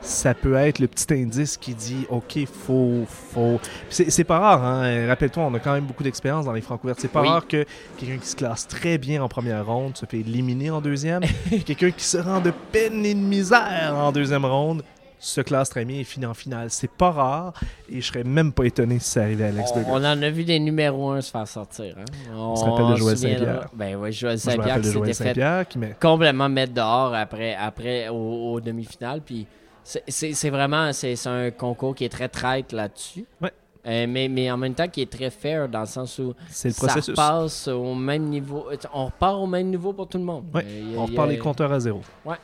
ça 0.00 0.32
peut 0.32 0.54
être 0.54 0.78
le 0.78 0.86
petit 0.86 1.12
indice 1.12 1.56
qui 1.56 1.74
dit 1.74 2.06
OK, 2.08 2.38
faut. 2.46 3.04
faut... 3.08 3.60
C'est, 3.88 4.10
c'est 4.10 4.24
pas 4.24 4.38
rare, 4.38 4.64
hein? 4.64 5.06
Rappelle-toi, 5.08 5.42
on 5.42 5.54
a 5.54 5.58
quand 5.58 5.72
même 5.72 5.86
beaucoup 5.86 6.04
d'expérience 6.04 6.44
dans 6.44 6.52
les 6.52 6.60
francs 6.60 6.82
ouvertes. 6.84 7.00
C'est 7.00 7.08
pas 7.10 7.22
Oui. 7.22 7.28
rare 7.28 7.48
que 7.48 7.64
quelqu'un 7.96 8.18
qui 8.18 8.28
se 8.28 8.36
classe 8.36 8.68
très 8.68 8.98
bien 8.98 9.22
en 9.22 9.28
première 9.28 9.66
ronde 9.66 9.96
se 9.96 10.06
fait 10.06 10.18
éliminer 10.18 10.70
en 10.70 10.80
deuxième. 10.80 11.22
quelqu'un 11.66 11.90
qui 11.90 12.04
se 12.04 12.18
rend 12.18 12.40
de 12.40 12.52
peine 12.70 13.04
et 13.04 13.14
de 13.14 13.18
misère 13.18 13.94
en 13.96 14.12
deuxième 14.12 14.44
ronde 14.44 14.82
se 15.20 15.40
classe 15.40 15.70
très 15.70 15.84
bien 15.84 15.98
et 16.00 16.04
finit 16.04 16.26
en 16.26 16.34
finale. 16.34 16.70
C'est 16.70 16.90
pas 16.90 17.10
rare 17.10 17.52
et 17.90 18.00
je 18.00 18.06
serais 18.06 18.24
même 18.24 18.52
pas 18.52 18.64
étonné 18.64 18.98
si 18.98 19.10
ça 19.10 19.22
arrivait 19.22 19.44
à 19.44 19.48
Alex 19.48 19.70
On, 19.74 19.94
on 19.94 19.96
en 19.96 20.22
a 20.22 20.30
vu 20.30 20.44
des 20.44 20.58
numéros 20.60 21.10
1 21.10 21.20
se 21.22 21.30
faire 21.30 21.48
sortir. 21.48 21.96
Hein? 21.98 22.04
On, 22.36 22.54
se 22.56 22.64
rappelle 22.64 22.90
de 22.92 22.96
Joël 22.96 23.16
Saint-Pierre. 23.18 23.68
Ben 23.74 23.96
oui, 23.96 24.12
Joël 24.12 24.38
Saint-Pierre 24.38 24.80
qui 24.80 24.88
s'était 24.88 25.04
fait 25.06 25.12
Saint-Pierre 25.14 25.66
qui 25.68 25.78
met. 25.78 25.96
complètement 26.00 26.48
mettre 26.48 26.72
dehors 26.74 27.14
après, 27.14 27.54
après 27.54 28.08
au, 28.08 28.52
au 28.54 28.60
demi-finale. 28.60 29.20
Puis 29.24 29.46
c'est- 29.82 30.50
vraiment 30.50 30.92
c'est 30.92 31.26
un 31.26 31.50
concours 31.50 31.94
qui 31.94 32.04
est 32.04 32.08
très 32.10 32.28
traite 32.28 32.72
là-dessus. 32.72 33.24
Ouais. 33.40 33.52
Euh, 33.86 34.06
mais, 34.08 34.28
mais 34.28 34.50
en 34.50 34.56
même 34.58 34.74
temps 34.74 34.88
qui 34.88 35.00
est 35.00 35.10
très 35.10 35.30
fair 35.30 35.68
dans 35.68 35.80
le 35.80 35.86
sens 35.86 36.18
où 36.18 36.34
le 36.64 36.70
ça 36.70 36.94
passe 37.14 37.68
au 37.68 37.94
même 37.94 38.24
niveau. 38.24 38.66
On 38.92 39.06
repart 39.06 39.36
au 39.36 39.46
même 39.46 39.68
niveau 39.68 39.92
pour 39.94 40.06
tout 40.08 40.18
le 40.18 40.24
monde. 40.24 40.44
Ouais, 40.52 40.64
Euh, 40.66 40.94
a- 40.96 40.98
On 40.98 41.02
a- 41.04 41.06
repart 41.06 41.28
les 41.28 41.38
compteurs 41.38 41.72
à 41.72 41.80
zéro. 41.80 42.02
Ouais. 42.24 42.36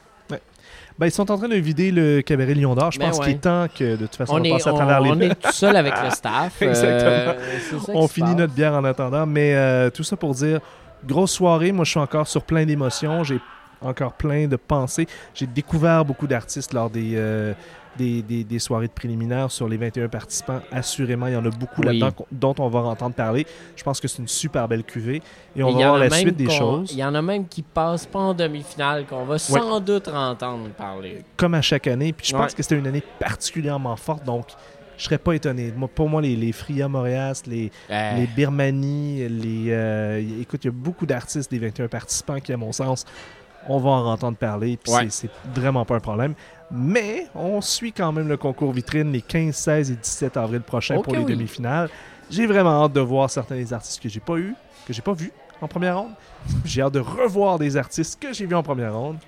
Ben, 0.98 1.06
ils 1.06 1.10
sont 1.10 1.28
en 1.30 1.36
train 1.38 1.48
de 1.48 1.56
vider 1.56 1.90
le 1.90 2.22
cabaret 2.22 2.54
Lion 2.54 2.74
d'Or. 2.74 2.92
Je 2.92 2.98
Ben 3.00 3.08
pense 3.08 3.18
ouais. 3.18 3.24
qu'il 3.26 3.34
est 3.34 3.38
temps 3.38 3.66
que, 3.76 3.96
de 3.96 4.06
toute 4.06 4.14
façon, 4.14 4.34
on, 4.34 4.40
On, 4.40 4.44
est, 4.44 4.50
passe 4.50 4.66
à 4.68 4.72
on, 4.72 4.76
travers 4.76 5.00
les 5.00 5.10
on 5.10 5.20
est 5.20 5.34
tout 5.34 5.52
seul 5.52 5.74
avec 5.76 5.92
le 6.02 6.10
staff. 6.10 6.62
euh, 6.62 6.68
Exactement. 6.68 7.80
ça 7.84 7.92
On 7.94 8.06
finit 8.08 8.28
passe. 8.28 8.36
notre 8.38 8.54
bière 8.54 8.74
en 8.74 8.84
attendant. 8.84 9.26
Mais 9.26 9.54
euh, 9.56 9.90
tout 9.90 10.04
ça 10.04 10.16
pour 10.16 10.34
dire, 10.34 10.60
grosse 11.04 11.32
soirée. 11.32 11.72
Moi, 11.72 11.84
je 11.84 11.90
suis 11.90 12.00
encore 12.00 12.28
sur 12.28 12.42
plein 12.44 12.64
d'émotions. 12.64 13.24
J'ai 13.24 13.40
encore 13.84 14.12
plein 14.14 14.46
de 14.46 14.56
pensées. 14.56 15.06
J'ai 15.34 15.46
découvert 15.46 16.04
beaucoup 16.04 16.26
d'artistes 16.26 16.72
lors 16.72 16.90
des, 16.90 17.12
euh, 17.14 17.52
des, 17.96 18.22
des- 18.22 18.42
des 18.44 18.58
soirées 18.58 18.88
de 18.88 18.92
préliminaires 18.92 19.50
sur 19.50 19.68
les 19.68 19.76
21 19.76 20.08
participants. 20.08 20.60
Assurément, 20.72 21.26
il 21.28 21.34
y 21.34 21.36
en 21.36 21.44
a 21.46 21.50
beaucoup 21.50 21.80
Oui. 21.82 21.98
là-dedans 21.98 22.26
dont 22.32 22.54
on 22.58 22.68
va 22.68 22.80
entendre 22.80 23.14
parler. 23.14 23.46
Je 23.76 23.82
pense 23.84 24.00
que 24.00 24.08
c'est 24.08 24.18
une 24.18 24.26
super 24.28 24.66
belle 24.66 24.82
cuvée. 24.84 25.22
Et 25.54 25.62
on 25.62 25.68
Il 25.68 25.76
va 25.76 25.88
voir 25.90 25.98
la 25.98 26.10
suite 26.10 26.36
des 26.36 26.50
choses. 26.50 26.90
Il 26.92 26.98
y 26.98 27.04
en 27.04 27.14
a 27.14 27.22
même 27.22 27.46
qui 27.46 27.62
passent 27.62 28.06
pas 28.06 28.18
en 28.18 28.34
demi-finale, 28.34 29.06
qu'on 29.06 29.24
va 29.24 29.38
sans 29.38 29.78
doute 29.80 30.08
entendre 30.08 30.68
parler. 30.70 31.22
comme 31.36 31.54
à 31.54 31.62
chaque 31.62 31.86
année. 31.86 32.12
Puis 32.12 32.26
je 32.28 32.32
pense 32.36 32.52
que 32.54 32.62
c'était 32.62 32.78
une 32.78 32.86
année 32.86 33.02
particulièrement 33.20 33.94
forte, 33.96 34.24
donc 34.24 34.46
je 34.96 35.04
serais 35.04 35.18
pas 35.18 35.32
étonné. 35.34 35.72
Moi, 35.76 35.88
pour 35.92 36.08
moi, 36.08 36.22
les, 36.22 36.36
les 36.36 36.52
Fria 36.52 36.86
Moreas, 36.88 37.42
les, 37.46 37.70
Euh, 37.90 38.16
les 38.16 38.26
Birmanie, 38.28 39.28
les. 39.28 39.66
euh, 39.72 40.40
écoute, 40.40 40.64
il 40.64 40.68
y 40.68 40.70
a 40.70 40.72
beaucoup 40.72 41.04
d'artistes 41.06 41.50
des 41.50 41.58
21 41.58 41.88
participants 41.88 42.38
qui, 42.40 42.52
à 42.52 42.56
mon 42.56 42.70
sens, 42.72 43.04
on 43.68 43.78
va 43.78 43.90
en 43.90 44.06
entendre 44.06 44.36
parler. 44.36 44.76
Puis 44.82 44.92
Ouais. 44.92 45.06
c'est 45.10 45.30
vraiment 45.54 45.84
pas 45.84 45.96
un 45.96 46.00
problème. 46.00 46.34
Mais 46.70 47.26
on 47.34 47.60
suit 47.60 47.92
quand 47.92 48.12
même 48.12 48.28
le 48.28 48.36
concours 48.36 48.72
vitrine 48.72 49.12
les 49.12 49.20
15, 49.22 49.54
16 49.54 49.90
et 49.90 49.96
17 49.96 50.36
avril 50.36 50.60
prochains 50.60 51.00
pour 51.00 51.12
les 51.14 51.20
oui. 51.20 51.32
demi-finales. 51.32 51.88
J'ai 52.30 52.46
vraiment 52.46 52.84
hâte 52.84 52.92
de 52.94 53.00
voir 53.00 53.28
certains 53.30 53.56
des 53.56 53.72
artistes 53.72 54.02
que 54.02 54.08
j'ai 54.08 54.20
pas 54.20 54.36
eu, 54.36 54.54
que 54.86 54.92
j'ai 54.92 55.02
pas 55.02 55.12
vu 55.12 55.30
en 55.60 55.68
première 55.68 55.98
ronde. 55.98 56.12
J'ai 56.64 56.82
hâte 56.82 56.94
de 56.94 57.00
revoir 57.00 57.58
des 57.58 57.76
artistes 57.76 58.20
que 58.20 58.32
j'ai 58.32 58.46
vus 58.46 58.54
en 58.54 58.62
première 58.62 58.94
ronde. 58.94 59.18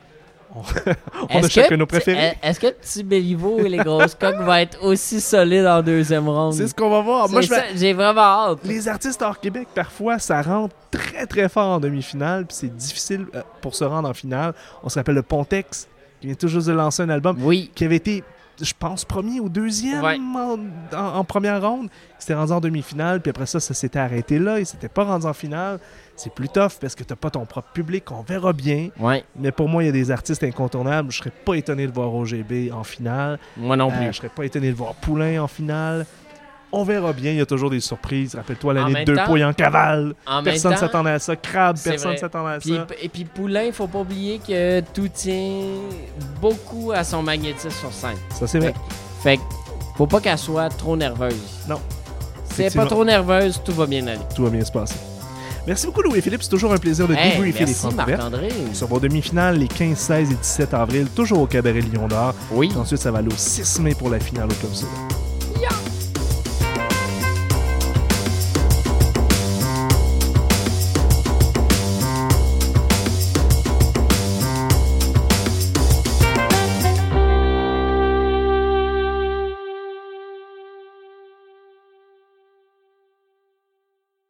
On, 0.55 0.61
on 1.31 1.45
a 1.45 1.49
chacun 1.49 1.77
nos 1.77 1.87
préférés. 1.87 2.35
Est-ce 2.43 2.61
que 2.61 2.69
Petit 2.69 3.03
Béliveau 3.03 3.59
et 3.59 3.69
les 3.69 3.79
grosses 3.79 4.15
coques 4.21 4.41
va 4.41 4.63
être 4.63 4.83
aussi 4.83 5.21
solide 5.21 5.67
en 5.67 5.83
deuxième 5.83 6.29
ronde? 6.29 6.55
C'est 6.55 6.69
ce 6.69 6.75
qu'on 6.75 6.91
va 6.91 7.01
voir. 7.01 7.29
Moi, 7.29 7.41
J'ai 7.75 7.93
vraiment 7.93 8.21
hâte. 8.21 8.59
Les 8.65 8.89
artistes 8.89 9.21
hors 9.23 9.39
Québec, 9.41 9.69
parfois, 9.75 10.19
ça 10.19 10.41
rentre 10.43 10.75
très 10.91 11.27
très 11.27 11.49
fort 11.49 11.75
en 11.77 11.81
demi-finale, 11.81 12.47
puis 12.47 12.57
c'est 12.59 12.75
difficile 12.75 13.27
euh, 13.35 13.43
pour 13.61 13.75
se 13.75 13.85
rendre 13.85 14.09
en 14.09 14.15
finale. 14.15 14.55
On 14.83 14.89
se 14.89 14.99
rappelle 14.99 15.15
le 15.17 15.23
Pontex, 15.23 15.89
qui 16.21 16.29
vient 16.29 16.37
tout 16.37 16.49
juste 16.49 16.69
de 16.69 16.73
lancer 16.73 17.03
un 17.03 17.11
album, 17.11 17.37
Oui. 17.43 17.71
qui 17.75 17.85
avait 17.85 17.97
été, 17.97 18.25
je 18.61 18.73
pense, 18.79 19.05
premier 19.05 19.41
ou 19.41 19.49
deuxième 19.49 20.03
Ouais. 20.03 20.19
en, 20.19 20.59
en- 20.97 21.17
en 21.19 21.25
première 21.25 21.61
ronde. 21.63 21.89
Il 22.19 22.21
s'était 22.21 22.35
rendu 22.35 22.53
en 22.53 22.61
demi-finale, 22.61 23.21
puis 23.21 23.31
après 23.31 23.47
ça, 23.47 23.61
ça 23.61 23.75
s'était 23.75 23.99
arrêté 23.99 24.39
là. 24.39 24.59
Il 24.59 24.67
s'était 24.67 24.89
pas 24.89 25.05
rendu 25.05 25.27
en 25.27 25.33
finale. 25.35 25.79
C'est 26.17 26.33
plus 26.33 26.49
tough 26.49 26.73
parce 26.81 26.95
que 26.95 27.05
t'as 27.05 27.15
pas 27.17 27.29
ton 27.31 27.45
propre 27.45 27.69
public, 27.75 28.11
on 28.11 28.23
verra 28.23 28.53
bien. 28.55 28.89
Ouais. 28.99 29.23
Mais 29.39 29.53
pour 29.53 29.69
moi, 29.69 29.83
il 29.83 29.87
y 29.87 29.89
a 29.91 29.93
des 29.93 30.11
artistes 30.11 30.43
incontournables. 30.43 31.13
Je 31.13 31.19
serais 31.19 31.31
pas 31.45 31.55
étonné 31.55 31.87
de 31.87 31.93
voir 31.93 32.15
OGB 32.15 32.71
en 32.73 32.85
finale. 32.85 33.39
Moi 33.57 33.77
non 33.77 33.91
Euh, 33.91 33.97
plus. 33.97 34.07
je 34.07 34.13
serais 34.13 34.31
pas 34.31 34.45
étonné 34.45 34.71
de 34.71 34.75
voir 34.77 34.95
Poulain 34.95 35.43
en 35.43 35.47
finale. 35.49 36.07
On 36.73 36.85
verra 36.85 37.13
bien, 37.13 37.31
il 37.31 37.39
y 37.39 37.41
a 37.41 37.47
toujours 37.47 37.71
des 37.71 37.81
surprises. 37.81 38.35
Rappelle-toi 38.35 38.75
l'année 38.75 39.05
de 39.05 39.15
deux 39.15 39.25
points 39.25 39.49
en 39.49 39.53
cavale. 39.53 40.15
en 40.27 40.43
Personne 40.43 40.73
temps, 40.73 40.79
s'attendait 40.79 41.11
à 41.11 41.19
ça. 41.19 41.37
Crabe, 41.37 41.77
personne 41.83 42.11
vrai. 42.11 42.19
s'attendait 42.19 42.55
à 42.55 42.59
puis, 42.59 42.75
ça. 42.75 42.87
et 43.01 43.09
puis 43.09 43.25
Poulain, 43.25 43.63
il 43.65 43.73
faut 43.73 43.87
pas 43.87 44.01
oublier 44.01 44.41
que 44.47 44.81
tout 44.93 45.09
tient 45.09 45.61
beaucoup 46.41 46.93
à 46.93 47.05
son 47.05 47.23
magnétisme 47.23 47.71
sur 47.71 47.93
scène. 47.93 48.17
Ça, 48.31 48.47
c'est 48.47 48.59
vrai. 48.59 48.75
Fait 49.23 49.37
que 49.37 49.43
faut 49.97 50.07
pas 50.07 50.21
qu'elle 50.21 50.37
soit 50.39 50.69
trop 50.69 50.97
nerveuse. 50.97 51.35
Non. 51.69 51.81
Si 52.53 52.63
elle 52.63 52.69
est 52.69 52.77
pas 52.77 52.87
trop 52.87 53.05
nerveuse, 53.05 53.61
tout 53.65 53.73
va 53.73 53.87
bien 53.87 54.07
aller. 54.07 54.21
Tout 54.35 54.45
va 54.45 54.51
bien 54.51 54.65
se 54.65 54.73
passer. 54.73 54.97
Merci 55.67 55.87
beaucoup, 55.87 56.03
Louis-Philippe. 56.03 56.43
C'est 56.43 56.51
toujours 56.51 56.73
un 56.73 56.79
plaisir 56.79 57.09
de 57.09 57.15
Hey, 57.15 57.33
débriefer 57.33 57.61
les 57.61 57.67
merci 57.67 57.81
francs. 57.81 57.95
Marc-André. 57.97 58.49
Sur 58.73 58.87
vos 58.87 59.01
demi-finales, 59.01 59.59
les 59.59 59.67
15, 59.69 59.97
16 59.99 60.31
et 60.31 60.35
17 60.35 60.75
avril, 60.75 61.09
toujours 61.15 61.41
au 61.41 61.47
Cabaret 61.47 61.81
Lyon 61.81 62.07
d'Or. 62.07 62.35
Oui. 62.53 62.71
Ensuite, 62.77 63.01
ça 63.01 63.11
va 63.11 63.19
aller 63.19 63.29
au 63.29 63.37
6 63.37 63.81
mai 63.81 63.95
pour 63.95 64.11
la 64.11 64.21
finale 64.21 64.45
au 64.45 64.55
Club 64.55 64.73
Soda. 64.73 64.91